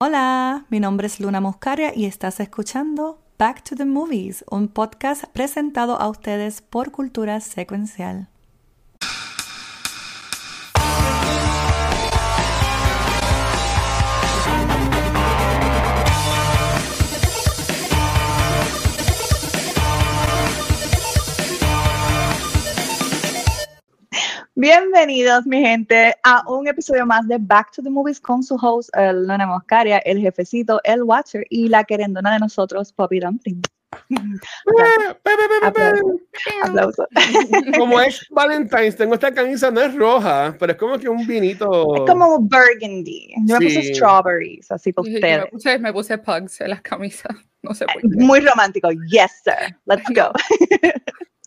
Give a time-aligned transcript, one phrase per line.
[0.00, 5.24] Hola, mi nombre es Luna Muscaria y estás escuchando Back to the Movies, un podcast
[5.24, 8.28] presentado a ustedes por Cultura Secuencial.
[24.60, 28.90] Bienvenidos, mi gente, a un episodio más de Back to the Movies con su host,
[28.96, 33.62] el Luna Moscaria, el jefecito, el Watcher y la querendona de nosotros, Poppy Dumpling.
[37.78, 41.94] Como es Valentine's, tengo esta camisa, no es roja, pero es como que un vinito.
[41.94, 43.34] Es como burgundy.
[43.46, 45.44] Yo me puse strawberries, así por ustedes.
[45.44, 47.32] Me puse, me puse pugs en las camisas.
[47.60, 48.08] No sé por qué.
[48.08, 48.88] Muy romántico.
[49.08, 49.76] Yes, sir.
[49.84, 50.32] Let's go.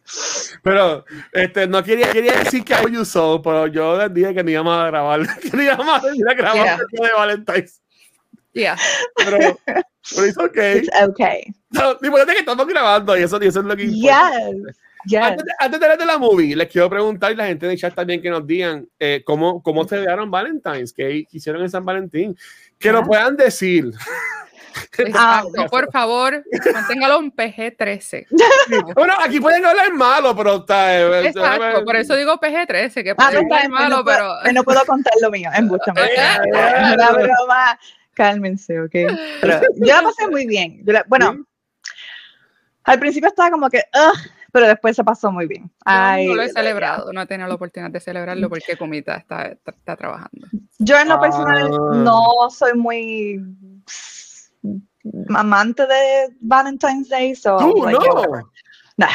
[0.64, 4.50] Pero este, no quería, quería decir que I so, pero yo les dije que no
[4.50, 5.22] íbamos a grabar.
[5.42, 6.78] Que no íbamos a grabar yeah.
[6.78, 7.82] de Valentine's.
[8.54, 8.78] Yeah.
[9.16, 10.78] Pero, pero es okay.
[10.80, 11.44] It's okay.
[11.70, 14.40] No, importante que estamos grabando y eso, y eso es lo que importa.
[15.06, 15.20] Yes.
[15.20, 17.78] Antes, de, antes de hablar de la movie, les quiero preguntar y la gente de
[17.78, 22.38] chat también que nos digan eh, cómo, cómo celebraron Valentine's, qué hicieron en San Valentín.
[22.78, 23.92] Que nos puedan decir.
[25.14, 28.28] Ah, por favor, manténgalo en PG-13.
[28.96, 31.00] bueno, aquí pueden hablar malo, pero está.
[31.00, 34.36] Eh, Exacto, por eso digo PG-13, que puede ah, malo, no pero.
[34.42, 37.80] Puedo, no puedo contar lo mío, en mucha Una broma.
[38.14, 38.92] Cálmense, ¿ok?
[39.42, 40.84] Pero yo la pasé muy bien.
[41.08, 41.46] bueno,
[42.84, 43.84] al principio estaba como que,
[44.52, 45.72] pero después se pasó muy bien.
[45.86, 49.48] Ay, no lo he celebrado, no he tenido la oportunidad de celebrarlo porque Comita está,
[49.48, 50.48] está, trabajando.
[50.80, 51.96] Yo en lo personal ah.
[51.96, 53.42] no soy muy
[55.36, 58.00] amante de Valentine's Day, so ¿Tú, no?
[58.98, 59.08] Nah.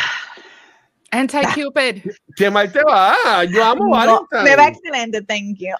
[1.12, 2.10] Anti-Cupid.
[2.36, 3.44] ¿Qué mal te va?
[3.44, 4.44] Yo amo Valentine's.
[4.44, 5.74] Me va excelente, thank you.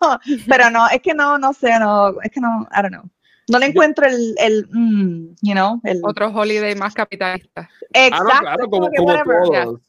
[0.48, 3.10] Pero no, es que no, no sé, no, es que no, I don't know.
[3.48, 6.00] No le encuentro el, el mm, you know, el...
[6.04, 7.68] Otro holiday más capitalista.
[7.94, 8.28] Exacto.
[8.30, 9.80] Ah, no, claro, como, como todos.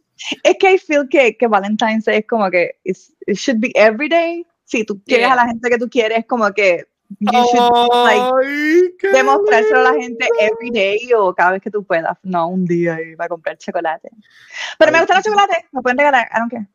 [0.43, 2.97] Es que I feel que, que Valentine's Day es como que it
[3.33, 4.45] should be every day.
[4.63, 5.33] Si tú quieres yeah.
[5.33, 6.87] a la gente que tú quieres, como que
[7.19, 12.17] you should like, demostrárselo a la gente every day o cada vez que tú puedas,
[12.23, 14.09] no un día y va a comprar chocolate.
[14.77, 16.67] Pero me gustan los chocolates, me pueden regalar, I don't care.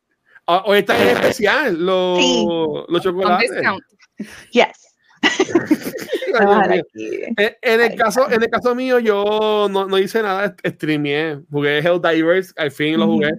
[0.47, 2.47] Uh, hoy está en especial los, sí.
[2.89, 3.51] los chocolates.
[4.51, 4.95] Yes.
[7.39, 11.79] en, en, el caso, en el caso mío, yo no, no hice nada, streameé, jugué
[11.79, 13.31] Helldivers, al fin lo jugué.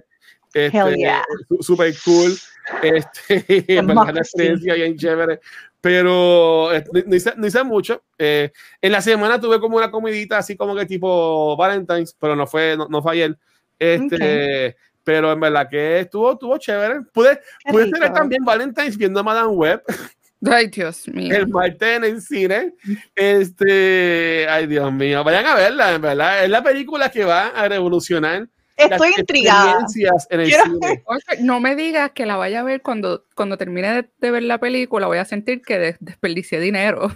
[0.56, 1.24] Este, Hell yeah.
[1.60, 2.32] Super cool.
[2.82, 5.38] Este, una experiencia bien chévere
[5.80, 8.02] pero eh, no, hice, no, hice, mucho.
[8.18, 8.50] Eh,
[8.80, 12.76] en la semana tuve como una comidita así como que tipo Valentine's, pero no fue,
[12.76, 13.38] no, no fue ayer.
[13.78, 14.74] Este, okay.
[15.04, 17.02] Pero en verdad que estuvo, estuvo chévere.
[17.12, 19.82] Pude, pude tener también Valentine's viendo Madame Web.
[20.44, 21.34] Ay, Dios mío.
[21.34, 22.74] El martes en el cine.
[23.14, 25.24] Este, ay, Dios mío.
[25.24, 26.44] Vayan a verla, en verdad.
[26.44, 29.86] Es la película que va a revolucionar Estoy intrigada.
[30.30, 31.04] En el cine.
[31.40, 34.58] No me digas que la vaya a ver cuando, cuando termine de, de ver la
[34.58, 37.10] película, voy a sentir que de, desperdicié dinero.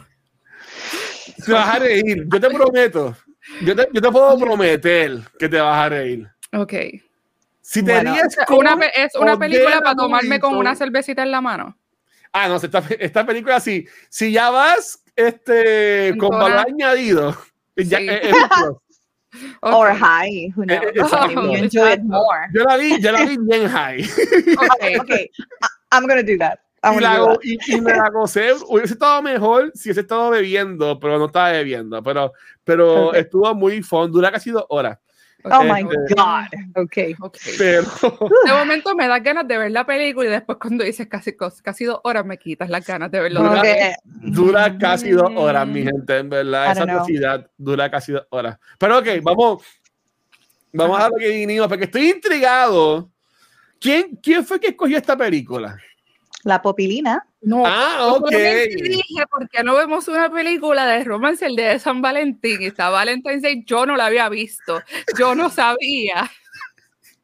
[1.44, 3.16] Te vas a reír, yo te prometo.
[3.62, 6.28] Yo te, yo te puedo prometer que te vas a reír.
[6.52, 6.72] Ok.
[7.60, 11.40] Si te bueno, ríes una, es una película para tomarme con una cervecita en la
[11.40, 11.76] mano.
[12.32, 13.86] Ah, no, esta, esta película sí.
[14.08, 17.36] Si ya vas este, con valor añadido,
[17.76, 18.08] ya, Sí.
[18.08, 18.89] es, es
[19.32, 19.72] Okay.
[19.72, 20.82] Or high, who knows?
[20.94, 21.52] Exacto.
[21.52, 22.48] you enjoy it more.
[22.52, 24.02] Yo la vi, yo la vi bien high.
[24.74, 25.30] Okay, okay.
[25.92, 26.58] I'm gonna do that.
[26.82, 27.38] I'm y, la, do that.
[27.44, 28.52] y, y me la gocé.
[28.66, 32.02] Hubiese estado mejor si hubiese estado bebiendo, pero no estaba bebiendo.
[32.02, 32.32] Pero,
[32.64, 33.20] pero Okay.
[33.22, 34.10] estuvo muy fun.
[34.10, 34.98] Dura casi dos horas.
[35.44, 36.46] Oh my god.
[36.76, 37.14] Okay.
[37.20, 37.54] Okay.
[37.58, 37.82] Pero,
[38.46, 41.84] De momento me da ganas de ver la película y después cuando dices casi, casi
[41.84, 43.40] dos horas me quitas las ganas de verlo.
[43.40, 43.92] Dura- Okay.
[44.04, 45.86] dura casi dos horas, mi Mm.
[45.88, 46.72] gente, en verdad.
[46.72, 48.58] Esa velocidad dura casi dos horas.
[48.78, 49.62] Pero ok, vamos.
[50.72, 53.10] Vamos a lo que vinimos, porque estoy intrigado.
[53.80, 55.76] ¿Quién, ¿Quién fue que escogió esta película?
[56.44, 57.26] La popilina.
[57.42, 58.28] No, Ah, ok.
[58.30, 62.60] dije, ¿por qué no vemos una película de romance, el de San Valentín?
[62.62, 64.82] Y está Valentine's Day, yo no la había visto,
[65.18, 66.30] yo no sabía.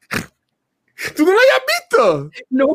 [1.15, 2.31] ¿Tú no lo habías visto?
[2.49, 2.65] No,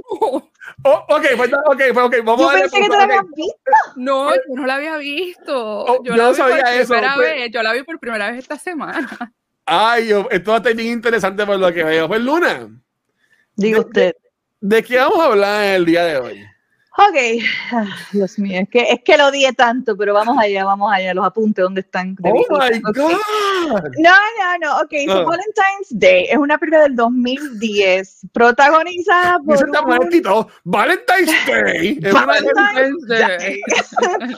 [0.84, 3.72] Oh, ok, pues, ok, pues, ok, vamos Yo a darle pensé que la habías visto.
[3.96, 5.80] no, yo no la había visto.
[5.84, 7.30] Oh, yo yo la no sabía eso, primera pues.
[7.30, 9.08] vez, yo la vi por primera vez esta semana.
[9.66, 12.06] Ay, esto va a estar bien interesante por lo que veo.
[12.08, 12.68] Pues, Luna,
[13.56, 14.14] Digo usted.
[14.60, 16.46] ¿de qué vamos a hablar el día de hoy?
[16.98, 17.16] Ok,
[17.72, 21.14] Ah, Dios mío, es que, es que lo odié tanto, pero vamos allá, vamos allá,
[21.14, 22.14] los apuntes, ¿dónde están?
[22.16, 22.80] De Oh my.
[22.80, 23.82] God.
[23.98, 25.24] No, no, no, ok, so Ah.
[25.24, 29.72] Valentine's Day es una película del 2010, protagonizada por un-
[30.64, 31.98] Valentine's Day.
[32.00, 33.60] Valentine's Day.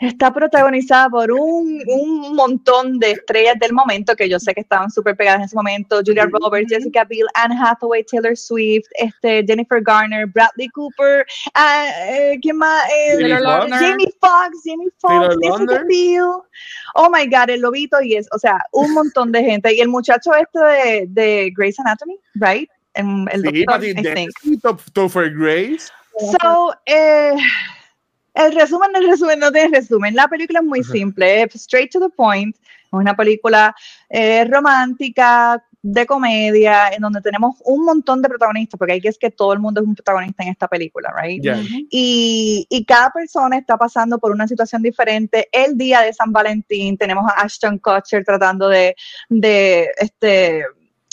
[0.00, 4.90] está protagonizada por un, un, montón de estrellas del momento que yo sé que estaban
[4.90, 6.00] súper pegadas en ese momento.
[6.04, 12.56] Julia Roberts, Jessica Biel, Anne Hathaway, Taylor Swift, este, Jennifer Garner, Bradley Cooper, uh, ¿quién
[12.56, 12.82] más?
[12.90, 13.38] Eh,
[13.68, 16.42] Jamie Foxx, Jamie Foxx, Jessica Biel.
[16.94, 19.74] Oh my God, el lobito y es, o sea, un montón de gente.
[19.74, 22.70] Y el muchacho este de, de Grey's Anatomy, right?
[22.94, 25.90] El, el sí, doctor, I Grace.
[26.40, 27.36] So, eh,
[28.34, 30.14] el resumen del resumen no tiene resumen.
[30.14, 32.56] La película es muy simple, straight to the point.
[32.56, 33.74] Es una película
[34.08, 39.18] eh, romántica, de comedia, en donde tenemos un montón de protagonistas, porque hay que es
[39.18, 41.42] que todo el mundo es un protagonista en esta película, right?
[41.90, 45.48] Y, y, cada persona está pasando por una situación diferente.
[45.50, 48.94] El día de San Valentín tenemos a Ashton Kutcher tratando de,
[49.28, 50.64] de este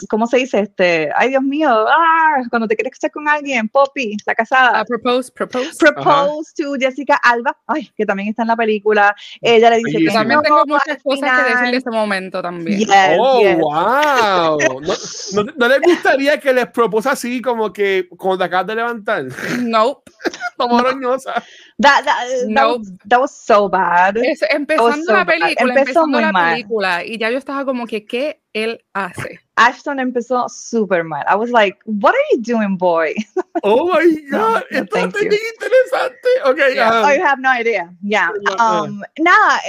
[0.10, 0.60] ¿cómo se dice?
[0.60, 4.82] Este, ay Dios mío, ah, cuando te quieres estar con alguien, Poppy, la casada.
[4.82, 5.72] Uh, propose, propose.
[5.80, 9.16] Propose to Jessica Alba, ay, que también está en la película.
[9.42, 12.88] Ella le dice que también tengo muchas cosas que decir de ese momento también.
[13.20, 14.58] oh, wow.
[15.34, 19.26] ¿No, no, les gustaría que les propuso así como que cuando te acabas de levantar?
[19.60, 20.12] Nope.
[20.58, 21.44] Como roñosa.
[21.80, 22.78] That, that, no.
[22.78, 24.18] was, that, was, so bad.
[24.18, 28.84] Es, empezando la película, empezando la película, y ya yo estaba como que, ¿qué él
[28.94, 29.40] hace?
[29.56, 31.24] Ashton empezó super mal.
[31.28, 33.14] I was like, what are you doing, boy?
[33.64, 36.30] Oh my God, no, esto es interesante.
[36.46, 36.90] Okay, yeah.
[36.90, 37.92] um, oh, you have no idea.
[38.04, 38.30] Yeah.
[38.60, 39.60] Um, nada,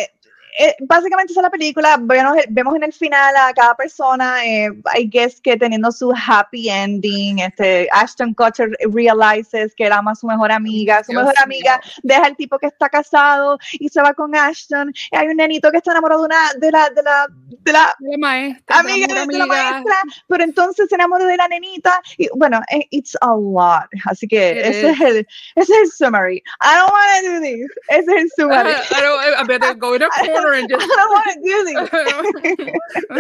[0.59, 4.45] eh, eh, básicamente esa es la película, vemos, vemos, en el final a cada persona,
[4.45, 10.21] eh, I guess que teniendo su happy ending, este, Ashton Kutcher realizes que era más
[10.21, 14.13] su mejor amiga, su mejor amiga deja al tipo que está casado y se va
[14.15, 17.27] con Ashton, y hay un nenito que está enamorado de una, de la, de la,
[17.61, 22.29] de la, maestra, amiga, de, la maestra, pero entonces se enamora de la nenita, y
[22.35, 25.01] bueno, eh, it's a lot, así que ese es.
[25.01, 25.17] el,
[25.55, 28.71] ese es el summary, I don't want to do this, ese es el summary.
[28.71, 32.21] I don't, I go in a corner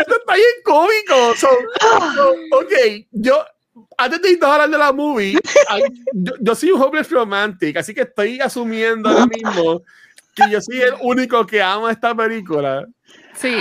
[0.00, 1.34] Esto está bien cómico.
[1.36, 1.48] So,
[2.52, 3.44] ok, yo
[3.96, 5.38] antes de hablar de la movie,
[6.40, 9.82] yo, soy un hopeless romantic, así que estoy asumiendo ahora mismo
[10.34, 12.86] que yo soy el único que ama esta película.
[13.34, 13.60] Sí.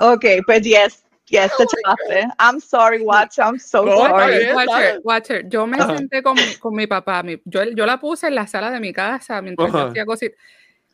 [0.00, 1.02] Ok, pues yes.
[1.26, 2.28] Yes, te chavaste.
[2.38, 3.38] I'm sorry, Watch.
[3.38, 4.52] I'm so sorry.
[4.52, 5.48] Watcher, Watcher.
[5.48, 7.22] Yo me senté con, con mi papá.
[7.22, 10.36] Mi, yo, yo la puse en la sala de mi casa mientras yo hacía cositas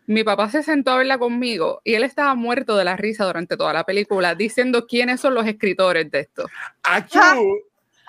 [0.08, 3.58] mi papá se sentó a verla conmigo y él estaba muerto de la risa durante
[3.58, 6.46] toda la película, diciendo quiénes son los escritores de esto.
[6.82, 7.20] ¡Achú!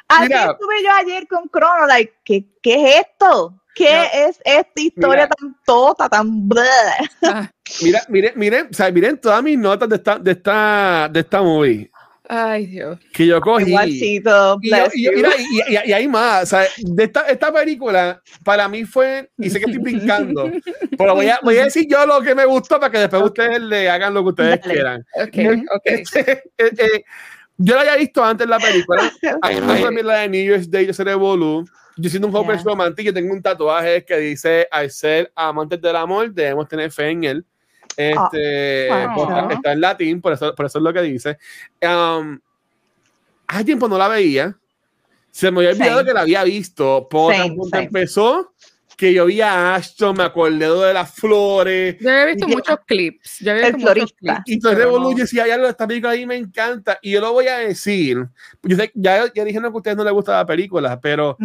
[0.07, 3.53] Así estuve yo ayer con Crono, like, ¿qué, qué es esto?
[3.75, 6.49] ¿Qué es esta historia tan tota, tan
[7.23, 7.51] ah.
[7.81, 11.41] Mira, miren, miren, o sea, miren todas mis notas de esta, de esta, de esta
[11.41, 11.91] movie.
[12.31, 12.99] Ay, Dios.
[13.11, 13.71] Que yo cogí.
[13.71, 15.31] Igualcito, y, y, mira,
[15.67, 16.43] y, y, hay más.
[16.43, 20.51] O sea, de esta, esta película, para mí fue, y sé que estoy brincando,
[20.95, 23.59] pero voy a, voy a decir yo lo que me gustó para que después ustedes
[23.59, 25.03] le hagan lo que ustedes quieran.
[25.15, 25.37] Ok,
[25.75, 25.81] ok.
[25.85, 27.03] Este, eh, eh,
[27.57, 29.11] yo la había visto antes la película.
[29.41, 31.65] A mí me también la de New Year's Day, yo seré Bolu.
[31.97, 32.63] Yo siendo un joven yeah.
[32.63, 37.09] romántico, yo tengo un tatuaje que dice, al ser amantes del amor, debemos tener fe
[37.09, 37.45] en él.
[37.99, 38.87] Este,
[39.53, 41.37] Está en latín, por eso, por eso es lo que dice.
[41.81, 42.39] Um,
[43.45, 44.57] hace tiempo no la veía.
[45.31, 47.07] Se me había olvidado que la había visto.
[47.09, 48.53] Por cuando empezó,
[48.95, 51.97] que yo vi a Ashton, me acordé de las flores.
[51.99, 53.39] Yo había visto muchos clips.
[53.41, 54.41] Yo había visto muchos clips.
[54.45, 55.11] Y entonces no.
[55.11, 56.99] yo decía, ya lo esta película ahí me encanta.
[57.01, 58.29] Y yo lo voy a decir.
[58.63, 61.37] Yo sé, ya, ya dijeron que a ustedes no les gusta la película, pero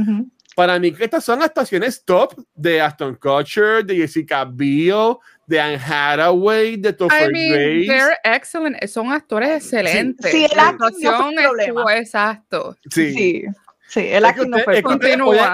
[0.54, 5.78] para mí que estas son actuaciones top de Aston Kutcher, de Jessica Biel, de Anne
[5.78, 7.86] Hathaway, de Topher I mean, Grace.
[7.86, 8.84] They're excellent.
[8.86, 10.30] Son actores excelentes.
[10.30, 12.76] Sí, sí la actuación estuvo exacto.
[12.90, 13.12] Sí.
[13.12, 13.44] sí.
[13.94, 14.82] Sí, el acting no fue.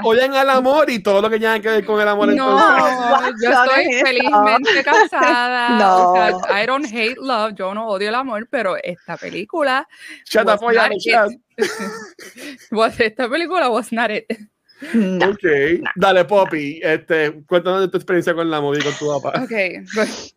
[0.04, 2.32] Oyen al amor y todo lo que tenga que ver con el amor.
[2.32, 2.59] No,
[3.42, 5.78] yo estoy felizmente casada.
[5.78, 6.12] No.
[6.12, 6.30] O sea,
[6.62, 7.52] I don't hate love.
[7.54, 9.87] Yo no odio el amor, pero esta película.
[10.25, 10.59] Shut up,
[12.99, 14.25] Esta película was not it.
[14.95, 15.45] No, ok,
[15.97, 19.43] dale Poppy, este, cuéntanos de tu experiencia con la movie con tu papá.
[19.43, 19.53] Ok,
[19.95, 20.35] pues,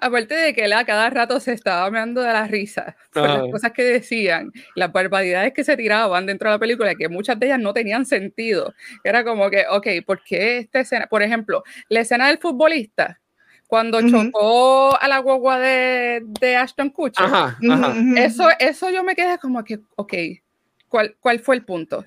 [0.00, 3.50] aparte de que él a cada rato se estaba meando de la risa por las
[3.50, 7.46] cosas que decían, las barbaridades que se tiraban dentro de la película, que muchas de
[7.46, 8.74] ellas no tenían sentido.
[9.04, 11.06] Era como que, ok, ¿por qué esta escena?
[11.06, 13.20] Por ejemplo, la escena del futbolista,
[13.66, 17.26] cuando chocó a la guagua de, de Ashton Kutcher.
[18.16, 20.14] Eso, eso yo me quedé como que, ok,
[20.88, 22.04] ¿cuál, ¿cuál fue el punto?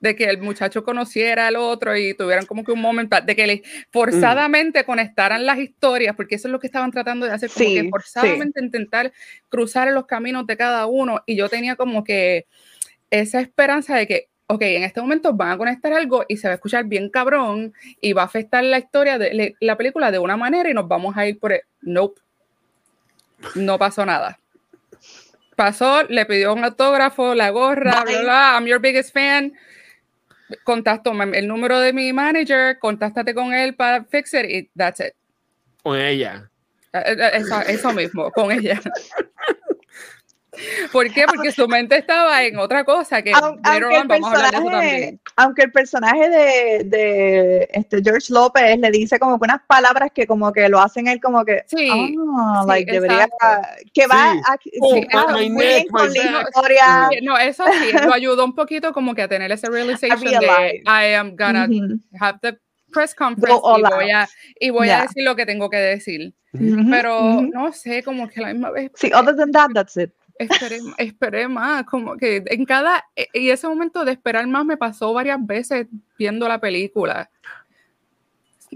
[0.00, 3.46] De que el muchacho conociera al otro y tuvieran como que un momento, de que
[3.46, 7.66] le forzadamente conectaran las historias, porque eso es lo que estaban tratando de hacer, como
[7.68, 9.12] que forzadamente intentar
[9.48, 11.22] cruzar los caminos de cada uno.
[11.26, 12.46] Y yo tenía como que
[13.10, 16.52] esa esperanza de que, ok, en este momento van a conectar algo y se va
[16.52, 20.36] a escuchar bien cabrón y va a afectar la historia de la película de una
[20.36, 21.60] manera y nos vamos a ir por el...
[21.82, 22.20] Nope.
[23.54, 24.38] No pasó nada.
[25.56, 29.52] Pasó, le pidió un autógrafo, la gorra, bla, bla, I'm your biggest fan.
[30.64, 35.14] Contacto el número de mi manager, contáctate con él para fix it y that's it.
[35.82, 36.50] Con ella.
[36.92, 38.80] Eh, eh, eso, eso mismo, con ella.
[40.92, 41.26] ¿Por qué?
[41.26, 46.84] Porque su mente estaba en otra cosa que aunque, el personaje, aunque el personaje de,
[46.84, 51.06] de, este George López le dice como que unas palabras que como que lo hacen
[51.06, 53.28] él como que sí, oh, like, debería
[53.94, 55.06] que va a, oh, sí,
[55.88, 59.68] con la historia no eso sí lo ayudó un poquito como que a tener ese
[59.68, 61.68] realization de I am gonna
[62.20, 62.58] have the
[62.92, 64.28] press conference y voy, a,
[64.58, 68.48] y voy a decir lo que tengo que decir pero no sé como que a
[68.48, 72.64] la misma vez sí other than that that's it esperé, esperé más, como que en
[72.64, 75.86] cada, e, y ese momento de esperar más me pasó varias veces
[76.18, 77.30] viendo la película.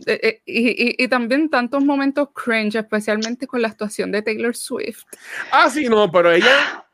[0.07, 5.05] E, e, y, y, también tantos momentos cringe, especialmente con la actuación de Taylor Swift.
[5.53, 6.85] Ah, sí, no, pero ella.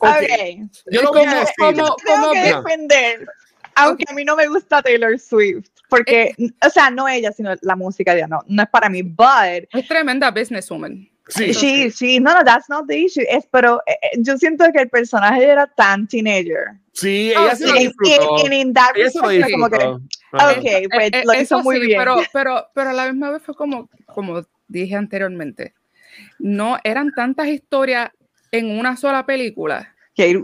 [0.00, 0.62] Okay.
[0.90, 1.54] Yo lo voy a decir.
[1.58, 3.26] Como, como que defender,
[3.74, 7.76] aunque a mí no me gusta Taylor Swift, porque, o sea, no ella, sino la
[7.76, 9.68] música de ella, no, no es para mí, but.
[9.72, 11.08] Es tremenda businesswoman.
[11.30, 13.24] Sí, sí, sí, no, no, that's not the issue.
[13.28, 16.72] Es, pero eh, eh, yo siento que el personaje era tan teenager.
[16.92, 18.46] Sí, ella oh, se lo disfrutó.
[18.46, 21.98] En, en, that ella se lo como que, ok, pues lo hizo muy bien.
[21.98, 25.74] Pero, pero, pero a la misma vez fue como, como dije anteriormente,
[26.38, 28.10] no eran tantas historias
[28.50, 30.40] en una sola película que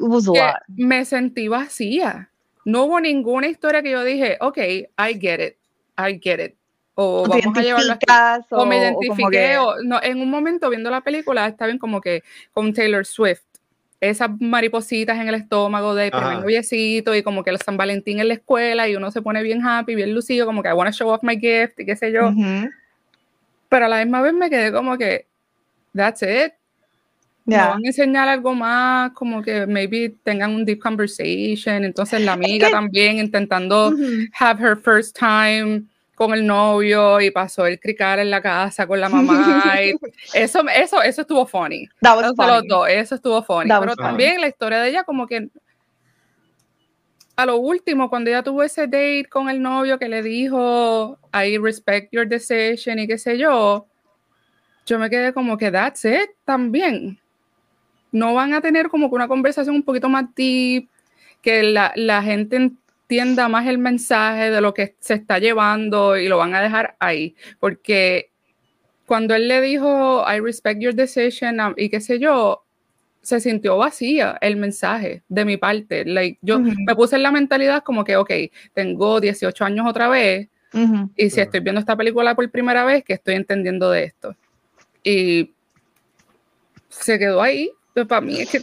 [0.69, 2.31] me sentí vacía.
[2.65, 5.57] No hubo ninguna historia que yo dije, ok, I get it,
[5.99, 6.57] I get it
[6.99, 8.45] o vamos a llevarlo así.
[8.51, 12.23] O, me identifiqué, o, no, en un momento viendo la película está bien como que
[12.53, 13.43] con Taylor Swift,
[14.01, 18.29] esas maripositas en el estómago de primer noviecito y como que los San Valentín en
[18.29, 20.97] la escuela y uno se pone bien happy, bien lucido, como que I want to
[20.97, 22.33] show off my gift y qué sé yo.
[23.69, 25.27] Pero a la misma vez me quedé como que,
[25.95, 26.53] that's it.
[27.45, 31.85] No van a enseñar algo más, como que maybe tengan un deep conversation.
[31.85, 33.95] Entonces la amiga también intentando
[34.39, 35.85] have her first time
[36.17, 39.77] con el novio y pasó el cricar en la casa con la mamá.
[39.83, 39.95] Y
[40.35, 41.87] eso, eso, eso estuvo funny.
[42.01, 42.93] That funny.
[42.93, 43.69] eso estuvo funny.
[43.69, 45.49] Pero también la historia de ella como que
[47.37, 51.59] a lo último, cuando ella tuvo ese date con el novio que le dijo, I
[51.59, 53.87] respect your decision y qué sé yo,
[54.87, 57.21] yo me quedé como que that's it también.
[58.11, 60.89] No van a tener como que una conversación un poquito más deep,
[61.43, 62.71] que la, la gente
[63.07, 66.97] entienda más el mensaje de lo que se está llevando y lo van a dejar
[66.99, 67.37] ahí.
[67.61, 68.33] Porque
[69.07, 72.65] cuando él le dijo, I respect your decision um, y qué sé yo,
[73.23, 76.05] se sintió vacía el mensaje de mi parte.
[76.05, 78.31] Like, yo me puse en la mentalidad como que, ok,
[78.75, 80.49] tengo 18 años otra vez
[81.17, 84.37] y si estoy viendo esta película por primera vez, que estoy entendiendo de esto.
[85.03, 85.55] Y
[86.89, 87.71] se quedó ahí.
[88.09, 88.59] para mí es que...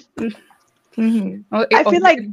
[0.95, 2.29] I feel like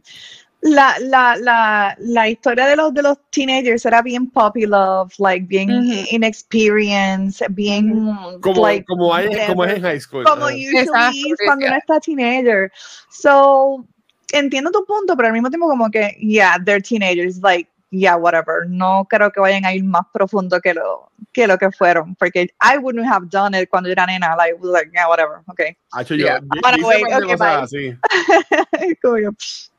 [0.62, 5.46] la, la, la, la historia de los, de los teenagers era bien puppy love, like
[5.46, 5.70] bien
[6.10, 10.24] inexperienced, bien como, like, como, hay, como es en high school.
[10.24, 10.48] Como uh.
[10.48, 12.70] usually cuando uno está teenager.
[13.10, 13.86] So,
[14.32, 18.66] entiendo tu punto, pero al mismo tiempo como que, yeah, they're teenagers, like, yeah, whatever.
[18.68, 22.48] No creo que vayan a ir más profundo que lo que, lo que fueron, porque
[22.60, 25.74] I wouldn't have done it cuando era nena, like, like yeah, whatever, okay.
[25.94, 26.40] Hacho, yo, yeah.
[26.76, 27.62] yo, okay, bye.
[27.62, 27.96] Así.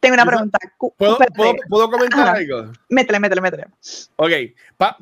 [0.00, 0.58] Tengo una pregunta.
[0.96, 1.18] ¿Puedo,
[1.68, 2.72] ¿puedo, comentar algo?
[2.88, 3.66] Métele, métele, métele.
[4.16, 4.30] Ok.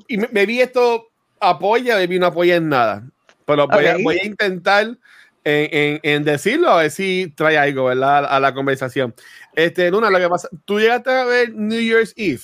[0.09, 3.03] y me, vi esto apoya, me vi no apoya en nada.
[3.45, 4.97] Pero voy, a, voy a, intentar
[5.45, 8.25] en, en, decirlo a ver si trae algo, ¿verdad?
[8.25, 9.15] A, la conversación.
[9.55, 12.41] Este, Luna, lo que pasa, ¿tú llegaste a ver New Year's Eve?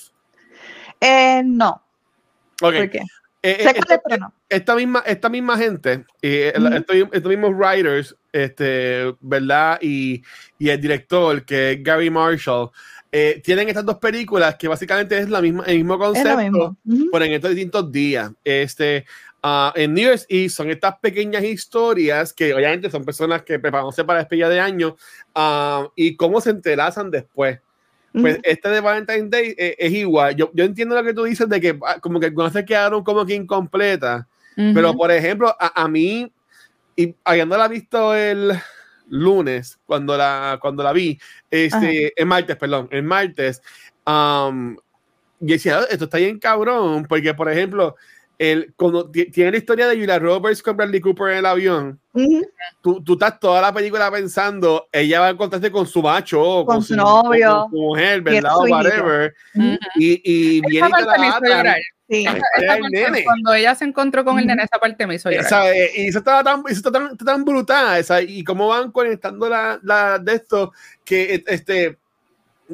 [1.01, 1.83] Eh, no.
[2.61, 2.75] Ok.
[2.75, 3.01] ¿Por qué?
[3.45, 6.53] Eh, eh esta, esta, misma, esta misma gente, eh,
[7.11, 9.79] estos, mismos writers, este, ¿verdad?
[9.83, 10.23] Y,
[10.59, 12.71] y, el director, que es Gary Marshall,
[13.15, 16.77] eh, tienen estas dos películas que básicamente es la misma, el mismo concepto,
[17.13, 18.33] pero en estos distintos días.
[18.43, 19.05] Este,
[19.43, 24.05] uh, en New Year's Eve son estas pequeñas historias que obviamente son personas que preparándose
[24.05, 24.97] para despedida de año
[25.37, 27.61] uh, y cómo se entrelazan después.
[28.13, 30.37] Pues este de Valentine's Day eh, es igual.
[30.37, 33.03] Yo, yo, entiendo lo que tú dices de que ah, como que algunas se quedaron
[33.03, 34.27] como que incompletas.
[34.55, 36.31] Pero por ejemplo, a, a, mí,
[36.95, 38.53] y habiéndola visto el
[39.09, 41.19] lunes, cuando la, cuando la vi,
[41.51, 43.63] este, el martes, perdón, el martes,
[44.07, 44.77] um,
[45.41, 47.97] y decía, esto está bien cabrón, porque por ejemplo,
[48.39, 52.01] el, cuando tiene la historia de Julia Roberts con Bradley Cooper en el avión,
[52.81, 56.83] tú, tú, estás toda la película pensando, ella va a encontrarse con su macho, con,
[56.83, 58.57] su, novio, con, su mujer, ¿verdad?
[58.57, 59.35] O whatever.
[59.97, 61.77] Y, y viene y la
[62.13, 62.27] Sí.
[63.25, 65.75] cuando ella se encontró con el nene, esa parte me hizo llorar.
[65.75, 69.49] Eh, y eso estaba tan, eso está tan, tan brutal, esa, y cómo van conectando
[69.49, 70.73] la, la de esto,
[71.05, 71.97] que este,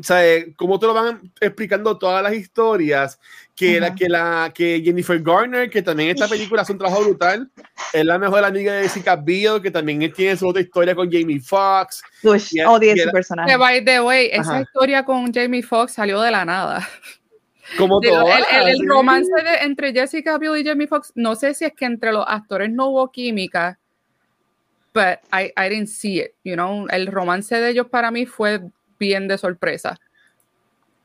[0.03, 3.21] sea, eh, cómo te lo van explicando todas las historias,
[3.59, 7.51] que, la, que, la, que Jennifer Garner, que también esta película hace un trabajo brutal,
[7.93, 11.41] es la mejor amiga de Jessica Biel, que también tiene su otra historia con Jamie
[11.41, 12.03] Foxx.
[12.23, 13.57] Odio ese personaje.
[13.57, 16.89] By the way, esa historia con Jamie Foxx salió de la nada.
[17.77, 18.27] Como todo.
[18.65, 22.25] El, romance entre Jessica Biel y Jamie Foxx, no sé si es que entre los
[22.29, 23.79] actores no hubo química,
[24.95, 26.87] but I, I didn't see it, you know.
[26.91, 28.61] El romance de ellos para mí fue
[29.01, 29.99] bien de sorpresa.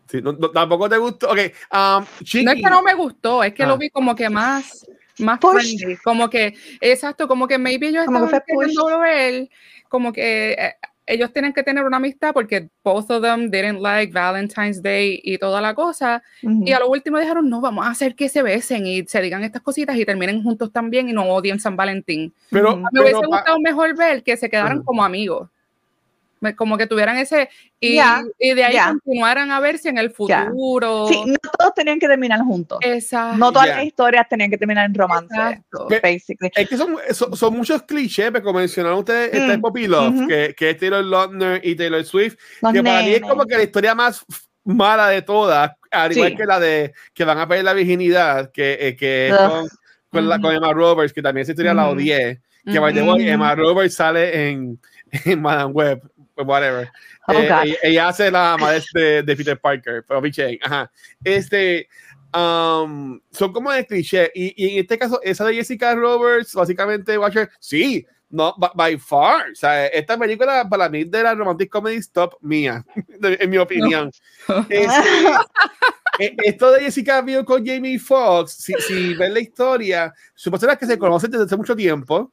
[0.07, 0.19] Sí,
[0.53, 1.31] tampoco te gustó.
[1.31, 2.05] Okay, um,
[2.43, 3.77] no es que no me gustó, es que lo ah.
[3.77, 4.85] vi como que más,
[5.19, 9.49] más friendly, como que, exacto, como que maybe yo estaba queriendo ver,
[9.89, 10.73] como que eh,
[11.05, 15.37] ellos tienen que tener una amistad porque both of them didn't like Valentine's Day y
[15.37, 16.23] toda la cosa.
[16.41, 19.43] Y a lo último dijeron, no, vamos a hacer que se besen y se digan
[19.43, 22.33] estas cositas y terminen juntos también y no odien San Valentín.
[22.49, 25.49] Pero, me hubiese gustado mejor ver que se quedaran como amigos
[26.55, 27.99] como que tuvieran ese y,
[28.39, 31.07] y de ahí continuaran a verse en el futuro.
[31.07, 32.79] Sí, no todos tenían que terminar juntos.
[32.81, 33.37] Exacto.
[33.37, 35.63] No todas las historias tenían que terminar en romance.
[36.01, 36.51] Basically.
[36.55, 39.61] Es que son, son, muchos clichés, como mencionaron ustedes, este mm.
[39.61, 42.35] Poppy Love, que, que, es Taylor Lautner y Taylor Swift,
[42.71, 44.25] que para mí es como que la historia más
[44.63, 48.77] mala de todas, al igual que la de que van a perder la virginidad, que,
[48.79, 49.67] eh, que con,
[50.09, 53.27] con, la, con, Emma Roberts, que también esa historia la odié, que by the way,
[53.27, 54.79] Emma Roberts sale en,
[55.25, 56.01] en Madame Web
[56.35, 56.89] pues whatever.
[57.27, 60.91] Oh, eh, ella, hace la madre de, de, Peter Parker, pero biche, ajá.
[61.23, 61.87] Este,
[62.33, 64.31] um, son como de cliché.
[64.33, 69.51] Y, y, en este caso, esa de Jessica Roberts, básicamente, Watcher, sí, no, by far.
[69.51, 72.83] O sea, esta película para mí de la romantic comedy stop mía,
[73.21, 74.11] en mi opinión.
[74.69, 75.05] Este,
[76.19, 80.13] e, esto de Jessica vio con Jamie Foxx, si, si ves la historia,
[80.43, 82.31] personas que se conocen desde hace mucho tiempo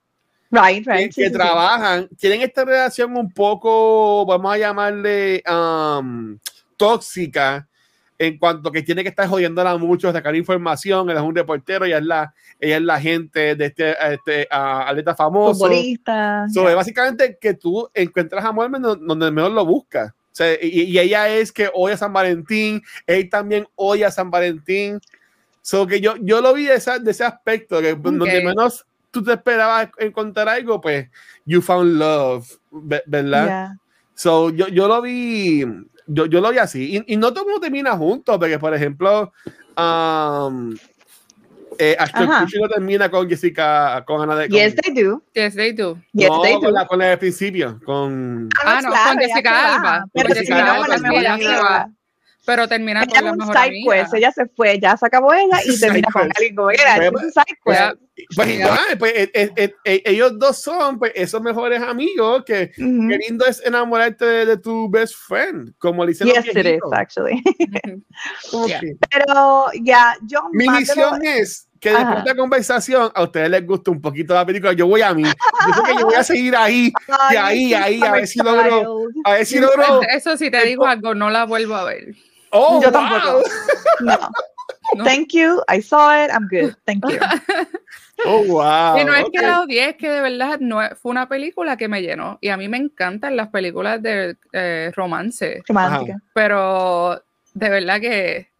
[0.50, 1.14] Right, right.
[1.14, 6.38] Que, trabajan, tienen esta relación un poco, vamos a llamarle um,
[6.76, 7.68] tóxica,
[8.18, 11.98] en cuanto que tiene que estar jodiéndola mucho, sacar información, él es un reportero, ella
[11.98, 15.54] es la, ella es la gente de este, este uh, atleta famoso.
[15.54, 16.46] Futbolista.
[16.74, 20.10] Básicamente que tú encuentras amor donde mejor lo buscas.
[20.10, 24.30] O sea, y, ella es que odia a San Valentín, él también odia a San
[24.30, 25.00] Valentín.
[25.62, 29.22] So que yo, yo lo vi de, esa, de ese aspecto, que donde menos tú
[29.22, 31.08] te esperabas encontrar algo, pues
[31.44, 32.46] you found love,
[33.06, 33.72] ¿verdad?
[34.14, 35.64] So, yo, yo lo vi,
[36.06, 37.02] yo, yo lo vi así.
[37.06, 39.32] Y, no todo el mundo termina juntos, porque, por ejemplo,
[39.76, 40.76] um,
[41.78, 44.48] eh, Ashton Kutcher no termina con Jessica, con Ana de.
[44.48, 45.22] Con, yes, they do.
[45.34, 45.98] Yes, they do.
[46.12, 46.60] Yes, no, they do.
[46.60, 48.48] Con la, con la de principio, con.
[48.62, 50.04] Ah, ah no, con Jessica Alba.
[50.12, 51.90] Pero Jessica Alba,
[52.50, 54.08] pero termina con la mejor amiga.
[54.12, 56.96] ella se fue, ya se acabó ella y termina con alguien como era.
[56.96, 57.94] Es un side
[58.34, 58.56] Pues,
[58.98, 63.64] pues eh, eh, eh, ellos dos son pues, esos mejores amigos que qué lindo es
[63.64, 67.40] enamorarte de, tu best friend, como le dicen yes, it is, actually.
[69.10, 73.90] Pero ya, yo Mi misión es que después de esta conversación a ustedes les guste
[73.90, 75.22] un poquito la película, yo voy a mí.
[75.22, 76.92] Yo que yo voy a seguir ahí,
[77.30, 79.04] y ahí, ahí, a ver si logro.
[79.24, 80.02] A ver si logro.
[80.02, 82.14] Eso sí te digo algo, no la vuelvo a ver.
[82.50, 83.42] Oh, Yo tampoco.
[84.94, 85.04] No.
[85.04, 85.62] Thank you.
[85.68, 86.30] I saw it.
[86.32, 86.74] I'm good.
[86.86, 87.18] Thank you.
[88.26, 88.98] Oh, wow.
[88.98, 91.88] Y no es que la odié, es que de verdad no, fue una película que
[91.88, 92.36] me llenó.
[92.42, 95.62] Y a mí me encantan las películas de eh, romance.
[95.66, 96.20] Romántica.
[96.34, 97.22] Pero
[97.54, 98.50] de verdad que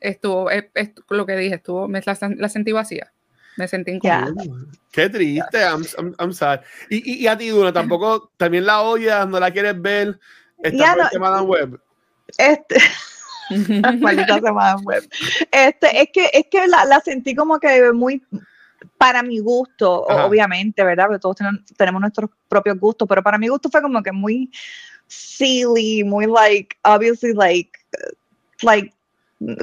[0.00, 0.66] estuvo, es,
[1.08, 3.12] lo que dije, estuvo, me la, sentí vacía.
[3.56, 4.32] Me sentí incómoda.
[4.90, 5.84] Qué triste, I'm,
[6.18, 6.60] I'm, sad.
[6.90, 10.18] Y, y, a ti, Duna, tampoco, también la odias, no la quieres ver.
[10.62, 11.74] Está yeah, no, web.
[11.74, 11.76] Este.
[11.76, 11.80] web.
[15.50, 18.22] Este, es que, es que la, la, sentí como que muy
[18.98, 21.06] para mi gusto, obviamente, ¿verdad?
[21.06, 21.36] Porque todos
[21.76, 24.50] tenemos, nuestros propios gustos, pero para mi gusto fue como que muy
[25.06, 27.70] silly, muy like, obviously like,
[28.62, 28.92] like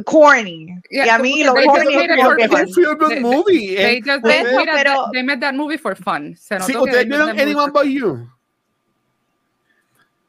[0.05, 0.67] corny.
[0.89, 3.75] y a mí lo corny es como que good movie.
[3.75, 6.35] They, eh, just, they, pero, they made that movie for fun.
[6.35, 8.27] sí, ustedes vieron Anyone But You.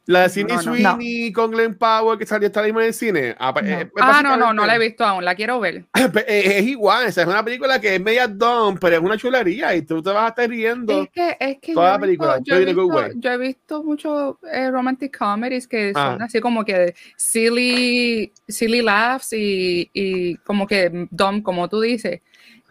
[0.06, 3.36] La de Sidney Sweeney con Glenn Powell que salió esta misma en el cine.
[3.38, 5.84] Ah, pues, eh, ah no, no, no la he visto aún, la quiero ver.
[6.12, 9.74] Pues, es, igual, esa es una película que es media dumb, pero es una chulería
[9.76, 11.04] y tú te vas a estar riendo.
[11.04, 12.38] Es que, es que toda la película.
[12.42, 16.24] Yo, he visto, yo he visto muchos eh, romantic comedies que son ah.
[16.24, 22.20] así como que silly, silly laughs y, y como que dumb, como tú dices.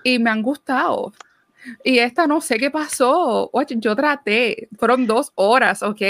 [0.04, 1.14] Y me han gustado.
[1.84, 3.50] Y esta no sé qué pasó.
[3.54, 4.70] Oye, yo traté.
[4.78, 6.02] Fueron dos horas, ¿ok?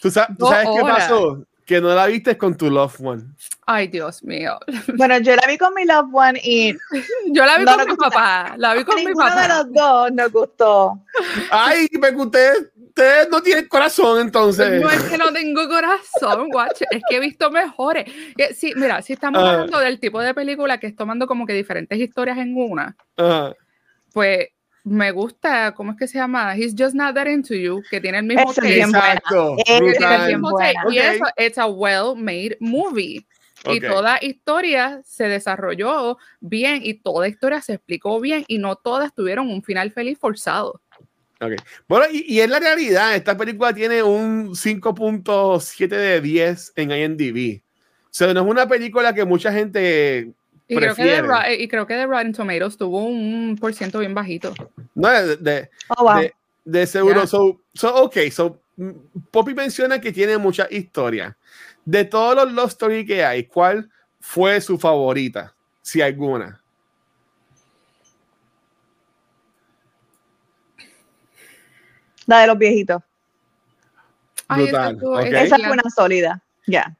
[0.00, 1.44] ¿Tú, sabes qué pasó?
[1.64, 3.24] Que no la viste con tu loved one.
[3.66, 4.58] Ay, Dios mío.
[4.96, 6.72] Bueno, yo la vi con mi loved one y.
[7.32, 8.54] Yo la vi con mi papá.
[8.56, 9.42] La vi con mi papá.
[9.42, 11.02] de los dos nos gustó.
[11.50, 14.80] Ay, me ustedes, ustedes no tienen corazón entonces.
[14.80, 16.86] No es que no tengo corazón, guache.
[16.90, 18.04] Es que he visto mejores.
[18.54, 19.50] Sí, mira, si estamos ah.
[19.50, 22.96] hablando del tipo de película que es tomando como que diferentes historias en una,
[24.12, 24.48] pues
[24.86, 26.56] me gusta, ¿cómo es que se llama?
[26.56, 28.82] He's Just Not That Into You, que tiene el mismo taste.
[28.82, 29.56] Exacto.
[30.88, 33.26] Y eso, it's a well-made movie.
[33.68, 39.12] Y toda historia se desarrolló bien y toda historia se explicó bien y no todas
[39.12, 40.80] tuvieron un final feliz forzado.
[41.40, 41.56] Okay.
[41.88, 47.60] Bueno, y, y en la realidad, esta película tiene un 5.7 de 10 en IMDb.
[48.04, 50.32] O sea, no es una película que mucha gente
[50.68, 54.14] y creo, que de, y creo que de Rotten Tomatoes tuvo un por ciento bien
[54.14, 54.52] bajito.
[54.94, 56.20] No, de, de, oh,
[56.64, 57.26] de, seguro.
[57.26, 58.60] So, so, ok, so
[59.30, 61.36] Poppy menciona que tiene mucha historia.
[61.84, 63.88] De todos los Love Story que hay, ¿cuál
[64.20, 65.54] fue su favorita?
[65.82, 66.60] Si alguna.
[72.26, 73.02] La de los viejitos.
[74.48, 76.42] Esa fue una sólida.
[76.66, 76.96] Ya.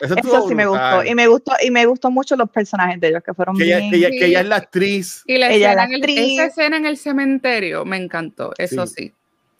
[0.00, 1.04] Eso, sí me gustó.
[1.04, 3.94] Y me gustó, y me gustó mucho los personajes de ellos, que fueron que bien.
[3.94, 5.22] Ella, que ella es la actriz.
[5.26, 9.12] Y la ella escena, esa escena en el cementerio me encantó, eso sí.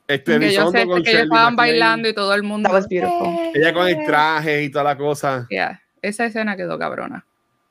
[0.09, 2.69] Este, que ellos, que ellos estaban bailando y todo el mundo.
[2.91, 5.47] Ella con el traje y toda la cosa.
[5.51, 5.81] Yeah.
[6.03, 7.25] Esa escena quedó cabrona.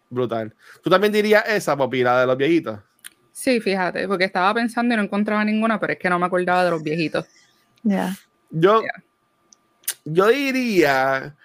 [0.09, 0.55] Brutal.
[0.81, 2.79] ¿Tú también dirías esa, Popi, la de los viejitos?
[3.31, 6.63] Sí, fíjate, porque estaba pensando y no encontraba ninguna, pero es que no me acordaba
[6.63, 7.25] de los viejitos.
[7.83, 8.15] Ya.
[8.49, 8.81] Yo,
[10.05, 11.35] yo diría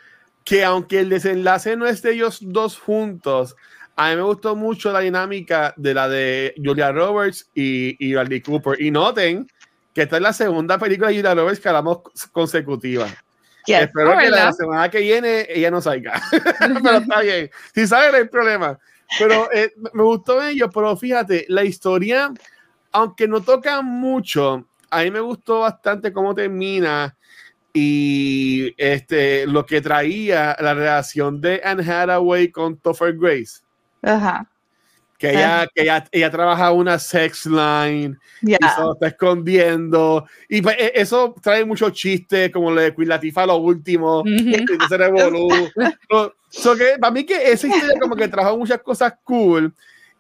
[0.45, 3.57] que aunque el desenlace no es de ellos dos juntos,
[3.97, 8.41] a mí me gustó mucho la dinámica de la de Julia Roberts y, y Bradley
[8.41, 8.81] Cooper.
[8.81, 9.47] Y noten
[9.95, 11.99] que esta es la segunda película de Julia Roberts que hablamos
[12.33, 13.07] consecutiva.
[13.67, 16.21] Espero oh, que la semana que viene ella no salga.
[16.83, 17.51] pero está bien.
[17.75, 18.79] Si sale, no hay problema.
[19.19, 22.33] Pero eh, me gustó ello, pero fíjate, la historia,
[22.93, 27.17] aunque no toca mucho, a mí me gustó bastante cómo termina
[27.77, 33.63] y este, lo que traía la relación de Anne Hathaway con Topher Grace.
[34.01, 34.49] Ajá.
[35.19, 40.25] Que ella, que ella, ella, trabaja una sex line y se lo está escondiendo.
[40.49, 44.25] Y pues, e, eso trae muchos chistes, como lo de Queen Latifah, lo último, uh
[46.51, 49.75] so, que, para mí que esa historia como que trajo muchas cosas cool.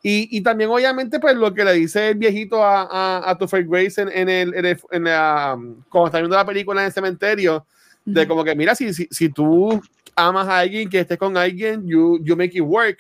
[0.06, 3.64] Y, y, también, obviamente, pues lo que le dice el viejito a, a, a Topher
[3.64, 6.92] Grace en, en, el, en, el, en la, cuando está viendo la película en el
[6.92, 7.64] cementerio,
[8.04, 9.80] de como que, mira, si, si, si, tú
[10.14, 12.98] amas a alguien, que estés con alguien, you, you make it work.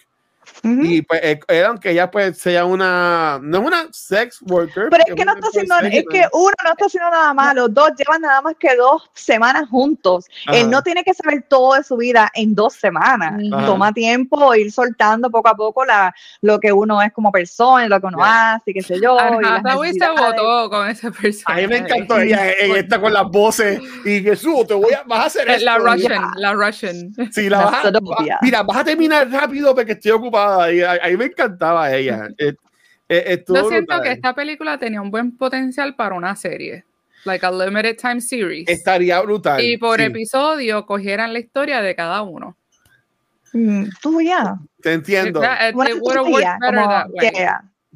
[0.62, 4.88] Y pues, eh, era aunque ella pues sea una, no es una sex worker.
[4.90, 7.90] Pero es que no está haciendo, es que uno no está haciendo nada malo, dos
[7.96, 10.26] llevan nada más que dos semanas juntos.
[10.52, 13.40] Él no tiene que saber todo de su vida en dos semanas.
[13.50, 18.00] Toma tiempo ir soltando poco a poco la, lo que uno es como persona, lo
[18.00, 19.18] que uno hace, y qué sé yo.
[19.18, 21.56] Ajá, y se votó con esa persona.
[21.56, 25.02] A mí me encantó ella en esta con las voces y Jesús, te voy a,
[25.04, 25.64] vas a hacer esto.
[25.64, 27.12] La Russian, la Russian.
[27.32, 27.92] Sí, la vas a,
[28.42, 32.28] mira, vas a terminar rápido porque estoy ocupado Ahí, me encantaba ella.
[33.06, 36.86] Eh, eh, Yo siento que esta película tenía un buen potencial para una serie.
[37.24, 38.66] Like a limited time series.
[38.66, 39.62] Estaría brutal.
[39.62, 42.56] Y por episodio cogieran la historia de cada uno.
[43.52, 44.56] Mm, tú ya.
[44.80, 45.40] Te entiendo.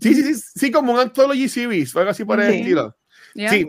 [0.00, 2.94] Sí, sí, sí, sí, como un anthology series o algo así por el estilo.
[3.34, 3.66] Sí,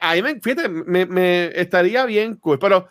[0.00, 2.58] ahí me, fíjate, me, me, estaría bien cool.
[2.58, 2.88] Pero,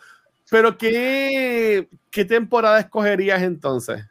[0.50, 4.04] pero ¿qué, ¿qué temporada escogerías entonces?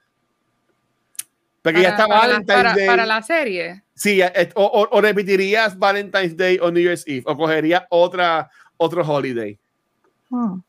[1.61, 2.87] Porque ya está Valentine's Day.
[2.87, 3.83] Para la serie.
[3.93, 9.03] Sí, eh, o, o, repetirías Valentine's Day o New Year's Eve, o cogerías otra, otro
[9.03, 9.59] holiday.
[10.29, 10.61] Hmm.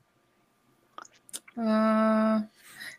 [1.57, 2.45] Ah,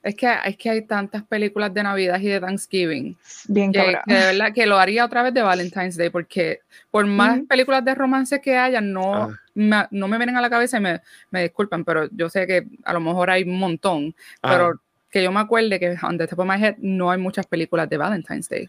[0.02, 3.16] es, que, es que hay tantas películas de Navidad y de Thanksgiving.
[3.48, 7.42] Bien que, de verdad que lo haría otra vez de Valentine's Day, porque por más
[7.48, 9.40] películas de romance que haya, no, ah.
[9.54, 12.66] me, no me vienen a la cabeza y me, me disculpan, pero yo sé que
[12.84, 14.80] a lo mejor hay un montón, pero
[15.14, 17.88] que yo me acuerde que on the top of my head no hay muchas películas
[17.88, 18.68] de Valentine's Day.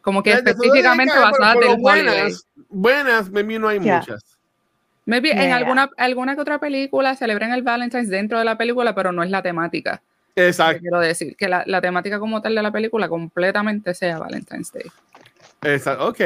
[0.00, 4.24] Como que específicamente basadas del buenas, buenas, maybe no hay muchas.
[5.06, 9.12] Maybe en alguna, alguna que otra película celebren el Valentine's dentro de la película, pero
[9.12, 10.02] no es la temática.
[10.34, 10.80] Exacto.
[10.80, 14.90] Quiero decir que la, la, temática como tal de la película completamente sea Valentine's Day.
[15.62, 16.20] Exacto, ok,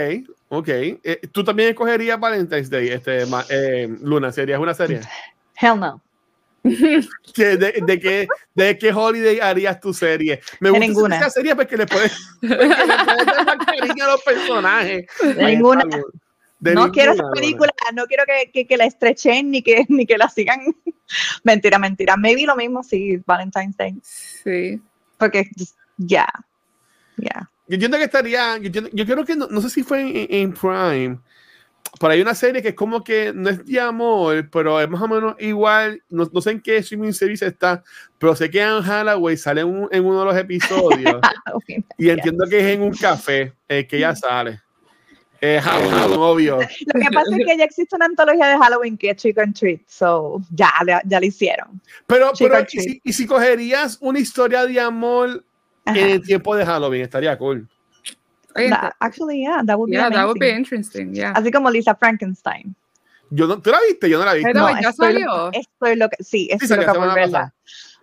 [0.49, 0.69] ok.
[0.69, 4.33] Eh, ¿Tú también escogerías Valentine's Day, este, eh, Luna?
[4.33, 5.01] ¿Serías una serie?
[5.61, 6.01] Hell no.
[7.37, 10.41] ¿De, de, qué, ¿De qué holiday harías tu serie?
[10.61, 11.17] Me gusta ninguna.
[11.17, 15.07] esa serie porque le puedes, porque le puedes dar cariño a los personajes.
[15.23, 15.85] De ninguna.
[16.59, 19.85] De no ninguna, quiero esa película, no quiero que, que, que, la estrechen ni que,
[19.89, 20.61] ni que la sigan.
[21.45, 22.17] mentira, mentira.
[22.17, 23.95] Maybe lo mismo si Valentine's Day.
[24.03, 24.81] Sí.
[25.19, 25.49] Porque
[25.97, 26.27] ya,
[27.17, 27.17] ya.
[27.17, 27.51] Yeah.
[27.69, 30.53] Yo entiendo que estaría, yo, yo creo que no, no, sé si fue en, en
[30.53, 31.19] Prime,
[31.99, 35.01] pero hay una serie que es como que no es de amor, pero es más
[35.01, 37.83] o menos igual, no, no sé en qué streaming service está,
[38.19, 41.21] pero sé que Anne Hathaway sale en, en uno de los episodios
[41.53, 44.61] okay, y entiendo que es en un café eh, que ella sale.
[45.41, 46.57] Eh, Halloween, obvio.
[46.57, 49.81] Lo que pasa es que ya existe una antología de Halloween que es Trick Treat,
[49.87, 50.73] so ya,
[51.05, 51.81] ya lo hicieron.
[52.07, 55.45] Pero, pero ¿y si, ¿y si cogerías una historia de amor
[55.85, 55.99] Ajá.
[55.99, 57.69] en el tiempo de Halloween, estaría cool.
[58.57, 60.17] That, actually, yeah, that would be yeah, amazing.
[60.21, 61.33] that would be interesting, yeah.
[61.33, 62.75] Así como Lisa Frankenstein.
[63.31, 64.09] Yo no, ¿Tú la viste?
[64.09, 64.43] Yo no la vi.
[64.43, 65.53] Pero no, ya estoy, salió.
[65.53, 67.55] Estoy lo que, sí, estoy Sí, loca salió por semana verla.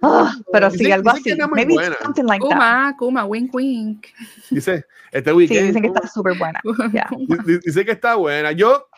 [0.06, 1.34] Oh, pero sí, algo así.
[1.52, 1.96] Maybe buena.
[2.02, 2.96] something like that.
[2.98, 4.08] Kuma, wink, wink.
[4.50, 6.60] Dice, este Sí, dicen que está súper buena.
[6.92, 7.08] Yeah.
[7.46, 8.52] Di- Dice que está buena.
[8.52, 8.89] Yo,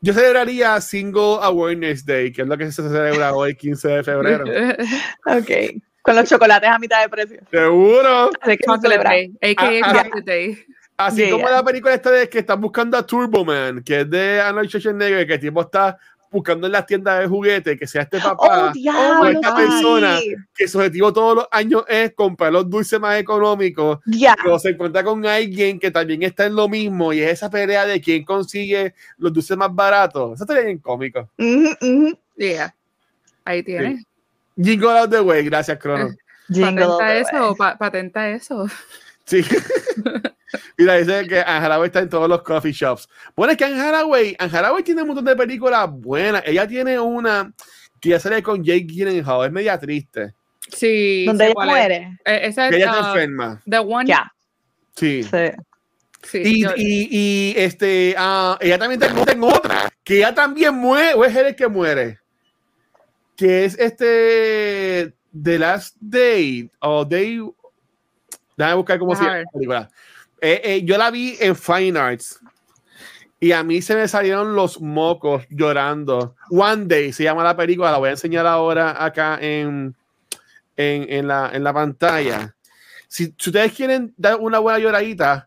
[0.00, 4.44] yo celebraría Single Awareness Day, que es lo que se celebra hoy, 15 de febrero.
[5.26, 5.82] Ok.
[6.02, 7.40] Con los chocolates a mitad de precio.
[7.50, 8.30] Seguro.
[8.40, 9.10] Así que se celebra.
[9.10, 9.92] A.k.a.
[9.92, 10.64] Chocolate Day.
[10.98, 11.56] Así Yeah, como yeah.
[11.56, 15.26] la película esta de que están buscando a Turbo Man, que es de Arnold Schwarzenegger,
[15.26, 15.96] que el tipo está
[16.30, 19.62] buscando en las tiendas de juguetes que sea este papá Oh, diablo, o esta sí.
[19.62, 20.18] persona
[20.54, 24.36] que su objetivo todos los años es comprar los dulces más económicos Ya.
[24.42, 27.86] pero se encuentra con alguien que también está en lo mismo y es esa pelea
[27.86, 30.34] de quién consigue los dulces más baratos.
[30.34, 31.30] Eso estaría bien cómico.
[31.38, 32.18] Ujú, ujú.
[32.36, 32.74] Yeah.
[33.46, 34.04] Ahí tienes.
[34.60, 36.10] Jingle out the way, gracias, Crono.
[36.48, 37.54] Patenta the eso, way.
[37.56, 38.66] pa- patenta eso.
[39.24, 39.42] Sí.
[40.76, 43.08] Mira, dice que Anne Hathaway está en todos los coffee shops.
[43.36, 46.42] Bueno, es que Anne Hathaway, Anne Hathaway tiene un montón de películas buenas.
[46.46, 47.52] Ella tiene una
[48.00, 50.34] que ya sale con Jake Gyllenhaal, es media triste.
[50.68, 51.24] Sí.
[51.26, 51.66] Donde ella es.
[51.66, 52.18] muere.
[52.24, 53.62] Eh, esa Que es ella está uh, enferma.
[53.68, 54.06] The One.
[54.06, 54.32] Ya.
[54.94, 55.22] Sí.
[55.22, 55.28] Sí.
[56.22, 60.74] Sí, Y, yo- y, y, este, ah, ella también está en otra, que ella también
[60.74, 62.18] muere, o es él el que muere,
[63.36, 67.40] que es este The Last Day, o Day,
[68.56, 69.90] déjame buscar cómo se llama la película.
[70.40, 72.40] Eh, eh, yo la vi en Fine Arts
[73.40, 76.34] y a mí se me salieron los mocos llorando.
[76.50, 79.94] One Day se llama la película, la voy a enseñar ahora acá en,
[80.76, 82.54] en, en, la, en la pantalla.
[83.08, 85.46] Si, si ustedes quieren dar una buena lloradita,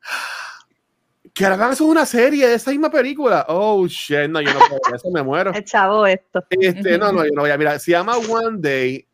[1.34, 3.46] que ahora van a hacer una serie de esa misma película.
[3.48, 5.52] Oh, shit, no, yo no puedo, ver eso me muero.
[5.56, 6.44] El chavo esto.
[6.50, 7.80] Este, no, no, yo no voy a mirar.
[7.80, 9.08] Se llama One Day.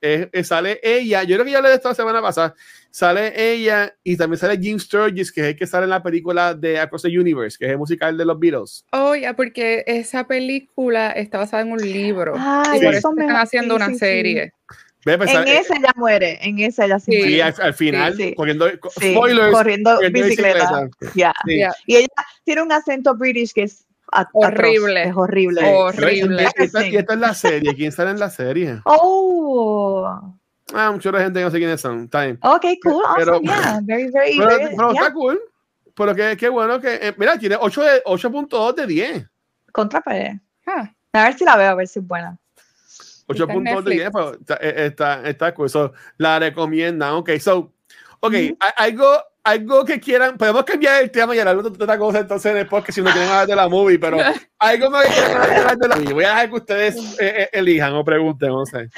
[0.44, 1.24] sale ella.
[1.24, 2.56] Yo creo que ya hablé de esto la semana pasada.
[2.90, 6.56] Sale ella y también sale Jim Sturgis, que es el que sale en la película
[6.56, 8.86] de Across the Universe, que es el musical de los Beatles.
[8.92, 12.34] Oh, ya, porque esa película está basada en un libro.
[12.36, 12.86] Ah, y Sí.
[12.86, 14.00] por eso eso me- están haciendo sí, una sí, sí.
[14.00, 14.54] serie.
[15.08, 16.38] Ve, pues, En sale- esa ella muere.
[16.46, 17.18] En esa ella sí, Sí.
[17.20, 17.34] muere.
[17.34, 18.36] sí, al, al final, Sí, sí.
[18.36, 20.90] corriendo, Sí, spoilers, corriendo corriendo bicicleta.
[21.16, 21.34] Ya.
[21.46, 21.58] Sí.
[21.60, 21.74] Ya.
[21.86, 22.08] Y ella
[22.44, 25.04] tiene un acento british que es atroz, Horrible.
[25.04, 25.62] Es horrible.
[25.74, 26.44] Horrible.
[26.58, 27.74] Y esta, y esta es la serie.
[27.74, 28.82] ¿Quién sale en la serie?
[28.86, 30.34] Oh.
[30.74, 32.04] Ah, mucha gente que no sé quiénes son.
[32.04, 32.38] Está bien.
[32.42, 33.02] Okay, cool.
[33.18, 33.48] Pero- Awesome.
[33.48, 33.80] yeah.
[33.84, 35.02] Very, very, Pero, very- pero yeah.
[35.04, 35.40] está cool.
[35.96, 36.96] Pero qué, qué bueno que.
[36.96, 39.26] eh, mira, tiene 8 de 8.2 de 10.
[39.72, 40.32] Contra pues.
[40.66, 42.38] Ah, A ver si la veo, a ver si es buena.
[43.28, 43.96] 8.2 de Netflix.
[43.98, 45.70] 10, pero está, eh, está, está cool.
[45.70, 47.14] So, la recomiendan.
[47.14, 47.74] Ok, so.
[48.20, 48.58] Ok, Ujú.
[48.60, 49.06] a- algo,
[49.48, 50.38] algo que quieran.
[50.38, 53.30] Podemos cambiar el tema y hablar de otra cosa entonces después, que si no quieren
[53.30, 54.18] hablar de la movie, pero
[54.60, 56.14] algo más que quieran hablar de la movie.
[56.14, 58.90] Voy a dejar que ustedes eh, eh, elijan o pregunten, no sé.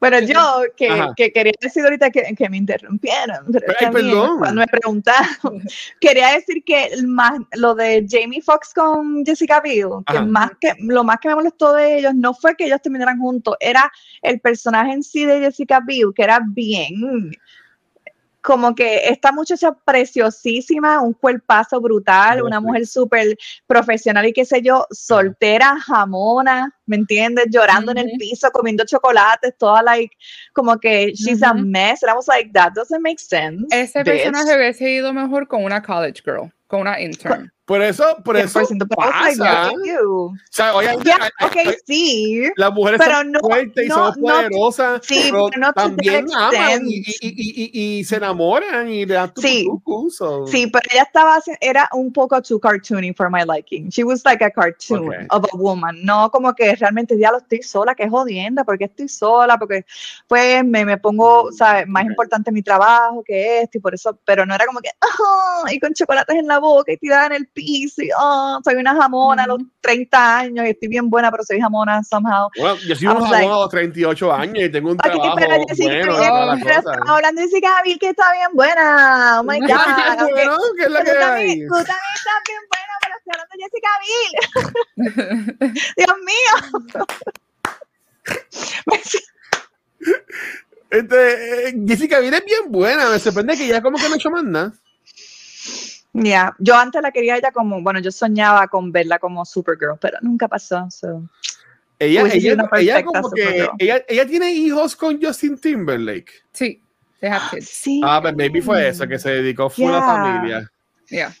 [0.00, 4.38] Bueno, yo que, quería decir ahorita que, que me interrumpieron, pero Ay, perdón.
[4.38, 5.26] cuando me preguntaron,
[6.00, 10.24] quería decir que más, lo de Jamie Foxx con Jessica Biel, que Ajá.
[10.24, 13.56] más que lo más que me molestó de ellos no fue que ellos terminaran juntos,
[13.58, 13.90] era
[14.22, 17.32] el personaje en sí de Jessica Biel, que era bien
[18.44, 24.60] como que esta muchacha preciosísima, un cuerpazo brutal, una mujer súper profesional y qué sé
[24.60, 27.46] yo, soltera, jamona, ¿me entiendes?
[27.48, 30.14] Llorando en el piso, comiendo chocolates, toda like,
[30.52, 32.02] como que she's a mess.
[32.02, 33.66] And I was like, that doesn't make sense.
[33.70, 34.24] ese bitch.
[34.24, 37.50] personaje hubiese ido mejor con una college girl, con una intern.
[37.64, 38.60] Por eso, por eso
[38.94, 39.72] pasa.
[39.72, 42.50] O sea, oye, yeah, okay, sí.
[42.56, 46.26] Las mujeres pero son no, fuertes y no, son poderosas, sí, pero, pero no también
[46.34, 50.46] aman y, y, y, y, se enamoran y le dan tu sí, curso.
[50.46, 53.88] Sí, pero ella estaba, era un poco too cartoony for my liking.
[53.88, 55.26] She was like a cartoon okay.
[55.30, 56.04] of a woman.
[56.04, 59.86] No como que realmente ya lo estoy sola, que jodienda, porque estoy sola, porque
[60.28, 61.86] pues me, me pongo, ¿sabes?
[61.88, 62.10] Más okay.
[62.10, 65.80] importante mi trabajo que esto y por eso, pero no era como que, oh, y
[65.80, 69.44] con chocolates en la boca y tirada en el piso y oh, soy una jamona
[69.44, 72.50] a los 30 años y estoy bien buena, pero soy jamona somehow.
[72.58, 75.36] Bueno, yo soy una jamona like, a los 38 años y tengo un okay, trabajo
[75.38, 76.16] pero Jessica, bueno.
[76.18, 79.40] Pero, pero estamos hablando de Jessica Biel que está bien buena.
[79.40, 79.68] Oh my God.
[79.70, 80.32] Okay.
[80.32, 81.66] Bueno, ¿qué es la que hay?
[81.66, 85.74] Tú también estás bien buena, pero estoy hablando de Jessica Biel.
[85.96, 86.54] Dios mío.
[90.90, 94.16] Este, eh, Jessica Biel es bien buena, me sorprende que ya como que no ha
[94.16, 94.72] hecho más nada.
[96.14, 96.56] Ya, yeah.
[96.60, 100.46] yo antes la quería ella como, bueno, yo soñaba con verla como Supergirl, pero nunca
[100.46, 100.88] pasó.
[100.88, 101.28] So.
[101.98, 106.30] Ella, ella, ella, como que, ella, ella, tiene hijos con Justin Timberlake.
[106.52, 106.80] Sí,
[107.20, 107.68] they have kids.
[107.82, 108.00] Sí.
[108.04, 109.96] Ah, pues maybe fue eso, que se dedicó full yeah.
[109.96, 110.70] a la familia.
[111.08, 111.34] Yeah.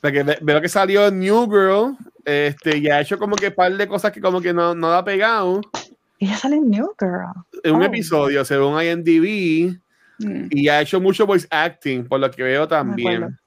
[0.00, 3.88] Porque veo que salió New Girl, este, y ha hecho como que un par de
[3.88, 5.60] cosas que como que no, no ha pegado.
[6.18, 7.32] Ella sale en New Girl.
[7.62, 7.86] En un oh.
[7.86, 9.76] episodio, según IMDb,
[10.18, 10.48] mm.
[10.50, 13.38] y ha hecho mucho voice acting, por lo que veo también.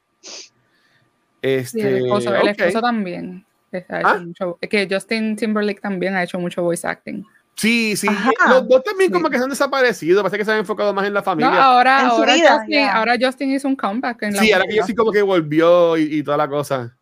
[1.41, 2.41] Este, sí, el esposo, okay.
[2.41, 3.45] el esposo también.
[3.89, 4.19] ¿Ah?
[4.19, 7.23] Mucho, que Justin Timberlake también ha hecho mucho voice acting.
[7.55, 8.07] Sí, sí.
[8.07, 8.31] Ajá.
[8.49, 10.21] Los dos también como que se han desaparecido.
[10.23, 11.51] Parece que se han enfocado más en la familia.
[11.51, 12.97] No, ahora, ahora, vida, Justin, yeah.
[12.97, 14.23] ahora, Justin, hizo un comeback.
[14.23, 16.97] En la sí, ahora que yo sí como que volvió y, y, toda la cosa.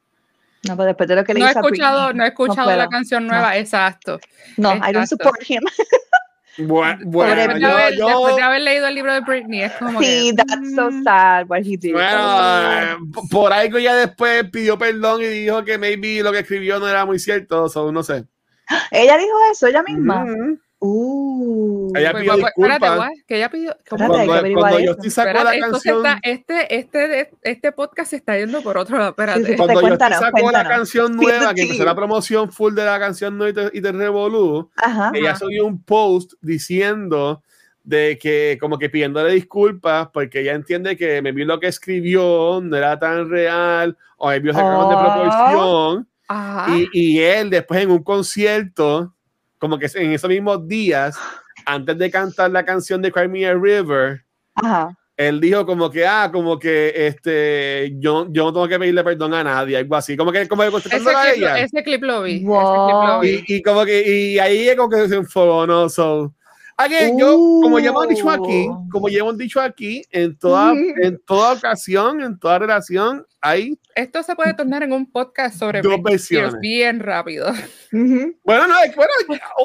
[0.67, 2.75] No, pero después de lo que le no hizo he escuchado, No he escuchado no
[2.75, 3.55] la canción nueva, no.
[3.55, 4.19] exacto.
[4.57, 4.89] No, exacto.
[4.89, 5.63] I don't support him.
[6.59, 9.71] Bueno, bueno después, de haber, yo, después, de haber, leído el libro de Britney, es
[9.73, 9.99] como.
[10.01, 11.93] Sí, que, that's so sad what he did.
[11.93, 13.27] Bueno, oh.
[13.29, 17.05] por algo ya después pidió perdón y dijo que maybe lo que escribió no era
[17.05, 18.25] muy cierto, so, no sé.
[18.91, 20.25] Ella dijo eso, ella misma.
[20.25, 20.59] Mm -hmm.
[20.81, 21.58] Uh,
[21.99, 22.75] ella pidió disculpas.
[22.75, 23.77] Espérate, que ella pidió.
[23.89, 25.97] Cuando, cuando yo estoy sacó la canción.
[26.05, 29.09] Está, este, este, este podcast se está yendo por otro lado.
[29.11, 29.45] Espérate.
[29.45, 30.53] Sí, sí, cuando yo sacó cuéntanos.
[30.53, 33.81] la canción nueva, que empezó la promoción full de la canción nueva y te, y
[33.81, 35.39] te revolú, Ajá, ella ajá.
[35.39, 37.43] subió un post diciendo
[37.83, 42.59] de que como que pidiéndole disculpas porque ella entiende que me vi lo que escribió
[42.61, 44.89] no era tan real o hay vio sacaron Oh.
[44.89, 46.75] de proporción Ajá.
[46.77, 49.13] y, y él después en un concierto
[49.57, 51.17] como que en esos mismos días
[51.65, 54.21] antes de cantar la canción de Cry Me a River
[54.55, 54.95] Ajá.
[55.17, 59.33] él dijo como que, ah, como que este, yo, yo no tengo que pedirle perdón
[59.33, 61.59] a nadie, algo así, como que, como que Ese contestando a clip, ella.
[61.59, 62.43] ese clip lo vi.
[62.45, 62.59] Wow.
[62.61, 63.43] Ese clip lo vi.
[63.47, 65.89] Y, y como que, y ahí como que se enfocó, ¿no?
[65.89, 66.33] So,
[66.79, 68.89] again, yo, como ya hemos dicho aquí, Uh.
[68.91, 70.93] como ya hemos dicho aquí, en toda, Mm.
[71.03, 75.81] en toda ocasión, en toda relación, hay, Esto se puede tornar en un podcast sobre
[75.81, 76.55] Dos versiones.
[76.59, 77.49] bien rápido.
[77.93, 78.35] Ujú.
[78.43, 79.11] bueno, no, es- bueno,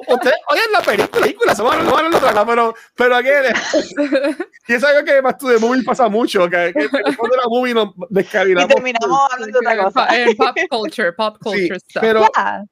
[0.09, 3.53] ustedes oyen la película, película, se van a de otra, pero, pero again,
[4.69, 7.49] y es algo que más tú de movie pasa mucho, que, que después de la
[7.49, 8.75] movie nos Y descarrilamos.
[8.75, 10.07] terminamos hablando de otra cosa.
[10.17, 12.01] En pop culture, pop culture Sí, stuff.
[12.03, 12.65] pero, Yeah.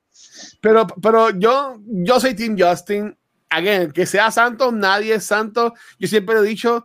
[0.60, 3.16] Pero, pero yo, yo soy Team Justin.
[3.52, 5.74] Again, que sea santo, nadie es santo.
[5.98, 6.84] Yo siempre he dicho,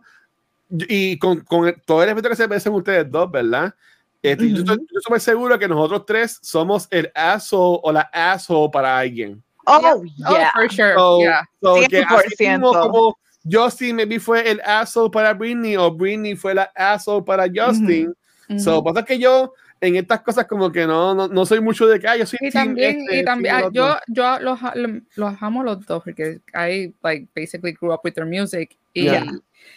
[0.70, 3.74] y con, con todo el respeto que se merecen ustedes dos, ¿verdad?
[4.22, 4.60] Este, yo, Ujú.
[4.60, 8.98] estoy, yo estoy súper seguro que nosotros tres somos el asshole o la asshole para
[8.98, 9.42] alguien.
[9.64, 9.80] Oh,
[10.26, 10.50] Oh, yeah.
[10.52, 10.94] for sure.
[10.94, 11.42] So, yeah.
[11.62, 12.52] so que así 100%.
[12.52, 13.18] mismo como
[13.50, 18.14] Justin maybe fue el asshole para Britney o Britney fue la asshole para Justin.
[18.50, 18.58] Ujú.
[18.58, 22.00] So, pasa que yo en estas cosas como que no, no, no soy mucho de
[22.00, 25.34] que, ah, yo soy Y también, este, y también ah, yo, yo los, lo- los
[25.42, 28.76] amo los dos porque I like basically grew up with their music.
[28.94, 29.24] Y, Yeah.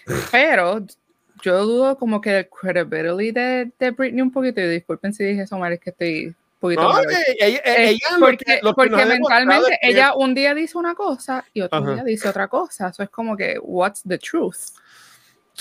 [0.32, 0.86] Pero
[1.44, 4.62] yo dudo como que el credibility de, de Britney un poquito.
[4.62, 6.82] Y disculpen si dije eso mal, es que estoy un poquito.
[6.82, 7.06] No, eh,
[7.40, 10.54] ella, Eh, ella lo porque que- lo que porque ha demostrado mentalmente ella un día
[10.56, 11.94] dice una cosa y otro Ajá.
[11.96, 12.90] día dice otra cosa.
[12.90, 14.58] Eso es como que, what's the truth?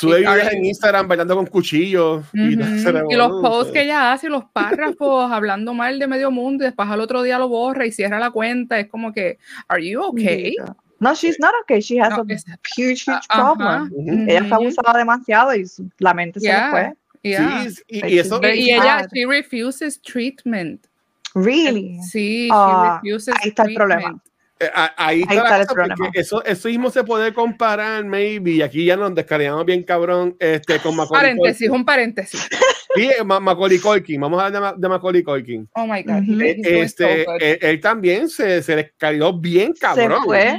[0.00, 2.24] Sube Y videos en Instagram bailando con cuchillos.
[2.32, 2.62] y, Ujú.
[2.78, 6.64] se Y los posts que ella hace, y los párrafos hablando mal de medio mundo
[6.64, 8.78] y después al otro día lo borra y cierra la cuenta.
[8.78, 10.56] Es como que, ¿Are you okay?
[10.98, 11.80] No, she's not okay.
[11.80, 13.54] She has No, a huge, huge Ajá.
[13.54, 13.90] problem.
[13.92, 14.24] Ujú.
[14.30, 16.64] Ella fue abusada demasiado y su- la mente se Yeah.
[16.66, 16.94] le fue.
[17.22, 17.68] Yeah.
[17.70, 18.40] Sí, y, y eso.
[18.42, 20.86] Y ella, she refuses treatment.
[21.34, 22.00] Really?
[22.02, 24.22] Sí, Ah, she refuses ahí está el problema.
[24.60, 26.20] Eh, ahí está, la el cosa, porque.
[26.20, 28.50] Eso, eso mismo se puede comparar, maybe.
[28.52, 31.80] Y aquí ya nos descargamos bien cabrón este, con Macaulay Paréntesis, Culkin.
[31.80, 32.48] un paréntesis.
[32.94, 34.20] Sí, eh, Ma- Macaulay Culkin.
[34.20, 35.68] Vamos a hablar de, Ma- de Macaulay Culkin.
[35.74, 36.42] Oh my God.
[36.42, 40.20] Eh, Este, so él, él también se, se descargó bien cabrón.
[40.22, 40.56] Se fue.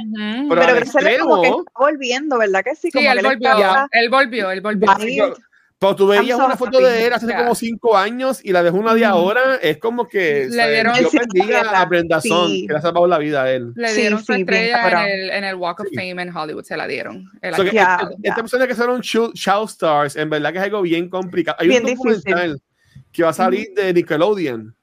[0.48, 2.90] Pero Pero él como que extremo- está volviendo, ¿verdad que sí?
[2.90, 4.88] Sí, Como él que él volvió, él volvió, él volvió.
[5.28, 5.34] Yo-
[5.82, 8.94] Pero tú veías una foto de él hace como cinco años y la ves una
[8.94, 12.66] de ahora, es como que le dieron yo bendiga a Brenda sí.
[12.68, 13.72] que le ha salvado la vida a él.
[13.74, 16.76] Le dieron sí, su estrella en el, en el, Walk of Fame en Hollywood, se
[16.76, 17.28] la dieron.
[17.56, 18.34] So que, yeah, esta yeah.
[18.36, 21.56] persona que son show stars, en verdad que es algo bien complicado.
[21.58, 22.62] Hay bien un documental difícil.
[23.10, 23.74] que va a salir mm.
[23.74, 24.76] de Nickelodeon.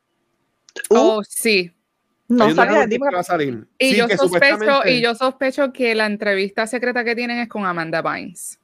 [0.90, 1.72] Oh, sí.
[2.28, 3.66] No sabía, va a salir.
[3.78, 7.66] Y, sí, yo sospecho, y yo sospecho que la entrevista secreta que tienen es con
[7.66, 8.60] Amanda Bynes.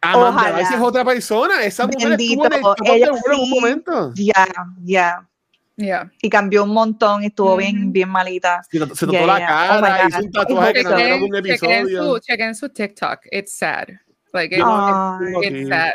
[0.00, 1.64] Amanda Bynes es otra persona.
[1.64, 4.12] Esa mujer Bendito, estuvo en, ella sí, en un momento.
[4.14, 4.46] Ya,
[4.84, 5.28] ya.
[5.76, 6.10] Yeah.
[6.20, 7.58] Y cambió un montón y estuvo mm.
[7.58, 8.62] bien, bien malita.
[8.68, 12.18] Se, se tocó yeah, la cara, oh hizo un tatuaje que salió en un episodio.
[12.18, 13.88] Chequen su, su TikTok, it's sad.
[14.32, 15.92] Like, it, oh, it's sad.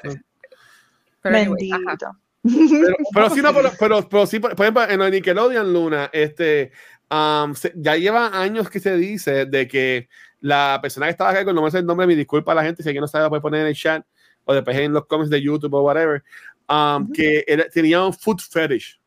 [1.21, 1.75] Pero Bendito.
[1.75, 1.97] Anyway,
[2.43, 6.71] pero, pero, sí, no, pero, pero, pero, sí, por ejemplo, en Nickelodeon Luna, este,
[7.09, 10.09] um, se, ya lleva años que se dice de que
[10.43, 12.63] la persona que estaba acá, con no me sé el nombre, mi disculpa a la
[12.63, 14.05] gente, si alguien no sabe, puede poner en el chat
[14.43, 16.21] o después en los comments de YouTube o whatever,
[16.67, 17.13] um, uh -huh.
[17.13, 18.99] que era, tenía un foot fetish.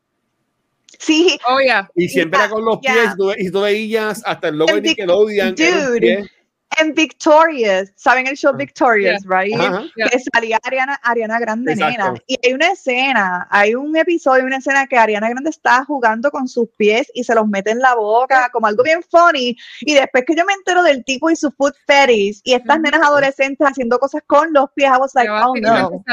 [0.97, 1.37] Sí.
[1.47, 1.87] Oh, yeah.
[1.93, 3.35] Y siempre yeah, era con los pies, yeah.
[3.37, 5.53] y tú veías hasta el logo de Nickelodeon.
[5.53, 6.27] Dude.
[6.79, 9.41] En Victorious, ¿saben el show Victorious, yeah.
[9.41, 9.55] right?
[9.55, 10.09] Uh -huh.
[10.11, 12.03] Que salía Ariana, Ariana Grande, Exacto.
[12.03, 12.21] nena.
[12.27, 16.47] Y hay una escena, hay un episodio, una escena que Ariana Grande está jugando con
[16.47, 19.57] sus pies y se los mete en la boca, como algo bien funny.
[19.81, 22.79] Y después que yo me entero del tipo y su foot fetish, y estas uh
[22.79, 22.83] -huh.
[22.83, 26.03] nenas adolescentes haciendo cosas con los pies, I was like, oh no.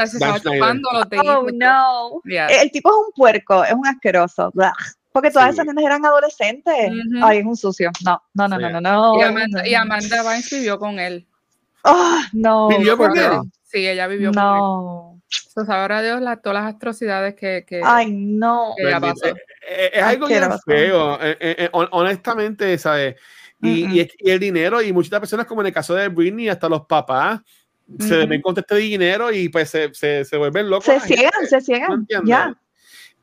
[1.25, 2.21] Oh no.
[2.25, 2.47] Yeah.
[2.47, 4.51] El tipo es un puerco, es un asqueroso.
[4.53, 4.73] Blah.
[5.15, 5.53] Porque todas sí.
[5.53, 6.73] esas nenas eran adolescentes.
[6.89, 7.21] Uh -huh.
[7.23, 7.89] Ay, es un sucio.
[8.03, 8.63] No, no, no, sí.
[8.63, 9.17] no, no, no.
[9.17, 11.25] Y Amanda, y Amanda Bynes vivió con él.
[11.85, 12.67] Oh, no.
[12.67, 13.31] ¿Vivió con él?
[13.63, 14.41] Sí, ella vivió no.
[14.41, 15.23] con él.
[15.53, 18.73] So, sabrá Dios la, todas las atrocidades que, que, Ay, no.
[18.75, 19.25] que ella pasó.
[19.25, 19.35] Es,
[19.93, 21.17] es algo bien feo.
[21.21, 23.15] Eh, eh, honestamente, ¿sabes?
[23.61, 24.09] Y, uh -huh.
[24.19, 26.85] y, y, el dinero, y muchas personas, como en el caso de Britney, hasta los
[26.87, 27.39] papás,
[27.87, 28.05] uh -huh.
[28.05, 30.83] se ven con este dinero y pues se, se, se vuelven locos.
[30.83, 32.05] Se ciegan, se ciegan.
[32.09, 32.53] ¿No ya.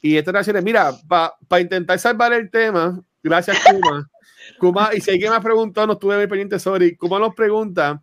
[0.02, 4.10] Y estas naciones, mira, para pa intentar salvar el tema, gracias Kuma.
[4.58, 6.96] Kuma, y si alguien me ha preguntado, no estuve muy pendiente, sorry.
[6.96, 8.02] Kuma nos pregunta,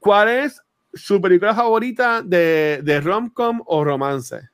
[0.00, 0.62] ¿cuál es
[0.94, 4.48] su película favorita de, de rom-com o romance?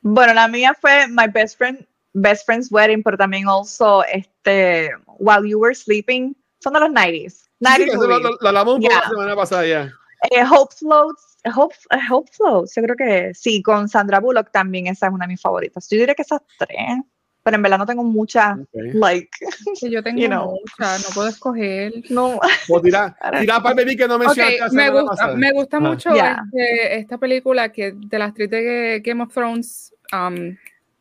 [0.00, 5.48] Bueno, la mía fue My Best Friend, Best Friend's Wedding, pero también also este, While
[5.48, 6.34] You Were Sleeping.
[6.60, 7.48] Son de los 90s.
[7.60, 9.00] 90s sí, eso lo, lo, lo, hablamos un poco yeah.
[9.02, 9.92] la semana pasada ya.
[10.30, 11.74] Eh, Hope Floats Hope,
[12.10, 15.40] Hope Flow, yo creo que sí, con Sandra Bullock también esa es una de mis
[15.40, 15.88] favoritas.
[15.90, 17.00] Yo diría que esas tres,
[17.42, 18.92] pero en verdad no tengo muchas, okay.
[18.92, 19.30] like.
[19.74, 20.56] Sí, yo tengo you know.
[20.60, 21.92] muchas, no puedo escoger.
[22.10, 22.38] No.
[22.82, 25.80] Tira, tira para pedir que no me okay, me gusta, me gusta ah.
[25.80, 26.44] mucho yeah.
[26.52, 30.56] este, esta película que de la actriz de Game of Thrones, um,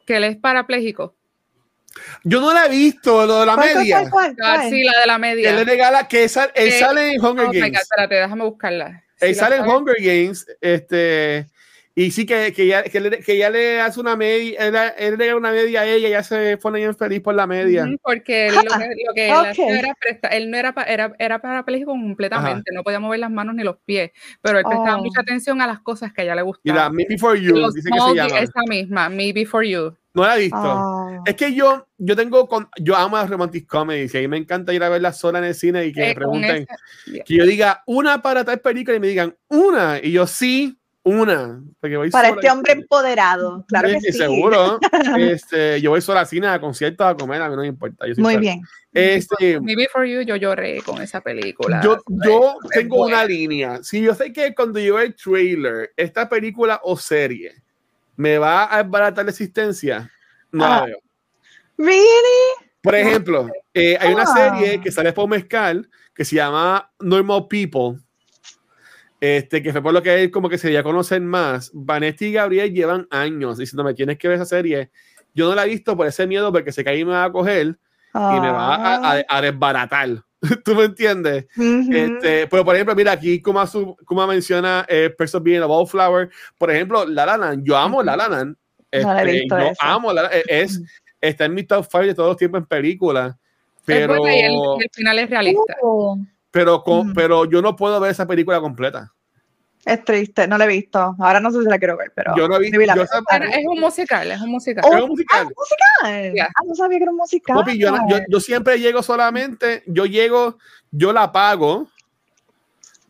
[0.06, 1.16] que él es parapléjico.
[2.24, 3.98] Yo no la he visto, lo de la ¿Cuál, media.
[3.98, 4.60] ¿cuál, cuál, cuál?
[4.60, 5.50] Ah, sí, la de la media.
[5.50, 7.72] Él le regala que él, él eh, sale en Hunger oh Games.
[7.72, 9.04] God, espérate, déjame buscarla.
[9.22, 11.48] Él sale en Hunger Games, este,
[11.94, 15.18] y sí que, que, ya, que, le, que ya le hace una media, él, él
[15.18, 17.86] le da una media a ella, ya se pone bien feliz por la media.
[18.02, 19.68] Porque lo, lo que okay.
[19.68, 22.76] él, era, presta, él no era, era, era parapléjico completamente, Ajá.
[22.78, 24.12] no podía mover las manos ni los pies,
[24.42, 25.04] pero él prestaba oh.
[25.04, 26.76] mucha atención a las cosas que a ella le gustaban.
[26.76, 28.40] Mira, Me Before You, dice que se llama.
[28.40, 29.98] Esa misma, Me Before You.
[30.14, 30.58] No la he visto.
[30.60, 31.24] Oh.
[31.26, 34.38] Es que yo, yo tengo, con, yo amo las romantic comedies y a mí me
[34.38, 36.68] encanta ir a verlas sola en el cine y que eh, me pregunten,
[37.26, 41.64] que yo diga una para tal película y me digan una y yo sí, una.
[41.80, 44.18] Porque voy para este hombre empoderado, claro que sí.
[44.18, 44.80] Seguro.
[45.18, 48.06] este, yo voy sola al cine, a conciertos, a comer, a mí no me importa.
[48.18, 48.62] Muy bien.
[48.94, 51.80] Este, Me Before You, yo lloré con esa película.
[51.82, 53.20] Yo, yo tengo buena.
[53.20, 53.80] una línea.
[53.82, 57.64] Si yo sé que cuando yo veo el trailer, esta película o serie
[58.22, 60.12] me va a embaratar la existencia,
[60.52, 60.70] no ah.
[60.70, 60.98] la veo.
[61.76, 62.70] ¿Really?
[62.84, 64.54] Por ejemplo, eh, hay una ah.
[64.60, 68.00] serie que sale por Mezcal que se llama Normal People.
[69.20, 71.72] Este, que fue por lo que él como que se ya conocen más.
[71.74, 74.92] Vanessa y Gabriel llevan años diciéndome, tienes que ver esa serie.
[75.34, 77.32] Yo no la he visto por ese miedo, porque sé que ahí me va a
[77.32, 77.80] coger
[78.14, 78.36] ah.
[78.38, 80.24] y me va a, a, a desbaratar.
[80.66, 81.46] ¿Tú me entiendes?
[81.56, 81.96] Uh -huh.
[81.96, 86.30] este, pero por ejemplo, mira, aquí como, su, como menciona eh, Person Being a Wallflower,
[86.58, 88.56] por ejemplo, La La Land, yo amo La La Land.
[88.90, 89.76] Este, no yo eso.
[89.80, 90.82] amo La La es,
[91.22, 93.36] está en mi top 5 de todos los tiempos en películas.
[93.86, 95.76] Pero, es y, el, el, final es realista.
[95.82, 96.18] Uh,
[96.52, 97.14] pero, con, uh -huh.
[97.16, 99.12] pero yo no puedo ver esa película completa.
[99.84, 101.16] Es triste, no la he visto.
[101.20, 102.36] Ahora no sé si la quiero ver, pero.
[102.36, 102.80] Yo no he visto.
[102.96, 104.84] Yo es un musical, es un musical.
[104.88, 105.48] Oh, ¿Es un musical?
[105.48, 106.34] Ah, musical.
[106.34, 106.48] Yeah.
[106.48, 107.64] Ah, no sabía que era un musical.
[107.78, 110.58] Yo, yo, yo, siempre llego solamente, yo llego,
[110.92, 111.88] yo la pago.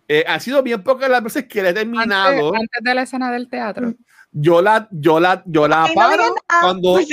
[0.08, 2.48] Eh, ha sido bien pocas las veces que la he terminado.
[2.48, 3.94] Antes, antes, de la escena del teatro.
[4.32, 7.08] Yo la, yo la, yo la Ay, paro no cuando, pues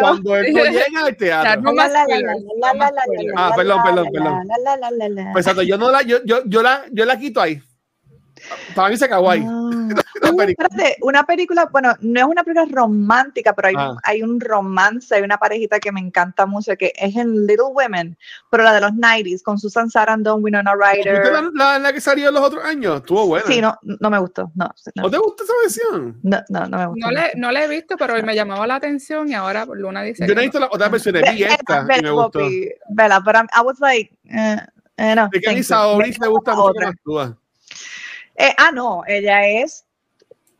[0.00, 1.72] cuando él no llega al teatro.
[3.36, 4.48] Ah, perdón, perdón, perdón.
[5.32, 7.62] Pues yo no la, yo, yo, yo la, yo la quito ahí.
[8.74, 9.44] Para mí se kawaii.
[9.46, 9.62] Ah.
[10.26, 13.96] Uh, espérate, una película, bueno, no es una película romántica, pero hay, ah.
[14.02, 18.16] hay un romance, hay una parejita que me encanta mucho, que es en Little Women,
[18.50, 21.32] pero la de los 90s, con Susan Sarandon, Winona Ryder.
[21.32, 22.96] La, la, la que salió los otros años?
[22.96, 23.46] Estuvo buena.
[23.46, 24.50] Sí, no, no me gustó.
[24.54, 25.10] No, no.
[25.10, 26.18] te gusta esa versión?
[26.22, 27.06] No, no, no me gustó.
[27.06, 30.26] No le, no le he visto, pero me llamaba la atención y ahora Luna dice.
[30.26, 32.40] Yo no he visto las otras versiones, vi esta y me gustó.
[32.88, 34.56] Bella, pero I was like, eh,
[34.96, 35.28] eh, no.
[35.32, 37.38] Es que a me gusta mucho actúa.
[38.36, 39.86] Eh, ah, no, ella es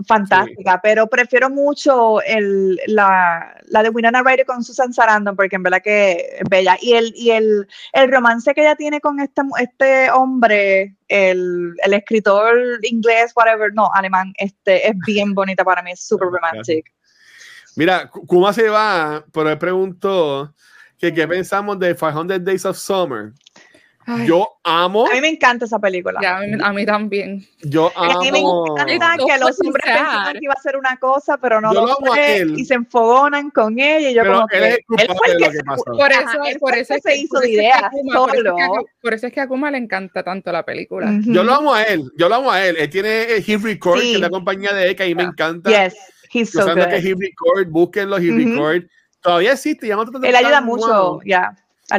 [0.07, 5.63] fantástica, pero prefiero mucho el, la, la, de Winona Ryder con Susan Sarandon, porque en
[5.63, 6.77] verdad que es bella.
[6.81, 11.93] Y el, y el, el romance que ella tiene con este, este hombre, el, el,
[11.95, 16.91] escritor inglés, whatever, no, alemán, este, es bien bonita para mí, es súper romántica.
[17.75, 20.55] Mira, Kuma se va, pero él preguntó
[20.99, 23.33] que qué pensamos de 500 Days of Summer.
[24.25, 25.07] Yo amo.
[25.11, 26.21] A mí me encanta esa película.
[26.63, 27.45] a, mí, también.
[27.63, 28.13] Yo amo.
[28.13, 31.61] A mí me encanta que los hombres pensaban que iba a ser una cosa, pero
[31.61, 32.47] no lo, fue.
[32.57, 34.11] Y se enfogonan con ella.
[34.11, 35.85] Y yo como que, él fue el que, pasó.
[35.85, 38.57] Por eso, por eso es que se hizo de idea solo.
[39.03, 41.11] Por eso es que a Kuma le encanta tanto la película.
[41.23, 42.11] Yo lo amo a él.
[42.17, 42.77] Yo lo amo a él.
[42.79, 45.71] Él tiene Hit Record, que es la compañía de él, que a mí me encanta.
[45.71, 45.97] Yes,
[46.33, 46.87] he's so good.
[46.87, 48.85] que Hit Record, búsquenlo, Hit Record.
[49.21, 49.89] Todavía existe.
[49.89, 51.57] Ya él ayuda mucho, ya.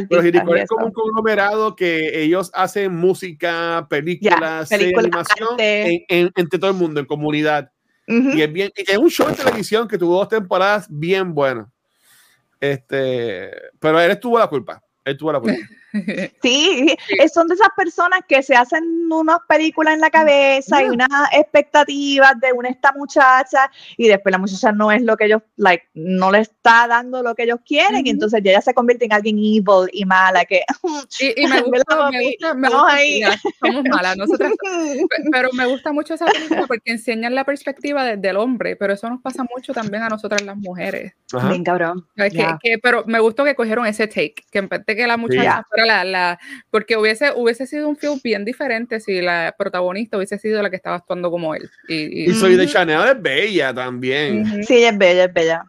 [0.10, 7.00] Pero es como un conglomerado que ellos hacen música, películas, animación entre todo el mundo,
[7.00, 7.72] en comunidad.
[8.08, 11.68] Y es bien, es un show de televisión que tuvo dos temporadas bien buenas.
[12.60, 14.84] Este, pero él tuvo la culpa.
[15.04, 15.58] Él tuvo la culpa.
[16.42, 16.96] Sí,
[17.34, 22.40] son de esas personas que se hacen unas películas en la cabeza y unas expectativas
[22.40, 26.32] de una esta muchacha y después la muchacha no es lo que ellos, like, no
[26.32, 29.90] le está dando lo que ellos quieren y entonces ella se convierte en alguien evil
[29.92, 30.62] y mala que...
[31.20, 32.88] Y, me gusta, me gusta, me gusta
[33.60, 34.54] somos malas nosotras,
[35.32, 39.22] pero me gusta mucho esa película porque enseñan la perspectiva del hombre, pero eso nos
[39.22, 41.14] pasa mucho también a nosotras las mujeres.
[41.50, 42.08] Bien cabrón.
[42.16, 45.66] Que, pero me gustó que cogieron ese take, que en vez de que la muchacha
[45.86, 50.62] la, la, porque hubiese, hubiese sido un film bien diferente si la protagonista hubiese sido
[50.62, 51.70] la que estaba actuando como él.
[51.88, 54.64] Y, y, Soy de Chanel es bella también.
[54.64, 55.66] Sí, es bella, es bella.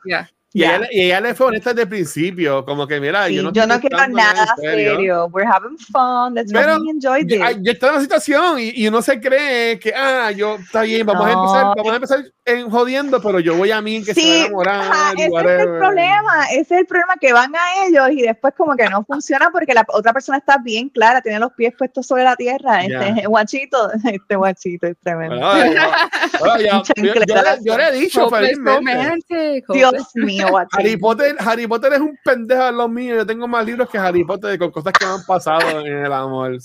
[0.59, 3.53] Y, ella, y, ella, le fue honesta desde el principio, como que mira, yo no,
[3.53, 5.29] yo no quiero nada serio.
[5.33, 6.35] We're having fun.
[6.35, 7.39] Let's Pero, really enjoy this.
[7.61, 11.07] Yo, estoy en la situación y, y, uno se cree que, ah, yo, está bien,
[11.07, 14.21] vamos a empezar, vamos a empezar en jodiendo, pero yo voy a mí que se
[14.21, 15.15] va a enamorar.
[15.17, 18.75] ese es el problema, ese es el problema que van a ellos y después como
[18.75, 22.25] que no funciona porque la otra persona está bien clara, tiene los pies puestos sobre
[22.25, 22.85] la tierra.
[22.85, 22.89] Este
[23.27, 25.37] guachito, este guachito es tremendo.
[27.65, 29.65] yo, le he dicho felizmente.
[29.69, 33.19] Dios mío, Harry Potter, Harry Potter es un pendejo de los míos.
[33.19, 36.13] Yo tengo más libros que Harry Potter con cosas que me han pasado en el
[36.13, 36.57] amor.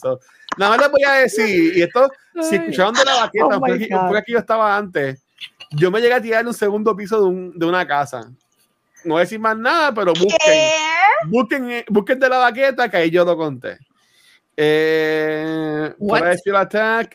[0.57, 2.09] Nada más les voy a decir, y esto,
[2.41, 5.23] si escucharon de la baqueta, oh fue, aquí, yo estaba antes
[5.75, 8.31] yo me llegué a tirar en un segundo piso de, un, de una casa.
[9.03, 10.71] No voy a decir más nada, pero busquen,
[11.27, 13.77] busquen, eh, busquen de la baqueta que ahí yo lo conté.
[14.55, 15.93] Eh,
[16.55, 17.13] Attack.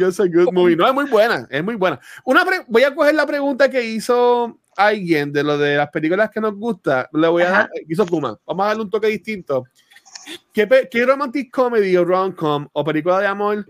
[0.00, 0.76] Yo soy good movie.
[0.76, 2.00] No, es muy buena, es muy buena.
[2.24, 6.40] Una voy a coger la pregunta que hizo alguien de lo de las películas que
[6.40, 7.08] nos gusta.
[7.12, 8.38] Le voy a dar, hizo Kuma.
[8.46, 9.64] Vamos a darle un toque distinto.
[10.52, 13.66] ¿Qué, qué romantic comedy o rom-com o película de amor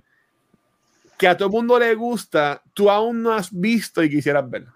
[1.18, 4.66] que a todo el mundo le gusta, tú aún no has visto y quisieras ver?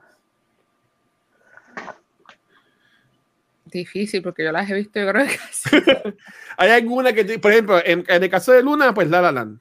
[3.66, 6.16] Difícil, porque yo las he visto, yo creo que
[6.56, 9.58] Hay alguna que, por ejemplo, en, el caso de Luna, pues La La Land.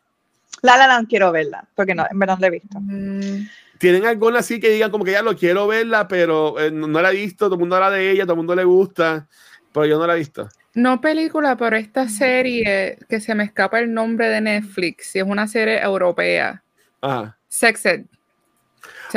[0.61, 2.79] La La Land quiero verla, porque no, en verdad no la he visto.
[2.79, 3.47] Mm.
[3.79, 7.11] ¿Tienen alguna así que digan como que ya lo quiero verla, pero eh, no, la
[7.11, 9.27] he visto, todo el mundo habla de ella, todo el mundo le gusta,
[9.71, 10.49] pero yo no la he visto?
[10.73, 15.25] No película, pero esta serie que se me escapa el nombre de Netflix, y es
[15.25, 16.63] una serie europea.
[17.01, 17.37] Ajá.
[17.47, 18.05] Sexed.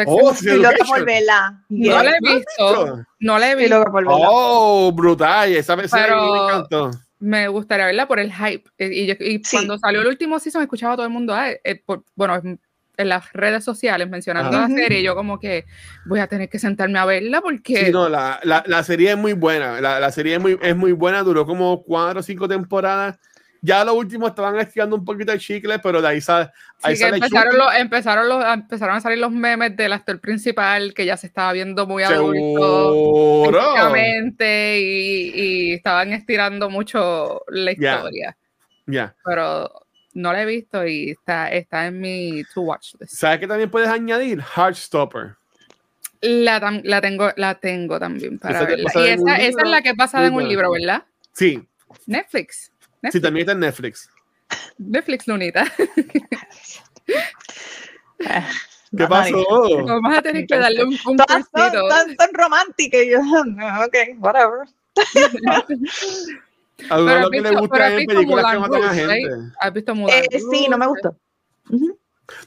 [0.07, 1.63] oh, y lo por verla.
[1.69, 3.07] No la he visto.
[3.19, 3.85] No la he visto.
[4.07, 5.55] Oh, brutal.
[5.55, 6.91] Esa vez me encantó.
[7.19, 8.65] Me gustaría verla por el hype.
[8.79, 11.83] Y, y cuando salió el último season, escuchaba a todo el mundo, ah, eh,
[12.15, 12.41] bueno,
[12.97, 15.65] en las redes sociales mencionando la serie, y yo como que
[16.07, 17.87] voy a tener que sentarme a verla porque...
[17.87, 20.77] Sí, no, la, la, la serie es muy buena, la, la, serie es muy, es
[20.77, 23.19] muy buena, duró como cuatro o cinco temporadas
[23.63, 26.51] ya lo último estaban estirando un poquito el chicle, pero de ahí, sale,
[26.83, 31.05] ahí sale empezaron, los, empezaron, los, empezaron a salir los memes del actor principal que
[31.05, 33.51] ya se estaba viendo muy adulto
[34.41, 38.37] y, y, estaban estirando mucho la historia.
[38.87, 39.15] Ya.
[39.25, 39.71] Pero
[40.15, 43.15] no la he visto y está, está en mi to watch list.
[43.15, 44.43] ¿Sabes que también puedes añadir?
[44.57, 45.37] Heartstopper.
[46.23, 48.91] La, la, tengo, la tengo también para verla.
[48.95, 51.05] Y esa, esa, es la que pasa en un libro, ¿verdad?
[51.33, 51.67] Sí.
[52.07, 52.71] Netflix.
[53.11, 54.11] Sí, también está en Netflix.
[54.77, 55.65] Netflix, Lunita.
[58.97, 59.85] ¿Qué pasó?
[59.87, 63.03] Vamos a tener que darle un, un Todas son tan, tan románticas.
[63.03, 64.67] Y yo, ok, whatever.
[66.89, 69.29] A lo que le gusta en películas que matan a gente.
[69.61, 71.17] ¿Has visto Mulan Eh, sí, no me gustó.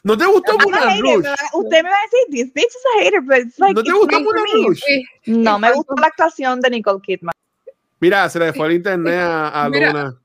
[0.04, 1.28] ¿No te gustó Rouge?
[1.28, 3.84] va- Usted me va a decir, this bitch is a hater, but it's like, ¿No
[3.84, 4.18] te it's gustó.
[4.54, 4.82] Rouge?
[4.86, 5.06] Sí.
[5.26, 7.34] No, me gustó la actuación de Nicole Kidman.
[8.00, 9.68] Mira, se le fue el internet a.
[9.70, 10.16] Luna.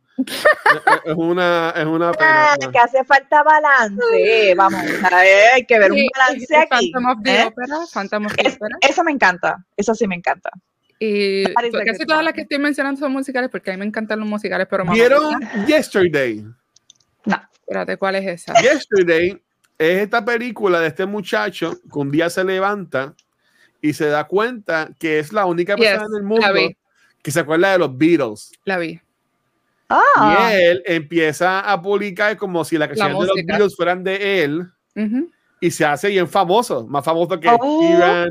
[1.04, 2.72] es una, es una Ah, pena.
[2.72, 4.54] que hace falta balance.
[4.56, 4.80] Vamos,
[5.12, 6.90] a ver, hay que ver un balance aquí.
[6.92, 7.44] Phantom of the ¿eh?
[7.46, 8.76] Opera, Phantom of the Es- Opera.
[8.80, 9.64] eso me encanta.
[9.76, 10.50] Eso sí me encanta.
[10.98, 14.28] Y casi todas las que estoy mencionando son musicales porque a mí me encantan los
[14.28, 16.44] musicales, pero ¿Vieron Yesterday?
[17.60, 18.54] espérate, ¿cuál es esa?
[18.60, 19.40] Yesterday
[19.78, 23.14] es esta película de este muchacho que un día se levanta
[23.80, 26.68] y se da cuenta que es la única persona Yes, en el mundo la
[27.22, 28.50] que se acuerda de los Beatles.
[28.64, 29.00] La vi.
[29.90, 33.36] Ah, Y él empieza a publicar como si las canciones de los.
[33.46, 35.30] Beatles fueran de él Ujú.
[35.60, 38.26] y se hace bien famoso, más famoso que Oh.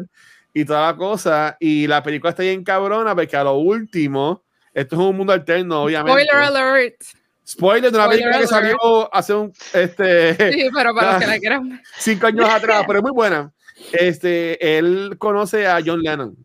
[0.62, 1.56] Y toda la cosa.
[1.60, 4.44] Y la película está bien cabrona porque a lo último,
[4.74, 6.24] esto es un mundo alterno, obviamente.
[6.24, 7.04] Spoiler alert.
[7.48, 8.78] Spoiler de una Spoiler película que alert.
[8.80, 11.82] salió hace un, este, Sí, pero para los que la quieran.
[12.00, 13.52] cinco años atrás, pero es muy buena.
[13.94, 16.36] Este, él conoce a John Lennon.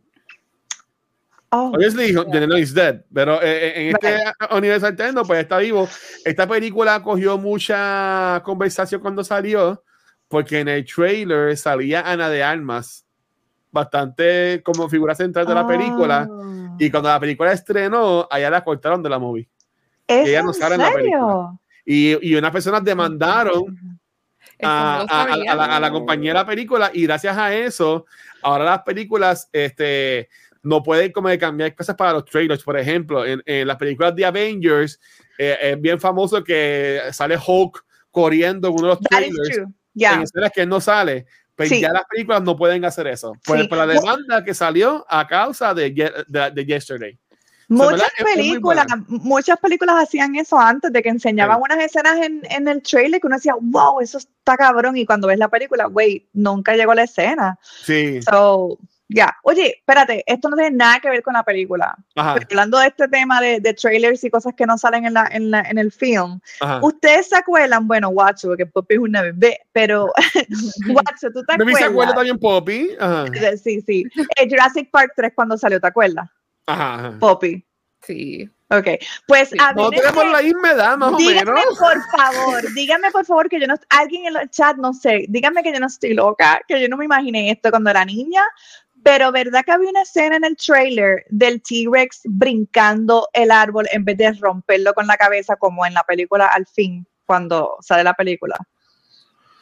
[1.49, 4.23] oh, Obviously, John Lennon is dead, pero eh, en este
[4.55, 5.89] universo alterno, pues está vivo.
[6.27, 9.83] Esta película cogió mucha conversación cuando salió,
[10.29, 13.07] porque en el trailer salía Ana de Armas,
[13.73, 16.29] bastante como figura central de la película.
[16.31, 16.77] oh.
[16.79, 19.49] Y cuando la película estrenó, allá la cortaron de la movie.
[20.07, 21.21] ¿Es ella no sale en la película.
[21.21, 21.61] serio?
[21.85, 23.99] Y, y unas personas demandaron
[24.63, 28.07] a, a- a- la, a la compañía de la película y gracias a eso
[28.43, 30.29] ahora las películas este
[30.63, 34.15] no pueden como de cambiar cosas para los trailers por ejemplo en, en las películas
[34.15, 35.01] de Avengers
[35.39, 39.61] eh, es bien famoso que sale Hulk corriendo en uno de los That trailers.
[39.95, 40.15] Ya.
[40.15, 41.27] en escenas que él no sale
[41.69, 41.81] pero Sí.
[41.81, 43.69] ya las películas no pueden hacer eso por, Sí.
[43.69, 45.91] por la demanda que salió a causa de,
[46.29, 47.19] de, de Yesterday
[47.69, 51.63] Muchas películas, muchas películas hacían eso antes de que enseñaban Sí.
[51.71, 54.95] unas escenas en, en el trailer que uno decía, wow, eso está cabrón.
[54.99, 57.59] Y cuando ves la película, wait, nunca llegó la escena.
[57.83, 58.79] sí So,
[59.15, 59.37] ya.
[59.43, 61.95] Oye, espérate, esto no tiene nada que ver con la película.
[62.17, 65.15] ajá, Pero hablando de este tema de, de trailers y cosas que no salen en,
[65.15, 66.81] la, en, la, en el film, ajá.
[66.83, 70.07] ustedes se acuerdan, bueno, Watcho, porque Poppy es una bebé, pero
[70.89, 72.15] Watcho, ¿tú te ¿No me se acuerda acuerdas?
[72.15, 72.91] también Poppy?
[72.99, 73.27] Ajá,
[73.63, 74.05] Sí, sí.
[74.37, 76.29] Eh, Jurassic Park 3 cuando salió, ¿te acuerdas?
[76.67, 77.17] ajá.
[77.19, 77.65] Poppy.
[78.03, 78.49] Sí.
[78.71, 78.87] Ok,
[79.27, 79.57] pues Sí.
[79.61, 81.79] a mí No tenemos la misma edad, más o díganme menos.
[81.79, 85.63] por favor, díganme por favor que yo no, alguien en el chat, no sé, díganme
[85.63, 88.43] que yo no estoy loca, que yo no me imaginé esto cuando era niña,
[89.03, 94.05] pero verdad que había una escena en el trailer del T-Rex brincando el árbol en
[94.05, 98.15] vez de romperlo con la cabeza como en la película al fin, cuando sale la
[98.15, 98.57] película.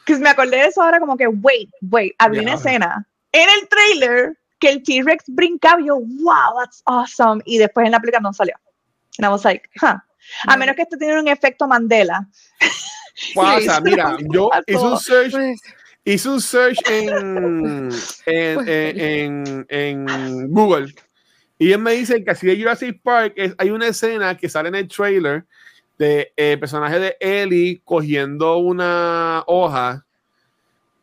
[0.05, 3.69] Que me acordé de eso ahora como que, wait, wait, había una escena en el
[3.69, 8.21] trailer que el T-Rex brincaba y yo, wow, that's awesome, y después en la película
[8.21, 8.55] no salió.
[9.19, 9.99] And I was like, huh.
[10.47, 12.29] A menos que esto tiene un efecto Mandela.
[13.35, 15.61] Pasa, mira, yo hice un search, Pues,
[16.05, 17.91] hice un search en,
[18.27, 20.95] en, en, en- en Google
[21.59, 24.69] y él me dice que así de Jurassic Park es- hay una escena que sale
[24.71, 25.45] en el trailer
[25.99, 30.07] de eh, personaje de Ellie cogiendo una hoja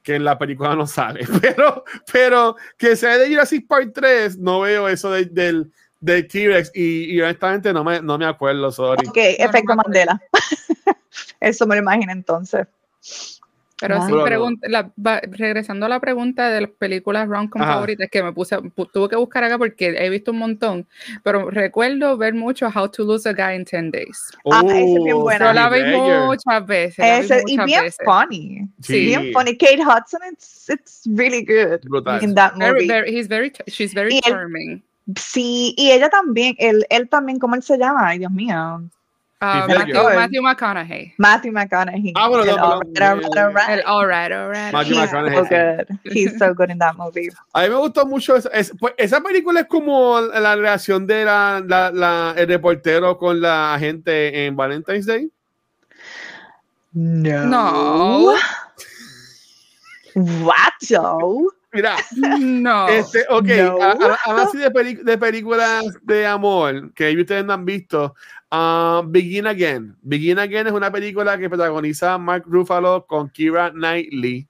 [0.01, 4.61] que en la película no sale, pero, pero que sea de Jurassic Park 3 no
[4.61, 9.05] veo eso de- del, del T-Rex y, y honestamente no me, no me acuerdo, sorry.
[9.07, 9.75] Ok, efecto.
[9.75, 10.19] Mandela.
[11.39, 12.65] Eso me lo imagino entonces.
[13.79, 18.23] Pero sí, pregunta, la- va- regresando a la pregunta de las películas rom-com favoritas, que
[18.23, 20.87] me puse, pu- tuve que buscar acá porque he visto un montón,
[21.23, 24.31] pero recuerdo ver mucho How to Lose a Guy in 10 Days.
[24.51, 25.45] Ah, esa es bien Oh, buena.
[25.47, 25.81] Yo la vi
[26.25, 26.97] muchas veces.
[26.97, 28.05] la vi Ese- y muchas bien veces.
[28.05, 28.61] funny.
[28.81, 29.05] Sí.
[29.05, 29.55] Bien funny.
[29.57, 32.23] Kate Hudson, it's, it's really good Brutal.
[32.23, 32.87] in that Very, movie.
[32.87, 34.83] very- he's very, she's very Y él- charming.
[35.15, 38.07] Sí, y ella también, él, él también, ¿cómo él se llama?
[38.09, 38.81] Ay, Dios mío.
[39.39, 41.13] Heath Matthew, McConaughey.
[41.19, 42.11] Matthew McConaughey.
[42.15, 43.69] Ah, bueno, no, El pero- alright, alright, alright.
[43.69, 44.73] El alright, alright.
[44.73, 45.99] Matthew He's McConaughey, so good.
[46.11, 47.29] He's so good in that movie.
[47.53, 51.23] A mí me gustó mucho esa, es- pues, esa película es como la reacción de
[51.25, 55.29] la, la- la- el reportero con la gente en Valentine's Day.
[56.93, 57.45] No.
[57.45, 58.33] No.
[60.15, 61.17] Guacho.
[61.73, 61.95] Mira,
[62.39, 62.87] No.
[62.87, 63.81] este, ok, No.
[63.83, 64.69] a- a- habla así de,
[65.03, 68.15] de películas de amor que ustedes no han visto.
[68.49, 69.95] Ah, Begin Again.
[70.01, 74.47] Begin Again es una película que protagoniza Mark Ruffalo con Kira Knightley.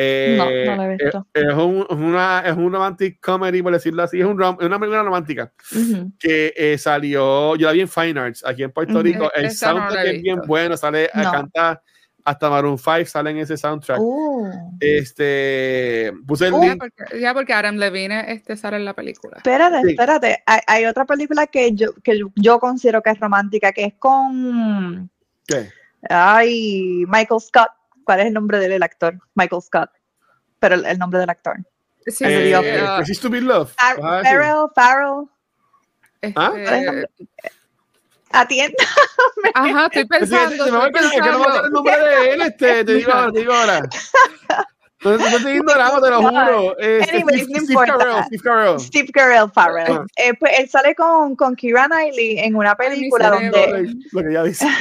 [0.00, 0.44] Eh, No,
[0.76, 1.26] no la he es, visto.
[1.34, 4.20] es un, una, es un romantic comedy, por decirlo así.
[4.20, 5.52] Es, un rom- es una película romántica.
[5.72, 6.12] Ujú.
[6.18, 9.02] que eh, salió, yo la vi en Fine Arts aquí en Puerto.
[9.02, 9.30] Rico.
[9.34, 11.32] El no soundtrack he es bien bueno, sale a No.
[11.32, 11.82] cantar
[12.28, 13.98] hasta Maroon 5 sale en ese soundtrack.
[14.00, 14.50] Uh.
[14.80, 16.78] Este, puse el Ya link.
[16.80, 19.36] porque, ya porque Adam Levine este, sale en la película.
[19.38, 19.90] Espérate, Sí.
[19.90, 20.42] espérate.
[20.46, 25.10] Hay, hay otra película que yo, que yo- considero que es romántica, que es con
[25.46, 25.70] ¿Qué?
[26.08, 27.70] ay, Michael Scott.
[28.04, 29.18] ¿Cuál es el nombre del actor?
[29.34, 29.90] Michael Scott.
[30.60, 31.56] Pero el, el nombre del actor.
[32.06, 32.54] Sí, Eh,
[32.86, 33.74] ah, Resist to be Love.
[33.76, 34.38] Far- Vas a decir.
[34.38, 35.28] Farrell, Farrell.
[36.36, 36.52] ¿Ah?
[36.54, 37.08] este, ¿Cuál
[38.30, 38.84] Atienda.
[39.54, 40.64] Ajá, estoy Pues pensando.
[40.66, 41.70] me olvidar, es que no me acuerdo el pensando.
[41.70, 43.88] nombre de él, este, te digo ahora, te digo ahora.
[45.04, 46.76] No, no estoy ignorando, te lo juro.
[46.80, 47.86] Anyways, Steve, no Steve.
[47.86, 48.80] Carell, Steve Carell.
[48.80, 49.92] Steve Carell Farrell.
[49.92, 50.04] Ah.
[50.16, 53.94] Eh, pues él sale con, con Keira Knightley en una película donde.
[54.12, 54.66] Lo que ya dice.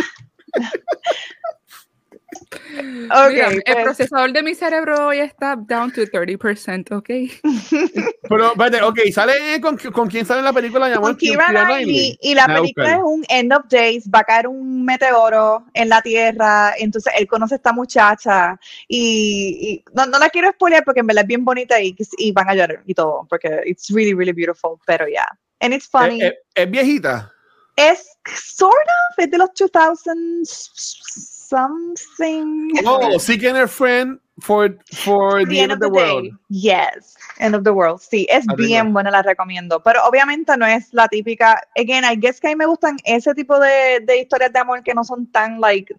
[2.54, 7.10] Ok, Mira, el pues, procesador de mi cerebro hoy está down to 30%, ¿ok?
[8.30, 10.88] Pero, espérate, ok, ¿sale con, con quién sale la película?
[10.90, 12.98] Llamó con Keira Knightley y la Ah, película ok.
[12.98, 17.28] es un End of Days, va a caer un meteoro en la Tierra, entonces él
[17.28, 21.28] conoce a esta muchacha y, y- no, no la quiero spoilear porque en verdad es
[21.28, 25.06] bien bonita y, y van a llorar y todo, porque it's really, really beautiful, pero
[25.06, 25.12] ya.
[25.14, 25.28] Yeah.
[25.60, 26.22] And it's funny.
[26.22, 27.34] ¿Es, es- es viejita?
[27.76, 32.72] Es sort of, es de los 2000s something.
[32.86, 36.24] Oh, Seeking a Friend for, for the, End of the, World.
[36.26, 36.32] day.
[36.50, 38.00] Yes, End of the World.
[38.02, 38.68] Sí, es La tengo.
[38.68, 39.82] bien buena, la recomiendo.
[39.84, 41.62] Pero obviamente no es la típica.
[41.76, 44.84] Again, I guess que a mí me gustan ese tipo de, de historias de amor
[44.84, 45.94] que no son tan like.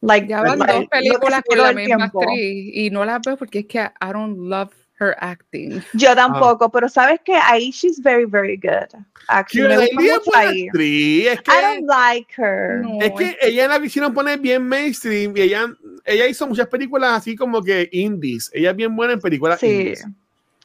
[0.00, 2.22] like Ya van like, dos películas con la misma tiempo.
[2.22, 4.72] actriz y no las veo porque es que I don't love
[5.02, 5.82] her acting.
[5.94, 8.88] Yo tampoco, pero sabes que ahí she's very, very good.
[9.28, 12.82] Actually, me gusta mucho actriz, Es I que, don't like her.
[12.82, 15.66] No, es que ella en la visión pone bien mainstream y ella,
[16.04, 18.50] ella hizo muchas películas así como que indies.
[18.52, 20.06] Ella es bien buena en películas Sí, indies.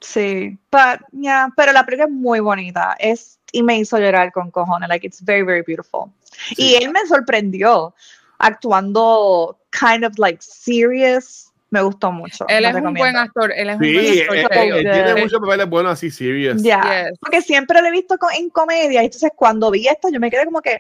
[0.01, 0.57] sí.
[0.71, 2.95] But, yeah, pero la película es muy bonita.
[2.99, 4.89] Es, y me hizo llorar con cojones.
[4.89, 6.11] Like, it's very, very beautiful.
[6.57, 7.93] Y él me sorprendió
[8.39, 11.46] actuando kind of like serious.
[11.70, 12.45] Me gustó mucho.
[12.47, 14.76] Él es un buen actor, él es un Sí, buen él, actor él- serio.
[14.78, 14.93] él good.
[14.93, 16.61] tiene muchos papeles buenos así, serious.
[16.63, 17.07] Ya.
[17.09, 17.20] Yes.
[17.20, 19.01] Porque siempre lo he visto con- en comedia.
[19.01, 20.80] Y entonces cuando vi esto, yo me quedé como que,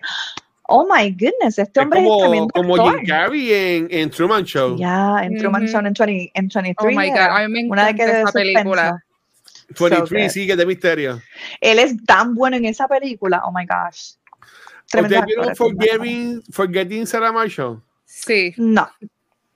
[0.69, 2.95] oh my goodness, este Es hombre es como, tremendo como actor.
[2.99, 4.77] Jim Carrey en, en Truman Show.
[4.77, 5.71] Ya, en Truman Ujú.
[5.71, 6.75] Show en, 20, en 23.
[6.79, 9.03] Oh my God, a mí me una de que encanta de esa película.
[9.75, 9.95] suspenso.
[9.95, 10.29] 23, good.
[10.33, 11.21] sí, que es de misterio.
[11.59, 13.41] Él es tan bueno en esa película.
[13.43, 14.13] Oh my gosh.
[14.89, 17.81] Tremendo ¿Ustedes vieron Forgetting Sarah Marshall?
[18.05, 18.89] Sí, No.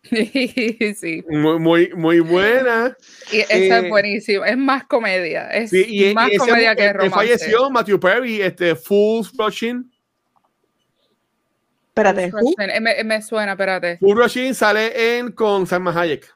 [1.00, 1.24] sí.
[1.30, 2.96] Muy, muy, muy buena.
[3.32, 4.48] Y esa Eh, es buenísima.
[4.48, 5.48] Es más comedia.
[5.50, 7.16] Es Sí, y, más y ese comedia que él romance.
[7.16, 9.92] falleció Matthew Perry, este Full Rushing.
[11.90, 12.32] Espérate?
[12.58, 13.98] Eh, Me, me suena, espérate.
[13.98, 16.28] Full Rushing sale en con Salma Hayek.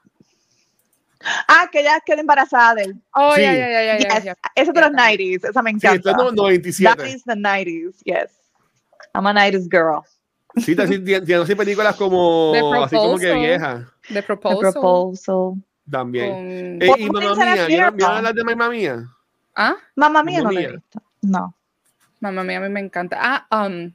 [1.48, 2.94] Ah, que ella quedó embarazada de él.
[3.14, 3.40] Oh, Sí.
[3.42, 4.24] ya, ya, ya, ya, ya, Yes.
[4.24, 4.36] ya.
[4.54, 4.96] Esa es de los Ya.
[4.96, 5.44] 90s.
[5.44, 5.96] Esa me Sí, encanta.
[5.96, 7.10] esto es no- That 97.
[7.10, 8.30] is the 90s, yes.
[9.14, 10.02] I'm a 90s girl.
[10.56, 13.38] Sí, está así, tiene así películas como The así como que Proposal.
[13.40, 14.72] viejas The The Proposal.
[14.72, 15.52] Proposal.
[15.90, 16.78] también.
[16.82, 19.06] Eh, y mamá mía, ¿vieron, las de mamá mía?
[19.54, 21.02] Ah, Mamma mía no la he visto.
[21.22, 21.54] No.
[22.20, 23.18] mamá mía, a mí me encanta.
[23.20, 23.92] Ah, um,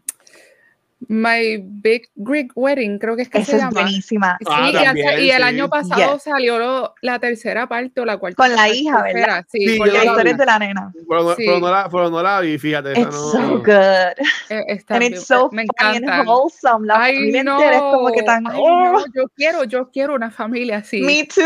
[1.08, 3.82] My Big Greek Wedding, creo que es que Esa se es llama.
[3.82, 4.38] buenísima.
[4.40, 5.42] Sí, Ah, y, hace- también, y el sí.
[5.44, 6.24] año pasado Yes.
[6.24, 8.36] salió lo- la tercera parte o la cuarta.
[8.36, 9.46] Con la hija, tercera, ¿verdad?
[9.52, 10.92] Sí, Sí, con La historia de la nena.
[11.10, 11.44] Pero, no- Sí.
[11.46, 12.92] pero no la, pero no la vi, fíjate.
[12.92, 13.68] It's no- so good.
[14.50, 16.32] eh, está And bien, it's so me funny and encanta.
[16.32, 16.86] wholesome.
[16.88, 17.54] La Ay, familia no.
[17.60, 18.48] entera es como que tan.
[18.48, 21.02] Ay, oh, no, yo quiero, yo quiero una familia así.
[21.02, 21.42] Me too,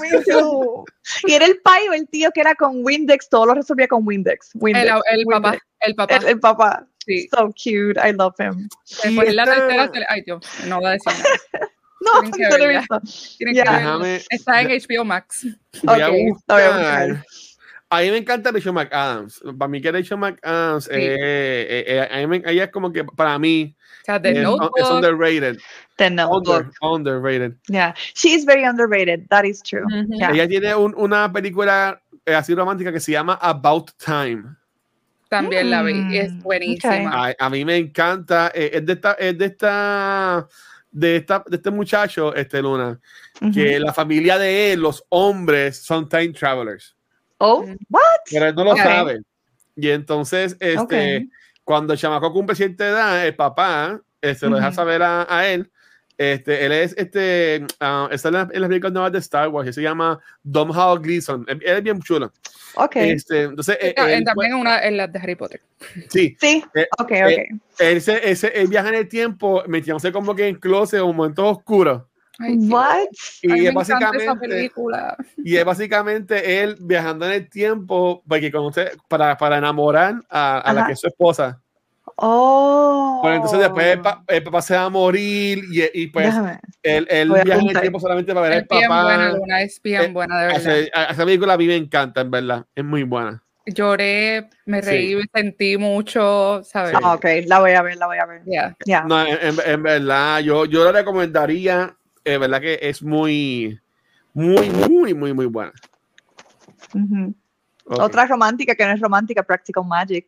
[0.00, 0.84] me too.
[1.26, 4.06] y era el pai o el tío que era con Windex, todo lo resolvía con
[4.06, 4.50] Windex.
[4.54, 6.16] Windex el, el papá, el papá.
[6.16, 6.86] El, el papá.
[7.06, 7.28] Sí.
[7.30, 8.68] So cute, I love him.
[9.02, 11.24] Después en la tercera, se le- ay Dios, no voy a decir nada.
[12.02, 13.00] No, no lo he visto.
[13.52, 13.98] Ya.
[14.00, 15.46] que Está en HBO Max.
[15.82, 16.44] Voy a Ok, buscar.
[16.48, 17.24] lo voy a buscar.
[17.90, 19.42] A mí me encanta Rachel McAdams.
[19.58, 20.90] Para mí que Rachel McAdams, Sí.
[20.94, 24.30] eh, eh, eh, a mí me- ella es como que para mí O sea, The
[24.30, 24.72] es, Notebook.
[24.78, 25.58] es underrated.
[25.96, 26.72] The Under, Notebook.
[26.80, 27.56] underrated.
[27.68, 29.28] Yeah, she's very underrated.
[29.28, 29.82] That is true.
[29.84, 30.16] Ujú.
[30.16, 30.30] Yeah.
[30.30, 34.56] Ella tiene un- una película eh, así romántica que se llama About Time.
[35.30, 36.04] También la vi.
[36.18, 37.28] Es Mm, buenísima.
[37.28, 38.50] A, a mí me encanta.
[38.52, 40.48] eh, es de esta, es de esta,
[40.90, 42.98] de esta, de este muchacho, este Luna,
[43.54, 46.96] que la familia de él, los hombres, son time travelers.
[47.38, 47.76] Oh, Mm.
[47.88, 48.02] what?
[48.28, 48.78] Pero él no lo Ok.
[48.78, 49.22] sabe.
[49.76, 51.28] Y entonces, este,
[51.62, 55.70] cuando el chamaco cumple cierta edad, el papá este, lo deja saber a, a él.
[56.20, 59.70] Este, él es este, ah, está en, la- en las películas nuevas de Star Wars,
[59.70, 61.46] y se llama Domhnall Gleeson.
[61.48, 62.30] Él, él es bien chulo.
[62.74, 62.96] Ok.
[62.96, 65.62] Este, entonces, eh, él, en- también en una en las de Harry Potter.
[66.10, 67.60] sí, sí, eh, ok, eh, ok.
[67.78, 71.56] él, se, ese, él viaja en el tiempo, metiéndose como que en closet o momentos
[71.56, 72.02] oscuros.
[72.38, 72.56] Ay.
[72.68, 72.98] What?
[73.40, 74.72] Y Ay, es me encanta esa básicamente,
[75.38, 80.72] y es básicamente él viajando en el tiempo porque conoce, para, para enamorar a, a
[80.74, 81.62] la que es su esposa.
[82.22, 83.18] Oh.
[83.22, 86.50] Pues entonces después el, pa- el papá se va a morir y, y pues Déjame.
[86.50, 89.02] a viaja en el tiempo solamente para ver Es al bien papá.
[89.04, 90.78] buena, Luna, es bien Eh, buena, de verdad.
[91.10, 92.66] Esa película a mí me encanta, en verdad.
[92.74, 93.42] Es muy buena.
[93.66, 96.92] Lloré, me reí, me sentí mucho, ¿sabes?
[97.02, 98.42] Ah, ok, la voy a ver, la voy a ver.
[98.44, 98.76] Yeah.
[98.84, 99.02] Ya.
[99.04, 101.94] No, en, en- en verdad, yo, yo lo recomendaría.
[102.24, 103.80] Es verdad que es muy,
[104.34, 105.72] muy, muy, muy, muy buena.
[107.84, 108.00] Ok.
[108.02, 110.26] Otra romántica que no es romántica, Practical Magic.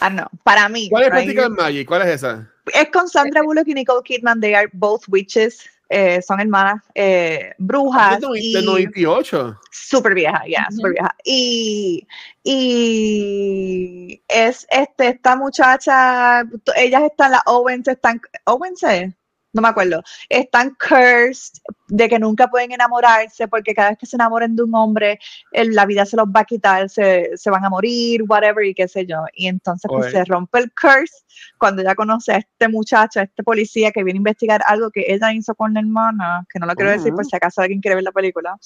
[0.00, 0.88] Ah, no, para mí.
[0.90, 1.24] ¿Cuál es right?
[1.34, 1.88] Practical Magic?
[1.88, 2.50] ¿Cuál es esa?
[2.72, 4.40] Es con Sandra Bullock y Nicole Kidman.
[4.40, 5.68] They are both witches.
[5.90, 8.18] eh, son hermanas eh, brujas.
[8.20, 9.60] Del y- del 98.
[9.70, 10.76] Súper vieja, ya, Ujú.
[10.76, 11.14] súper vieja.
[11.24, 12.06] Y,
[12.42, 16.42] y es este, esta muchacha,
[16.76, 19.14] ellas están, las Owens, están, Owens es?
[19.54, 21.54] No me acuerdo, están cursed
[21.88, 25.18] de que nunca pueden enamorarse porque cada vez que se enamoren de un hombre,
[25.52, 28.74] el- la vida se los va a quitar, se, se van a morir, whatever, y
[28.74, 29.24] qué sé yo.
[29.34, 31.14] Y entonces pues, se rompe el curse
[31.58, 35.04] cuando ella conoce a este muchacho, a este policía que viene a investigar algo que
[35.08, 37.94] ella hizo con la hermana, que no lo quiero decir por si acaso alguien quiere
[37.96, 38.56] ver la película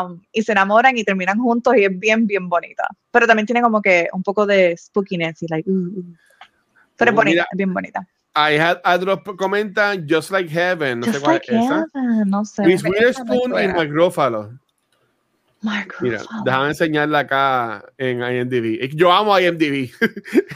[0.00, 2.86] um, y se enamoran y terminan juntos y es bien, bien bonita.
[3.10, 6.14] Pero también tiene como que un poco de spookiness y like, uh, uh.
[6.96, 7.48] Pero es bonita, mira.
[7.50, 8.06] es bien bonita.
[8.36, 11.00] I had Adro comenta Just Like Heaven.
[11.00, 11.86] No sé Just cuál like es esa.
[11.94, 12.64] heaven, no sé.
[12.64, 13.68] Reese Witherspoon y.
[13.68, 14.58] Mark Ruffalo.
[15.62, 16.42] Mark Mira, Ruffalo.
[16.44, 18.90] déjame enseñarla acá en IMDb.
[18.94, 19.90] Yo amo IMDb.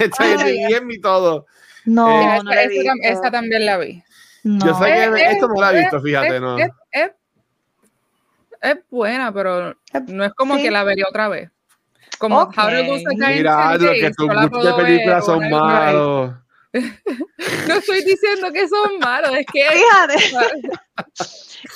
[0.01, 1.47] IMDb en mi todo.
[1.85, 4.03] No, Eh, esa, no la esa esa también la vi.
[4.43, 4.67] No.
[4.67, 6.59] Yo sé que Eh, esto no la he visto, fíjate, es, no.
[6.59, 7.13] es- es-
[8.61, 9.75] es buena, pero
[10.09, 10.63] no es como Sí.
[10.65, 11.51] que la vería otra vez.
[12.19, 12.59] Como Ok.
[12.59, 16.33] How to Lose a Guy Mira, 10 Adro, que tus gustos de películas son malos.
[16.73, 20.69] No estoy diciendo que son malos, es que Fíjate,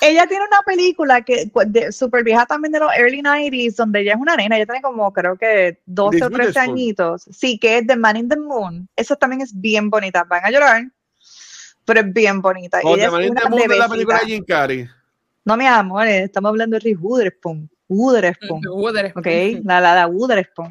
[0.03, 4.13] ella tiene una película que de, super vieja también de los early 90s, donde ella
[4.13, 6.71] es una nena, ella tiene como creo que 12 Reese o 13 Witherspoon.
[6.71, 7.23] añitos.
[7.31, 8.89] Sí, que es The Man in the Moon.
[8.95, 10.25] Esa también es bien bonita.
[10.25, 10.85] Van a llorar,
[11.85, 12.81] pero es bien bonita.
[12.83, 14.27] Y O ella te es maniste una mundo en la película de.
[14.27, 14.89] Jim Carrey.
[15.45, 17.69] No, mi amor, estamos hablando de Reese Witherspoon.
[17.93, 18.61] Witherspoon.
[19.17, 19.27] Ok,
[19.65, 19.95] la, la.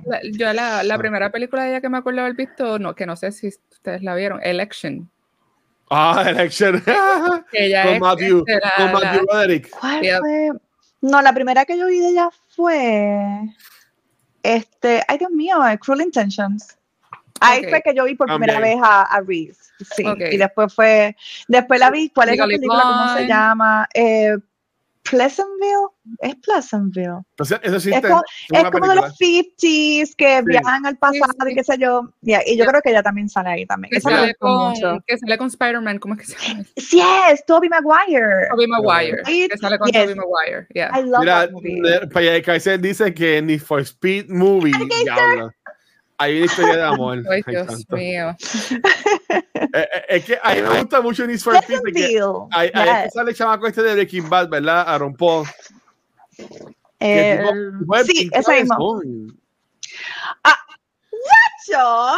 [0.05, 0.97] La- Yo la, la Ah.
[0.97, 4.01] primera película de ella que me acuerdo haber visto, no, que no sé si ustedes
[4.03, 5.09] la vieron, Election.
[5.89, 6.81] Ah, Election.
[7.51, 9.69] Que ella con es, Matthew, este, la- con Matthew Roderick.
[9.79, 10.51] ¿Cuál fue?
[11.01, 13.41] No, la primera que yo vi de ella fue.
[14.43, 15.03] Este.
[15.07, 16.77] Ay, Dios mío, eh, Cruel Intentions.
[17.39, 18.79] Ahí fue que yo vi por primera También.
[18.79, 19.59] vez a, a Reese.
[19.95, 20.03] Sí.
[20.31, 21.15] Y después fue.
[21.47, 22.09] Después la vi.
[22.11, 22.81] ¿Cuál es la película?
[22.83, 23.89] ¿Cómo se llama?
[23.95, 24.35] Eh,
[25.03, 25.87] Pleasantville.
[26.19, 27.19] Es Pleasantville.
[27.31, 28.21] Entonces, eso sí Es como-
[28.51, 31.51] es como de los 50s que viajan al pasado sí.
[31.51, 32.13] y qué sé yo.
[32.21, 33.91] Yeah, y yo creo que ella también sale ahí también.
[33.91, 34.97] que, Esa sale con, mucho.
[35.07, 36.63] que sale con Spider-Man, ¿cómo es que se llama?
[36.77, 38.47] Sí, es Tobey Maguire.
[38.51, 39.17] Tobey Maguire.
[39.25, 39.51] Right?
[39.51, 40.01] Que sale con Yes.
[40.03, 40.67] Tobey Maguire.
[40.73, 40.91] Yeah.
[40.97, 42.41] I love Mira, that movie.
[42.43, 44.71] Kaiser dice que Need for Speed Movie.
[45.03, 45.51] Diablo.
[46.21, 47.23] Hay una historia de amor.
[47.31, 47.95] Ay, Dios santo.
[47.95, 48.35] mío.
[49.73, 52.21] Eh, eh, es que a mí me gusta mucho Need for Speed.
[52.51, 53.13] Ahí, Yes.
[53.13, 54.83] sale el chamaco este de Breaking Bad, ¿verdad?
[54.87, 55.47] Aaron Paul.
[56.35, 56.43] que
[56.99, 57.43] Eh,
[58.05, 58.75] sí, esa misma.
[58.77, 59.39] son.
[61.69, 62.17] Yo,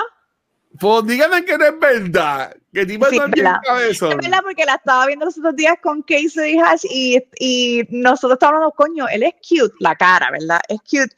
[0.80, 2.56] Pues díganme que no es verdad.
[2.74, 3.58] Que tipo Sí, verdad.
[3.64, 4.12] cabezón.
[4.14, 8.34] es verdad porque la estaba viendo los otros días con Casey Hash y, y nosotros
[8.38, 10.60] estábamos hablando, coño, él es cute, la cara, ¿verdad?
[10.68, 11.16] Es cute.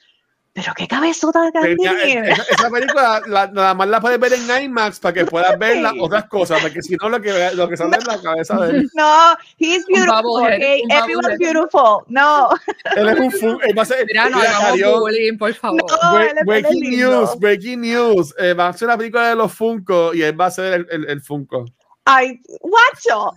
[0.55, 2.29] Pero qué cabezota tiene.
[2.31, 5.81] esa, esa película la- nada más la puedes ver en IMAX para que puedas ver
[5.81, 8.77] las otras cosas, porque si no lo que, lo que sale en la cabeza de
[8.77, 8.89] él.
[8.93, 10.81] No, he's beautiful, okay?
[10.89, 12.05] Everyone's beautiful.
[12.07, 12.49] No,
[12.95, 15.81] Él es un fu- él va a ser, Mira, no hagamos bullying, por favor.
[15.91, 15.97] No.
[16.17, 18.33] Bre- breaking news, breaking news.
[18.39, 20.87] Eh, va a ser una película de los Funko y él va a ser el,
[20.89, 21.65] el, el Funko.
[22.05, 23.33] ay, guacho,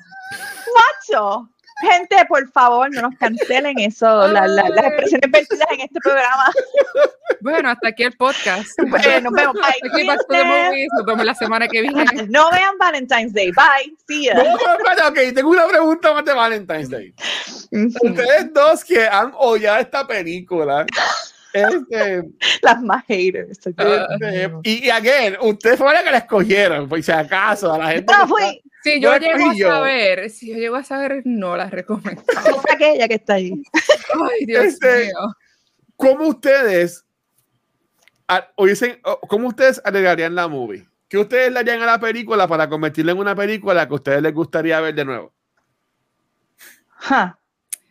[0.73, 1.49] guacho.
[1.81, 6.45] Gente, por favor, no nos cancelen eso, la- la- las expresiones vertidas en este programa.
[7.41, 8.68] Bueno, hasta aquí el podcast.
[8.89, 9.57] Bueno, nos vemos.
[9.62, 10.89] Hasta aquí Bye.
[10.97, 12.05] Nos vemos la semana que viene.
[12.29, 13.53] No vean Valentine's Day.
[13.53, 13.95] Bye.
[14.09, 14.35] See ya.
[14.35, 17.14] No, no, ok, tengo una pregunta más de Valentine's Day.
[17.70, 20.85] Ustedes dos que han odiado esta película.
[21.53, 22.24] Este,
[22.62, 23.51] Las más haters.
[23.51, 27.87] Este, y, y again, ustedes fueron las que la escogieron, por si acaso, a la
[27.93, 28.12] gente.
[28.12, 28.62] No, está- fui
[28.95, 32.22] Si yo llego a saber, si yo llego a saber, no la recomiendo.
[32.72, 33.53] aquella que está ahí.
[33.72, 35.34] Ay, Dios Este- mío.
[35.97, 37.05] ¿Cómo ustedes
[38.57, 40.86] o dicen, cómo ustedes agregarían la movie?
[41.09, 44.22] ¿Qué ustedes le harían a la película para convertirla en una película que a ustedes
[44.22, 45.32] les gustaría ver de nuevo?
[47.11, 47.32] Huh.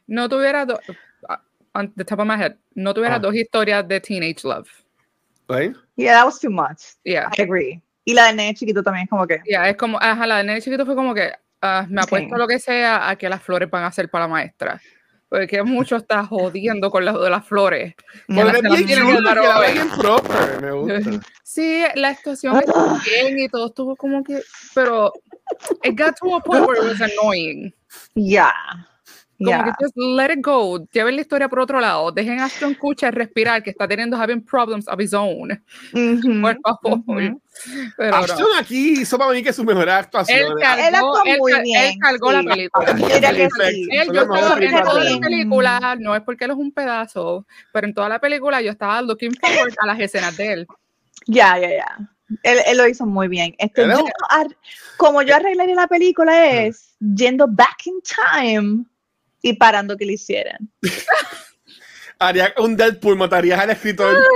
[0.05, 0.79] No tuviera dos,
[1.73, 3.19] on the top of my head, no tuviera Ah.
[3.19, 4.69] dos historias de teenage love.
[5.49, 5.75] ¿Right?
[5.95, 6.95] Yeah, that was too much.
[7.03, 7.29] Yeah.
[7.37, 7.81] I agree.
[8.08, 9.41] Y la de nene chiquito también es como que.
[9.43, 11.30] Yeah, es como, ajá, la de nene chiquito fue como que
[11.62, 12.08] ah, me Sí.
[12.08, 14.82] apuesto lo que sea a que las flores van a ser para la maestra.
[15.28, 17.95] Porque mucho está jodiendo con las de las flores.
[18.30, 18.47] bien
[19.99, 20.99] proper, me gusta.
[21.43, 24.41] Sí, la actuación estuvo bien y todo estuvo como que,
[24.74, 25.12] pero
[25.84, 27.74] it got to a point where it was annoying.
[28.16, 28.53] Yeah.
[29.38, 30.83] Como que just let it go.
[30.91, 32.11] Lleven la historia por otro lado.
[32.11, 35.61] Dejen a Ashton Kutcher respirar, que está teniendo having problems of his own.
[35.93, 37.38] Por favor.
[37.97, 40.39] Pero Ashton aquí hizo para mí que su mejor actuación.
[40.39, 41.83] Él cargó, él, muy bien.
[41.83, 42.91] él cargó la película.
[42.91, 47.88] Él, yo estaba en toda la película, no es porque él es un pedazo, pero
[47.88, 50.67] en toda la película yo estaba looking forward a las escenas de él.
[51.27, 51.97] Ya, ya, ya.
[52.43, 53.55] Él, él, lo hizo muy bien.
[53.57, 54.03] Este, yo,
[54.97, 58.85] como yo arreglaría la película es yendo back in time
[59.47, 60.69] y parando que le hicieran.
[62.19, 64.15] Haría un Deadpool, matarías al escritor.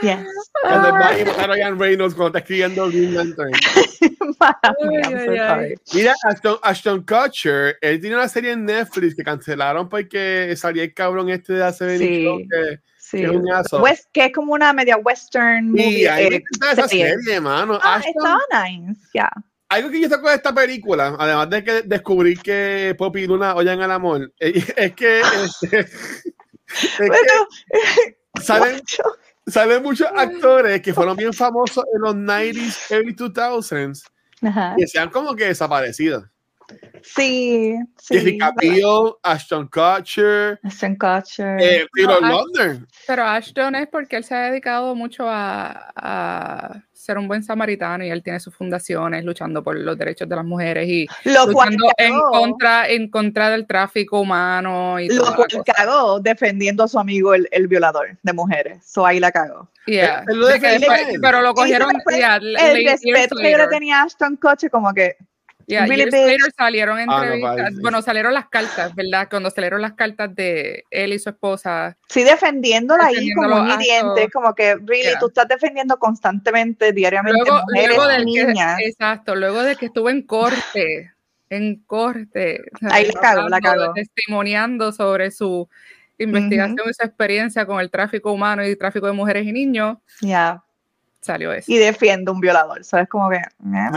[0.00, 0.28] Yes.
[0.62, 3.50] Cuando va a Ryan Reynolds cuando está escribiendo Green Lantern.
[5.92, 10.94] Mira, Ashton, Ashton, Kutcher, él tiene una serie en Netflix que cancelaron porque salía el
[10.94, 13.16] cabrón este de hace sí, que, sí.
[13.16, 15.90] que, es un West, que es como una media western movie.
[15.90, 17.80] Sí, ahí eh, esa serie, hermano.
[17.82, 19.28] Ah, Ashton, estaba nice, ya.
[19.34, 23.26] Yeah algo que yo saco de esta película, además de que descubrí que Poppy y
[23.26, 25.88] Luna oyen al amor, es que, este,
[28.40, 28.80] salen,
[29.46, 34.02] salen, muchos actores que fueron bien famosos en los 90s, early 2000s,
[34.78, 36.28] y se han como que desaparecido.
[37.02, 38.14] Sí, sí.
[38.14, 40.58] Jessica Biel, Ashton Kutcher.
[40.62, 41.60] Ashton Kutcher.
[41.60, 42.86] Eh, pero, London.
[43.06, 48.04] pero Ashton es porque él se ha dedicado mucho a, a, ser un buen samaritano
[48.04, 52.18] y él tiene sus fundaciones luchando por los derechos de las mujeres y luchando en
[52.20, 55.00] contra, en contra del tráfico humano.
[55.00, 58.84] Y lo cual cagó defendiendo a su amigo el, el violador de mujeres.
[58.84, 59.70] So ahí la cagó.
[59.86, 60.24] Yeah.
[61.22, 61.90] pero lo cogieron.
[61.90, 65.16] el respeto que yo le tenía a Ashton Kutcher como que
[65.68, 66.10] Yeah, really
[66.56, 69.28] salieron ah, entrevistas, bueno, salieron las cartas, ¿verdad?
[69.28, 71.94] Cuando salieron las cartas de él y su esposa.
[72.08, 77.62] Sí, defendiéndola ahí como un diente, como que, really, tú estás defendiendo constantemente, diariamente, luego,
[77.68, 78.80] mujeres luego niñas.
[78.80, 81.12] exacto, luego de que estuvo en corte,
[81.50, 82.62] en corte.
[82.90, 83.92] Ahí la cagó, la cagó.
[83.92, 85.68] Testimoniando sobre su
[86.16, 89.98] investigación y su experiencia con el tráfico humano y tráfico de mujeres y niños.
[90.22, 90.62] Ya
[91.28, 91.70] salió eso.
[91.70, 93.08] Y defiende un violador, ¿sabes?
[93.08, 93.40] Como que.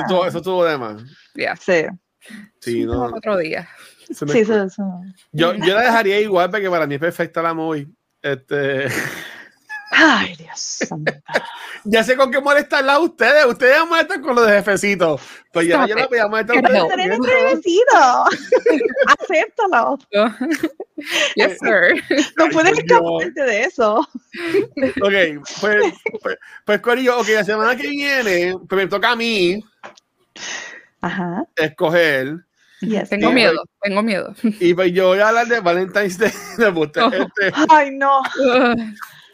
[0.05, 1.01] Eso, eso tuvo de más.
[1.59, 1.86] Sí.
[2.59, 3.05] Sí, no.
[3.05, 3.67] Otro día.
[4.09, 5.01] Sí, eso, eso.
[5.32, 7.88] Yo, yo la dejaría igual porque para mí es perfecta la movie.
[8.21, 8.88] Este.
[9.93, 10.79] Ay, Dios
[11.83, 13.45] ya sé con qué molestarla a ustedes.
[13.45, 15.19] Ustedes molestan con los de jefecito.
[15.51, 17.19] Pues ya yo la voy a molestar a ustedes.
[17.19, 18.25] No jefecito.
[19.19, 19.97] Acéptalo.
[21.35, 22.01] yes, sir.
[22.37, 23.99] No puedes escaparte de eso.
[23.99, 29.61] ok, pues, pues, pues, Corillo, ok, la semana que viene, pues me toca a mí
[31.01, 31.43] Ajá.
[31.57, 32.37] escoger.
[33.09, 34.33] tengo miedo, tengo miedo.
[34.43, 36.31] Y pues yo voy a hablar de Valentine's Day.
[36.57, 38.21] Este, Ay, no.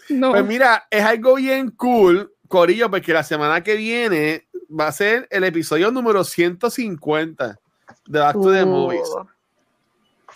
[0.07, 5.27] Pues mira, es algo bien cool, Corillo, porque la semana que viene va a ser
[5.31, 7.59] el episodio número 150
[8.05, 9.09] de Acto de Movies.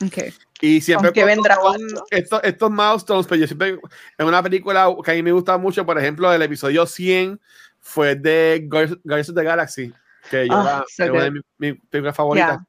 [0.06, 0.34] Okay.
[0.62, 1.58] Y siempre que vendrá
[2.10, 3.80] estos, estos milestones, pero pues yo siempre
[4.18, 7.40] en una película que a mí me gusta mucho, por ejemplo, el episodio 100
[7.80, 9.94] fue de Guardians of the Galaxy
[10.30, 11.44] que yo ah, es una de mis,
[11.90, 12.60] películas favoritas.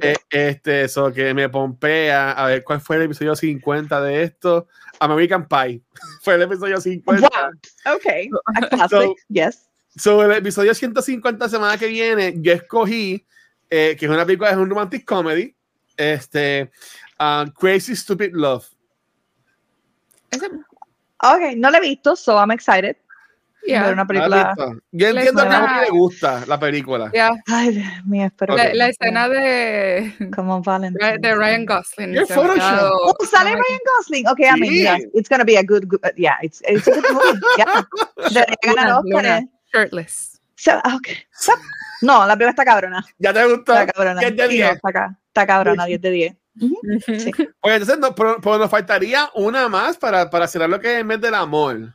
[0.00, 4.68] Eh, este, eso que me pompea a ver cuál fue el episodio 50 de esto.
[5.00, 5.82] American Pie
[6.22, 7.28] fue el episodio 50.
[7.28, 7.94] Wow.
[7.94, 9.68] Ok, so, yes.
[9.96, 13.26] So, el episodio 150 semana que viene, yo escogí
[13.74, 15.56] eh, que es una película, es un romantic comedy,
[15.96, 16.70] este,
[17.18, 18.66] uh, Crazy Stupid Love.
[21.22, 22.96] Ok, no la he visto, so I'm excited.
[23.64, 23.90] Yeah.
[23.92, 24.54] Una película.
[24.90, 27.12] Yo entiendo que a mí le gusta la película.
[27.46, 30.14] Ay, Dios mío, espero la, la escena de.
[30.34, 31.18] Como Valentine.
[31.18, 32.18] De Ryan Gosling.
[32.18, 34.28] Oh, sale Ryan Gosling.
[34.28, 37.12] Okay, I mean, yeah, it's gonna be a good, good yeah, it's, it's a good
[37.12, 37.40] movie.
[37.58, 37.82] Yeah.
[38.64, 39.42] Luna, Luna,
[39.72, 40.40] shirtless.
[40.56, 41.18] So, okay.
[41.32, 41.52] So,
[42.02, 43.04] no, la película está cabrona.
[43.18, 43.74] ¿Ya te gustó?
[43.74, 44.20] Está cabrona.
[44.20, 44.72] 10 de 10.
[44.72, 46.32] Está, está cabrona, 10 de 10.
[46.60, 47.18] Uh -huh.
[47.18, 47.32] sí.
[47.60, 50.98] Oye, entonces no, pero, pero, nos faltaría una más para, para cerrar lo que es
[50.98, 51.94] el mes del amor.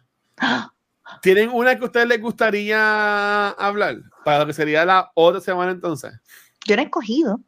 [1.22, 3.98] ¿Tienen una que a ustedes les gustaría hablar?
[4.24, 6.14] Para lo que sería la otra semana entonces.
[6.66, 7.40] Yo no he escogido.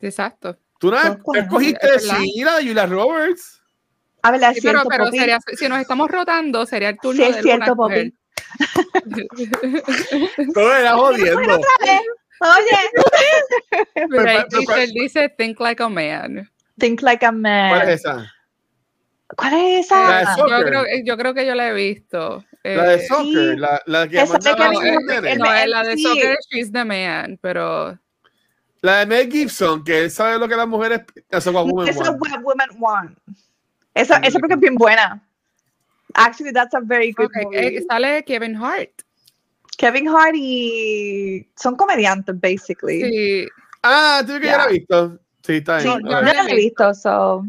[0.00, 0.58] Exacto.
[0.78, 0.98] ¿Tú no
[1.34, 3.62] escogiste sí, la de Julia Roberts?
[4.22, 7.36] A ver, cierto, pero, pero sería, si nos estamos rotando, sería el turno sí, es
[7.36, 8.14] de cierto, Poppy.
[10.54, 11.60] Todo era jodiendo.
[12.42, 12.78] Oye.
[14.10, 16.50] Pero dice, dice Think Like a Man.
[16.78, 17.70] Think Like a Man.
[17.70, 18.32] ¿Cuál es esa?
[19.36, 20.36] ¿Cuál es esa?
[20.36, 22.44] Yo creo, yo creo que yo la he visto.
[22.64, 27.98] La de soccer, la, la que no, no, la de soccer, She's the Man, pero.
[28.82, 31.02] La de Mel Gibson, que él sabe lo que las mujeres.
[31.28, 32.20] Esa es What Women Esa Want.
[32.20, 33.18] What Women Want.
[33.94, 35.20] Esa, esa porque es bien buena.
[36.14, 37.78] Actually, that's a very good Ok, movie.
[37.78, 38.90] eh, sale Kevin Hart.
[39.78, 43.02] Kevin Hart y son comediantes, basically.
[43.02, 43.48] Sí.
[43.82, 45.18] Ah, tú que ya la has visto.
[45.44, 46.02] Sí, está Sí, bien.
[46.02, 47.44] no, yo no la he visto, so.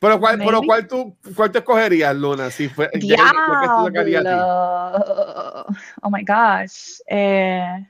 [0.00, 2.50] Pero cuál, pero cuál tú, cuál te escogerías, Luna?
[2.50, 4.28] Si fue, ya- ya que te tocaría a ti.
[4.28, 5.66] Diablo.
[6.02, 7.00] Oh my gosh.
[7.08, 7.86] Eh,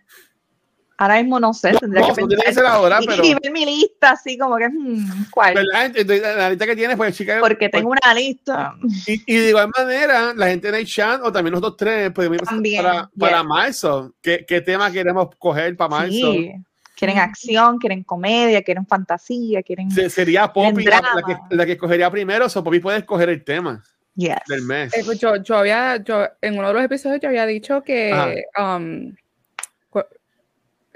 [0.98, 2.54] ahora mismo no sé, tendría no, que no que pensar.
[2.54, 5.57] ser ahora, y, pero- y ver mi lista así como que, hmm, ¿cuál?
[5.59, 7.38] Entonces, La lista que tienes, pues chica.
[7.40, 8.74] Porque tengo una lista.
[9.07, 12.38] Y, y de igual manera, la gente en el chat o también nosotros tres podemos
[12.38, 13.42] ir También, para, para yeah.
[13.42, 14.14] marzo.
[14.22, 16.32] ¿Qué, ¿Qué tema queremos coger para marzo?
[16.32, 16.52] Sí.
[16.97, 19.90] Quieren acción, quieren comedia, quieren fantasía, quieren.
[19.90, 23.44] Se- sería Poppy la, la que, la que escogería primero, o Poppy puede escoger el
[23.44, 23.82] tema
[24.14, 24.36] Yes.
[24.49, 24.97] del mes.
[24.97, 28.44] Eh, pues yo, yo había, yo, en uno de los episodios yo había dicho que
[28.59, 29.14] um,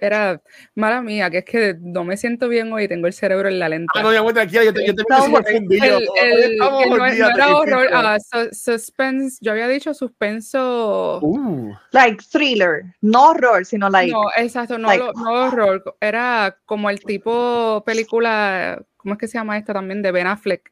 [0.00, 0.40] era
[0.74, 3.68] mala mía, que es que no me siento bien hoy, tengo el cerebro en la
[3.68, 3.92] lenta.
[3.96, 5.76] Ah, no, ya voy tranquila, yo te, yo confundí.
[5.76, 5.98] el, yo.
[6.22, 11.18] el- Estamos, que no, no era ¿qué horror, ah, su- suspense, yo había dicho suspenso.
[11.22, 12.84] Uh, Like thriller.
[13.00, 14.12] No horror, sino like.
[14.12, 19.28] no, exacto, no, like- lo- no horror, era como el tipo película, ¿cómo es que
[19.28, 20.02] se llama esta también?
[20.02, 20.70] De Ben Affleck.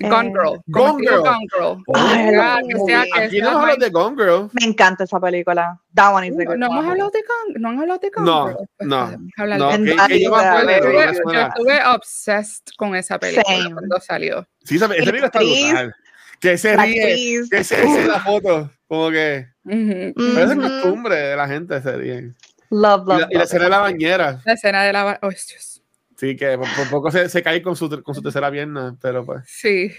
[0.00, 0.60] Gone Eh, Girl.
[0.66, 1.20] Gone Girl.
[1.22, 1.82] Gone Girl.
[1.94, 4.50] Ay, Que lo sea- que sea- que aquí no hemos hablado de Gone Girl.
[4.52, 5.80] Me encanta esa película.
[5.94, 8.26] That one is No, good no hemos hablado de Gone, no han hablado de Gone
[8.30, 8.56] No, Girl.
[8.76, 10.92] Pues, no, hablar No, de- En que, yo me acuerdo,
[11.32, 13.72] no estuve obsessed con esa película Same.
[13.72, 14.46] cuando salió.
[14.64, 15.94] Sí, esa, esa Y la película está brutal.
[16.40, 19.46] Que se ríe, que se hace la foto, como que.
[19.64, 20.12] Ujú.
[20.34, 22.32] Pero es costumbre de la gente se ríe.
[22.70, 23.42] Love, Y love, la, y la love.
[23.44, 24.40] escena de la bañera.
[24.44, 25.04] La escena de la...
[25.04, 25.73] ba- Oh, Dios.
[26.16, 29.24] Sí, que por, por poco se, se cae con su, con su tercera pierna, pero
[29.26, 29.42] pues.
[29.46, 29.92] Sí.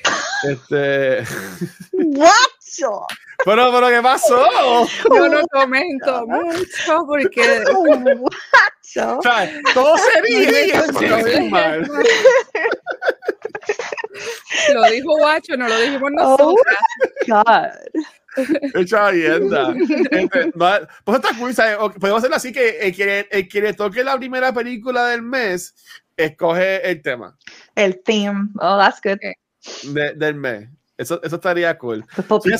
[0.49, 1.23] Este.
[1.91, 3.05] Guacho.
[3.43, 4.47] Pero, pero, ¿qué pasó?
[5.13, 9.17] Yo no comento mucho porque Guacho.
[9.17, 11.85] O sea, todo se ríe y eso Ay, se hace mal.
[14.73, 16.55] lo dijo Guacho, no lo dijimos Oh.
[16.55, 16.77] nosotras.
[17.27, 18.01] God.
[18.73, 19.73] Echa vienda.
[20.11, 20.51] Este,
[21.03, 21.77] pues esta cool, ¿sabes?
[21.79, 25.21] O- Podemos hacerlo así que el que, el que le toque la primera película del
[25.21, 25.73] mes
[26.17, 27.37] escoge el tema
[27.75, 28.49] El theme.
[28.59, 29.17] Oh, that's good.
[29.93, 30.69] de- del mes.
[30.97, 32.05] Eso, eso estaría cool.
[32.41, 32.51] Sí,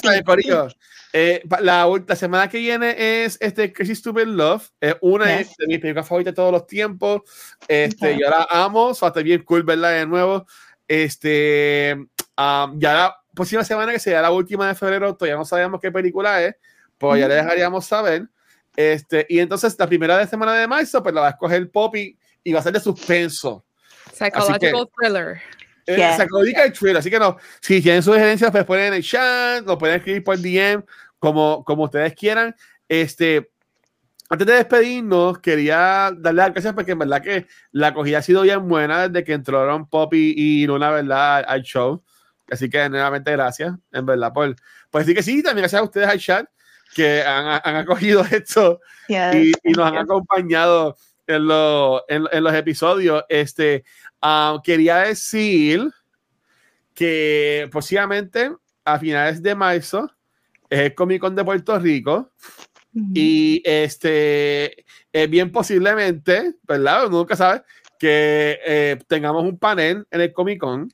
[1.14, 4.70] eh, la, la semana que viene es este Crazy Stupid Love.
[4.82, 5.56] Es una Yes.
[5.58, 7.22] de mis películas favoritas de todos los tiempos.
[7.68, 8.20] Este, Ok.
[8.20, 8.88] Yo la amo.
[8.88, 10.45] O sea, está bien cool verla de nuevo.
[10.88, 11.93] Este,
[12.38, 15.91] um, ya la próxima semana, que sería la última de febrero, todavía no sabemos qué
[15.91, 16.56] película es.
[16.97, 18.28] Pues ya le dejaríamos saber.
[18.76, 22.18] Este, y entonces la primera de semana de marzo, pues la va a escoger Poppy
[22.45, 23.65] y va a ser de suspenso.
[24.13, 25.41] Psychological thriller.
[25.87, 26.17] Eh, Yeah.
[26.17, 29.97] El Twitter, así que no, si tienen sugerencias, pues ponen en el chat, lo pueden
[29.97, 30.83] escribir por DM,
[31.19, 32.55] como, como ustedes quieran.
[32.87, 33.51] Este,
[34.27, 38.41] antes de despedirnos, quería darle las gracias porque en verdad que la acogida ha sido
[38.41, 41.45] bien buena desde que entraron Poppy y Luna, ¿verdad?
[41.47, 42.03] Al, show.
[42.49, 44.55] Así que nuevamente gracias, en verdad, por,
[44.89, 46.47] por decir que sí, también gracias a ustedes al chat
[46.95, 49.99] que han, han acogido esto Yes, y, y nos han you.
[49.99, 50.95] acompañado
[51.28, 53.23] en, lo- en, en los episodios.
[53.30, 53.84] Este,
[54.21, 55.89] ah, quería decir
[56.93, 58.51] que posiblemente
[58.84, 60.09] a finales de marzo
[60.69, 62.32] es el Comic Con de Puerto Rico
[63.13, 67.07] y este, eh, bien posiblemente, ¿verdad?
[67.07, 67.61] Uno nunca sabe
[67.99, 70.89] que eh, tengamos un panel en el Comic Con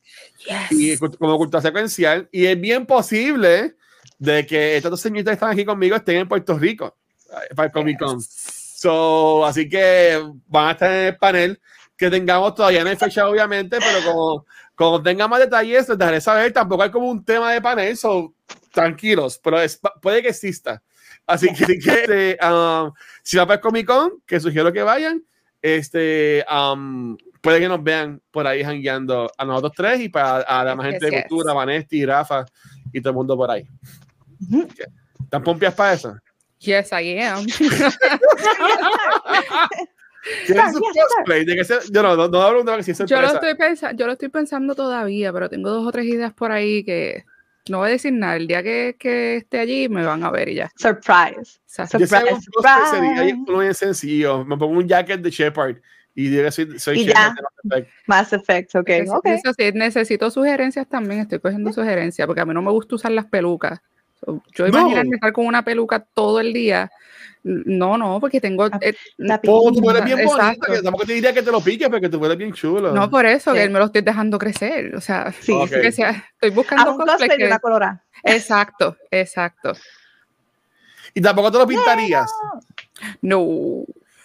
[0.71, 0.99] y Yes.
[0.99, 3.75] cu- como cultura secuencial y es bien posible
[4.17, 6.97] de que estas dos señoritas que están aquí conmigo estén en Puerto Rico
[7.29, 8.19] eh, para el Comic Con.
[8.81, 11.61] So, así que van a estar en el panel
[11.95, 16.19] que tengamos todavía no hay fecha obviamente, pero como, como tenga más detalles les dejaré
[16.19, 18.33] saber, tampoco hay como un tema de panel, so
[18.71, 20.81] tranquilos, pero es- puede que exista.
[21.27, 21.91] Así que, que,
[22.35, 25.23] este, um, si va para el Comic Con, que sugiero que vayan,
[25.61, 30.63] este, um, puede que nos vean por ahí jangueando a nosotros tres y para a
[30.63, 31.27] la más Yes, gente de yes.
[31.27, 32.45] cultura, Vanesti, Rafa
[32.91, 33.67] y todo el mundo por ahí.
[34.49, 34.67] Ujú.
[35.23, 36.15] ¿Están pompias para eso?
[36.61, 37.45] Yes, I am.
[40.45, 41.03] ¿Tienen sus Yes, sir.
[41.17, 41.45] cosplay?
[41.45, 43.55] ¿De qué se- Yo no, no, no hablo de que si es yo, lo estoy
[43.55, 47.25] pensa- yo lo estoy pensando todavía, pero tengo dos o tres ideas por ahí que
[47.69, 48.35] no voy a decir nada.
[48.35, 50.71] El día que, que esté allí me van a ver y ya.
[50.75, 51.39] Surprise.
[51.39, 53.43] O sea, Yo Surprise, un cosplay sería surprise.
[53.47, 54.45] uno bien sencillo.
[54.45, 55.77] Me pongo un jacket de Shepard
[56.13, 57.35] y digo que soy, soy Y Shepard ya.
[57.35, 57.89] de Mass Effect.
[58.07, 58.87] Mass Effect, ok.
[58.89, 59.33] Necesito- okay.
[59.33, 63.11] eso sí, necesito sugerencias también, estoy cogiendo sugerencias, porque a mí no me gusta usar
[63.11, 63.79] las pelucas.
[64.27, 64.67] Yo No.
[64.67, 66.91] imaginarme estar con una peluca todo el día.
[67.43, 68.69] No, no, porque tengo.
[68.69, 71.59] La- eh, La Oh, tú eres bien bonita, que tampoco te diría que te lo
[71.59, 72.91] piques, porque tú eres bien chulo.
[72.93, 73.69] no, por eso, que Sí.
[73.69, 74.95] me lo estoy dejando crecer.
[74.95, 75.69] O sea, Sí, Ok.
[75.81, 78.03] que sea- estoy buscando un cosplay que- una colora.
[78.23, 79.73] Exacto, exacto.
[81.15, 82.31] Y tampoco te lo pintarías.
[83.21, 83.83] No.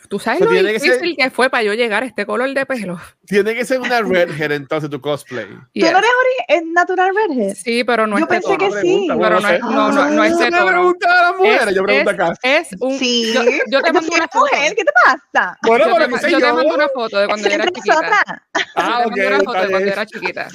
[0.09, 3.01] Tú sabes lo difícil que, fue para yo llegar a este color de pelo.
[3.27, 5.47] Tiene que ser una redhead entonces tu cosplay.
[5.75, 6.11] ¿Tú no eres
[6.49, 7.55] es natural redhead?
[7.55, 9.09] Sí, pero no yo es Yo pensé que sí.
[9.09, 10.67] Pero no, es, no, no, no es de tono.
[10.67, 12.35] pregunta a las mujeres, yo pregunto acá.
[12.43, 12.99] Es un...
[12.99, 13.35] Sí.
[13.69, 14.47] Yo, te mando una foto.
[14.77, 15.59] ¿Qué te pasa?
[15.63, 18.43] Bueno, yo, te, yo, te mando una foto de cuando yo era chiquita.
[18.75, 19.15] Ah, ok.
[19.27, 20.49] Una foto de cuando era chiquita.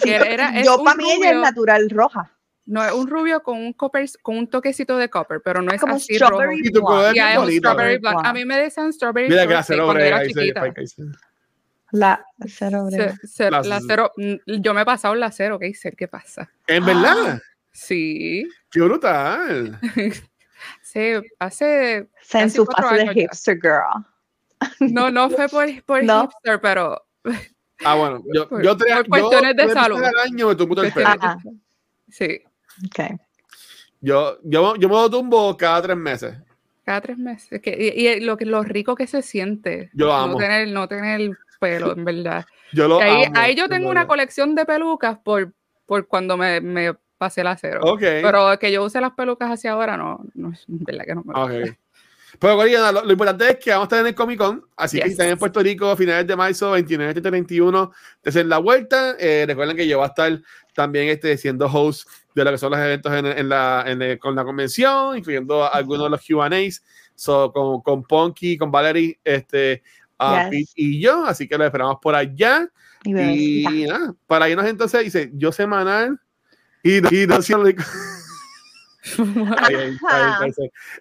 [0.63, 2.31] Yo para mí ella es natural roja.
[2.71, 5.81] No es un rubio con un copper, con un toquecito de copper, pero no es
[5.81, 7.05] como así strawberry rojo.
[7.09, 8.19] es un strawberry black.
[8.23, 10.73] A mí me decían strawberry Mira cuando era chiquita.
[11.91, 12.87] La cero,
[13.63, 14.13] la cero.
[14.15, 15.91] Mm, yo me he pasado la cero, ¿qué hice?
[15.91, 16.49] ¿Qué pasa?
[16.65, 17.41] ¿En verdad?
[17.73, 18.47] Sí.
[18.69, 19.77] ¡Qué brutal!
[20.81, 22.07] sí, hace.
[22.31, 24.05] En su fase de hipster girl.
[24.79, 27.05] No, no fue por, por hipster, pero.
[27.83, 30.01] Ah, bueno, yo, yo te por cuestiones de salud.
[30.23, 31.09] Año me el pelo.
[32.07, 32.41] Sí.
[32.87, 33.17] Okay.
[33.99, 36.35] Yo, yo, yo me lo tumbo cada tres meses.
[36.83, 37.61] Cada tres meses.
[37.63, 39.91] y, lo, lo rico que se siente.
[39.93, 40.33] Yo amo.
[40.33, 42.45] No tener, no tener pelo, en verdad.
[42.73, 45.51] Yo lo ahí, amo, ahí yo tengo una colección de pelucas por,
[45.85, 47.81] por cuando me, me pasé el acero.
[47.83, 48.21] Okay.
[48.21, 51.33] Pero que yo use las pelucas hacia ahora, no, no es verdad que no me
[51.37, 51.77] okay.
[52.39, 55.05] Pero, Corina, lo, importante es que vamos a estar en el Comic Con, así que
[55.05, 57.91] si están en Puerto Rico a finales de marzo, 29, 30, 31,
[58.23, 59.15] de la vuelta.
[59.19, 60.41] Eh, recuerden que yo voy a estar
[60.73, 64.35] también este, siendo host de lo que son los eventos en, en la, en con
[64.35, 66.83] la convención, incluyendo algunos de los QAs,
[67.15, 69.83] so, con, con Ponky, con Valerie, este,
[70.19, 72.67] uh, y yo, así que lo esperamos por allá.
[73.03, 76.19] Y, y nada, para irnos entonces, dice, yo semanal
[76.83, 77.39] y, y no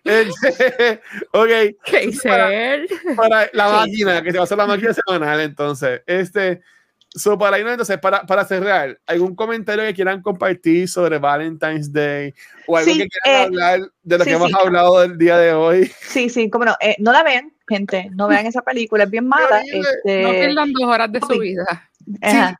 [0.04, 1.00] este,
[1.32, 1.48] ok.
[1.84, 2.50] ¿Qué para,
[3.14, 6.02] para la máquina, que se va a hacer la máquina semanal, entonces.
[6.06, 6.62] Este,
[7.14, 12.32] so para irnos, entonces, para, para cerrar, ¿algún comentario que quieran compartir sobre Valentine's Day?
[12.66, 15.90] ¿O algo que quieran eh, hablar de lo que hemos hablado del día de hoy?
[16.02, 16.76] Sí, sí, como no.
[16.80, 19.62] Eh, no la ven, gente, no vean esa película, es bien mala.
[19.62, 20.22] Este...
[20.22, 21.90] No pierdan dos horas de su vida.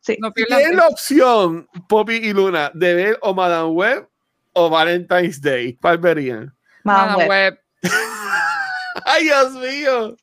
[0.03, 0.33] sí, No
[0.73, 4.09] la opción, Poppy y Luna, de ver o Madame Web
[4.53, 5.75] o Valentine's Day?
[5.81, 6.53] ¿Cuál verían?
[6.83, 7.61] Madame Web.
[9.05, 10.17] ¡Ay, Dios mío!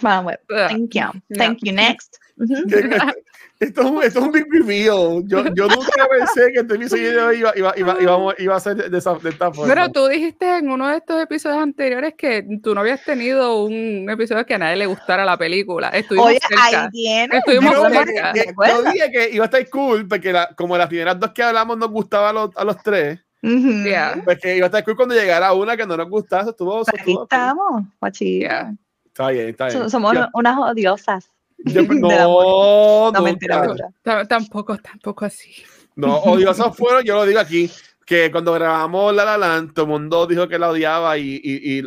[0.00, 0.40] Madame Web.
[0.48, 1.36] Thank you.
[1.36, 1.72] Thank you.
[1.72, 2.18] Next.
[3.58, 5.22] Esto es, un, esto es un big reveal.
[5.26, 8.98] Yo, yo nunca pensé que este episodio iba, iba, iba, iba, iba a ser de,
[8.98, 9.72] esa, de esta forma.
[9.72, 14.10] Pero tú dijiste en uno de estos episodios anteriores que tú no habías tenido un
[14.10, 15.88] episodio que a nadie le gustara la pelíula.
[15.88, 16.64] Estuvimos Oye, cerca.
[16.82, 17.38] ahí viene.
[17.38, 18.32] Estuvimos yo, cerca.
[18.34, 21.42] Que, yo dije que iba a estar cool porque la, como las primeras dos que
[21.42, 23.18] hablamos nos gustaba a los, a los tres.
[23.42, 23.84] Uh -huh.
[23.84, 24.20] yeah.
[24.22, 26.50] Pues que iba a estar cool cuando llegara una que no nos gustaba.
[26.50, 28.74] Estuvo, Aquí estuvo estamos, guachilla.
[29.06, 29.88] Está bien, está bien.
[29.88, 30.28] Somos Ya.
[30.34, 31.30] unas odiosas.
[31.58, 32.08] Yo- no.
[32.08, 34.24] No, no, mentira, mentira.
[34.28, 35.50] Tampoco, tampoco así.
[35.94, 37.70] No, odiosos fueron, yo lo digo aquí,
[38.04, 41.78] que cuando grabamos La La Land, todo el mundo dijo que la odiaba y, y,
[41.78, 41.82] y, y,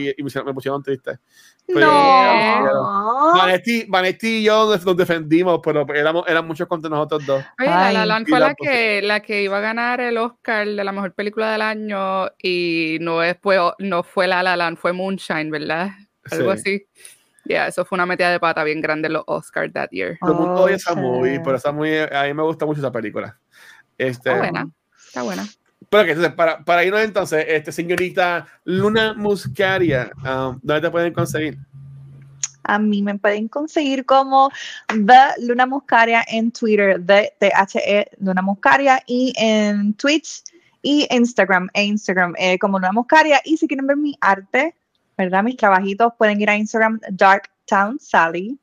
[0.00, 1.18] y- y me pusieron- me pusieron triste.
[1.66, 3.32] Pero- No.
[3.36, 7.44] Vanetti, Vanetti y yo nos, defendimos, pero éramos, eran muchos contra nosotros dos.
[7.58, 10.16] Oye, La Ay, La Land fue la la que, la que iba a ganar el
[10.18, 14.56] Oscar de la mejor película del año y no, es, fue, no fue La La
[14.56, 15.90] Land, fue Moonshine, ¿verdad?
[16.30, 16.58] Algo Sí.
[16.60, 16.86] así.
[17.44, 20.16] Ya, eso fue una metida de pata bien grande en los Oscars that year.
[20.20, 22.92] Todo el mundo odia esa movie, pero esa movie, a mí me gusta mucho esa
[22.92, 23.38] película.
[23.98, 24.68] Este, Está buena,
[25.06, 25.46] está buena.
[25.90, 31.12] Pero que entonces, para, para irnos entonces, este, señorita Luna Muscaria, um, ¿dónde te pueden
[31.12, 31.58] conseguir?
[32.64, 34.50] A mí me pueden conseguir como
[34.88, 40.42] The Luna Muscaria en Twitter, The THE Luna Muscaria, y en Twitch
[40.82, 43.40] y Instagram, e Instagram eh, como Luna Muscaria.
[43.44, 44.74] Y si quieren ver mi arte,
[45.16, 45.42] ¿verdad?
[45.42, 48.58] Mis trabajitos, pueden ir a Instagram, Dark Town Sally,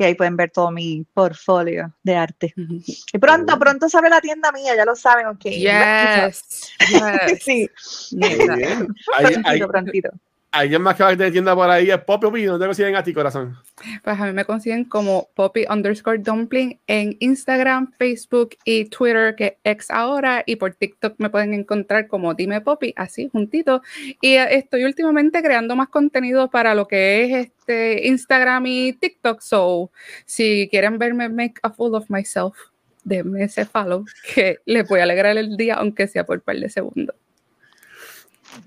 [0.00, 2.54] y ahí pueden ver todo mi portfolio de arte.
[2.56, 5.44] Y pronto, pronto sale la tienda mía, ya lo saben, ok.
[5.44, 7.40] Yes, yes.
[7.42, 7.68] Sí,
[8.12, 8.88] Muy bien.
[9.18, 10.10] Hay, hay, prontito, prontito.
[10.52, 12.96] Alguien más que va a tener tienda por ahí, es Poppy Opinion, ¿dónde te consiguen
[12.96, 13.56] a ti, corazón?
[14.02, 19.58] Pues a mí me consiguen como Poppy underscore dumpling en Instagram, Facebook y Twitter, que
[19.64, 23.82] ex ahora, y por TikTok me pueden encontrar como Dime Poppy, así juntito.
[24.20, 29.40] Y estoy últimamente creando más contenido para lo que es este Instagram y TikTok.
[29.40, 29.92] So,
[30.26, 32.56] si quieren verme make a fool of myself,
[33.04, 34.04] denme ese follow,
[34.34, 37.16] que les voy a alegrar el día, aunque sea por un par de segundos.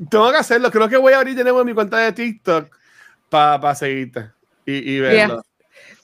[0.09, 2.75] Tengo que hacerlo, creo que voy a abrir de nuevo mi cuenta de TikTok
[3.29, 4.29] para seguirte
[4.65, 5.43] y, y verlo.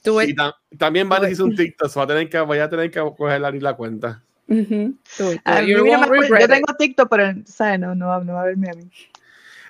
[0.04, 0.36] Do Y it.
[0.38, 2.90] tam- también van a decir un TikTok, so va a tener que, voy a tener
[2.90, 4.22] que coger abrir la cuenta.
[4.46, 6.50] Me won't acuerdo- regret yo it.
[6.50, 7.78] tengo TikTok, pero ¿sabes?
[7.80, 8.90] No, no, va- no va a verme a mí.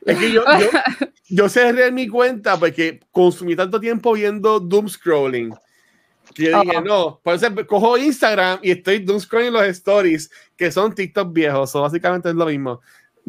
[0.06, 0.68] Es que yo, yo,
[1.28, 5.52] yo cerré mi cuenta porque consumí tanto tiempo viendo doom scrolling
[6.34, 6.80] que yo dije, Oh.
[6.80, 11.70] no, por eso cojo Instagram y estoy doom scrolling los stories que son TikTok viejos,
[11.72, 12.80] so básicamente es lo mismo.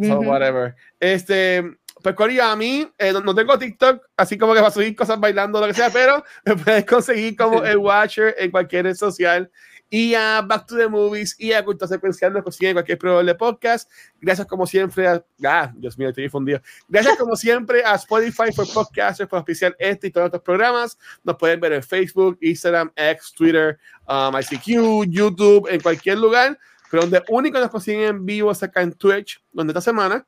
[0.02, 0.30] So, Ujú.
[0.30, 0.76] whatever.
[1.00, 1.64] Este,
[2.02, 5.20] pues Cory, a mí eh, no, tengo TikTok, así como que va a subir cosas
[5.20, 9.52] bailando, lo que sea, pero me puedes conseguir como el Watcher en cualquier red social
[9.94, 13.36] y a Back to the Movies y a Cultura Secuencial nos consiguen cualquier programa de
[13.36, 13.92] podcast.
[14.22, 15.24] Gracias como siempre a...
[15.44, 16.62] Ah, Dios mío, estoy difundido.
[16.88, 20.98] Gracias como siempre a Spotify por Podcasters por oficial este y todos nuestros programas.
[21.26, 26.58] Nos pueden ver en Facebook, Instagram, X, Twitter, um, ICQ, YouTube, en cualquier lugar.
[26.92, 30.28] Pero donde único nos consiguen en vivo es acá en Twitch, donde esta semana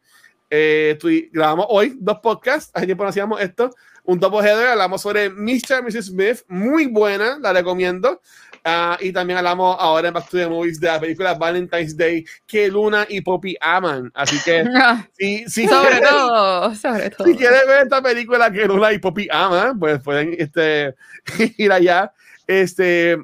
[0.50, 0.98] eh,
[1.32, 2.72] grabamos hoy dos podcasts.
[2.74, 3.70] Hace tiempo no hacíamos esto.
[4.06, 5.80] Un double header, hablamos sobre Mr.
[5.80, 6.06] y Mrs.
[6.08, 8.22] Smith, muy buena, la recomiendo.
[8.66, 12.24] Uh, y también hablamos ahora en Back to the Movies de la película Valentine's Day
[12.46, 14.10] que Luna y Poppy aman.
[14.14, 14.64] Así que,
[15.18, 17.28] sí, sí, sobre todo, sobre todo.
[17.28, 20.96] Si quieres ver esta película que Luna y Poppy aman, pues pueden este,
[21.58, 22.14] ir allá.
[22.48, 23.18] Este,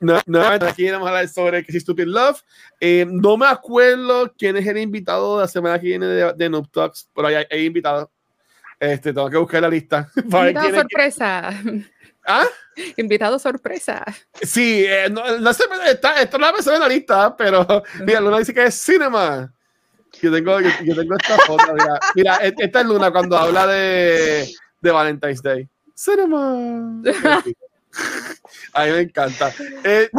[0.00, 2.42] no, no, aquí vamos a hablar sobre que Stupid Love.
[2.80, 6.50] Eh, no me acuerdo quién es el invitado de la semana que viene de, de
[6.50, 8.10] Noob Talks, pero hay, hay invitado.
[8.78, 10.08] Este, tengo que buscar la lista.
[10.30, 11.50] Para invitado sorpresa.
[12.26, 12.46] ¿Ah?
[12.96, 14.04] Invitado sorpresa.
[14.42, 17.66] Sí, eh, no, no, sé, está, esto no me en la lista, pero
[18.04, 19.52] mira, Luna dice que es cinema.
[20.22, 24.48] Yo tengo, yo, tengo esta foto, mira, mira, e, esta es Luna cuando habla de,
[24.80, 25.68] de Valentine's Day.
[25.94, 27.02] Cinema.
[28.72, 29.48] A mí me encanta.
[29.82, 30.10] Este,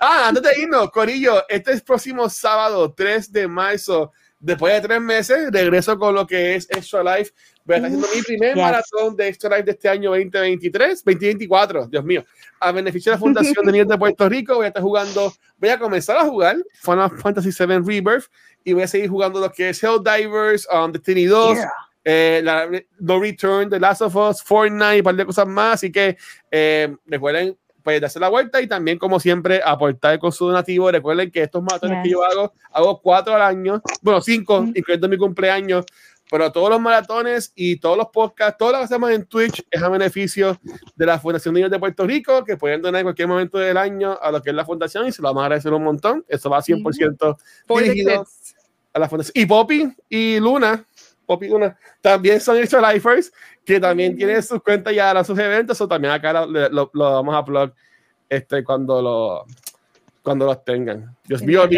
[0.00, 4.12] ah, antes de irnos, Corillo, este es próximo sábado, 3 de marzo.
[4.42, 7.32] Después de tres meses, regreso con lo que es Extra Life
[7.64, 11.86] Voy a estar haciendo mi primer maratón de Extra Life de este año 2023, 2024,
[11.86, 12.24] Dios mío.
[12.58, 15.68] A beneficio de la Fundación de Niños de Puerto Rico, voy a estar jugando, voy
[15.68, 18.24] a comenzar a jugar Final Fantasy VII Rebirth
[18.64, 21.58] y voy a seguir jugando lo que es Helldivers, um, Destiny 2,
[22.04, 22.68] eh, la,
[22.98, 25.74] No Return, The Last of Us, Fortnite y un par de cosas más.
[25.74, 26.16] Así que
[26.50, 31.30] eh, recuerden pues darse la vuelta y también como siempre aportar con su donativo recuerden
[31.30, 35.86] que estos maratones que yo hago hago cuatro al año bueno cinco incluyendo mi cumpleaños
[36.30, 39.82] pero todos los maratones y todos los podcasts, todo lo que hacemos en Twitch es
[39.82, 40.58] a beneficio
[40.94, 44.16] de la Fundación Niños de Puerto Rico, que pueden donar en cualquier momento del año
[44.20, 46.24] a lo que es la fundación y se lo vamos a agradecer un montón.
[46.28, 47.36] Eso va 100%
[47.68, 48.24] dirigido
[48.92, 49.32] a la fundación.
[49.34, 50.86] Y Poppy y Luna,
[51.40, 53.32] Y Luna, también son Extra Lifers,
[53.64, 57.12] que también tienen sus cuentas ya a sus eventos, o también acá lo, lo, lo
[57.12, 57.72] vamos a plug
[58.28, 59.46] este, cuando lo
[60.22, 61.16] cuando los tengan.
[61.24, 61.68] Dios mío,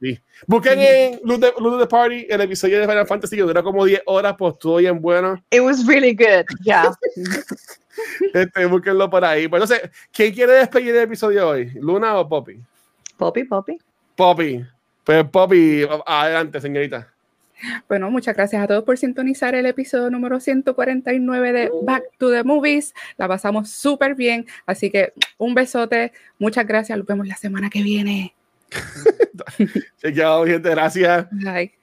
[0.00, 0.18] sí.
[0.46, 4.34] Busquen en Luz de, Party el episodio de Final Fantasy que dura como 10 horas,
[4.38, 5.42] pues estuvo bien bueno.
[5.50, 6.94] It was really good, yeah.
[8.34, 9.48] este, búsquenlo por ahí.
[9.48, 11.70] Pues sé, ¿quién quiere despedir el episodio hoy?
[11.74, 12.60] ¿Luna o Poppy?
[13.16, 13.78] Poppy, Poppy.
[14.14, 14.64] Poppy.
[15.04, 17.09] Pues Poppy, adelante, señorita.
[17.88, 22.44] Bueno, muchas gracias a todos por sintonizar el episodio número 149 de Back to the
[22.44, 22.94] Movies.
[23.16, 27.82] La pasamos súper bien, así que un besote, muchas gracias, nos vemos la semana que
[27.82, 28.34] viene.
[30.14, 31.26] Chao, gente, gracias.
[31.30, 31.79] Bye.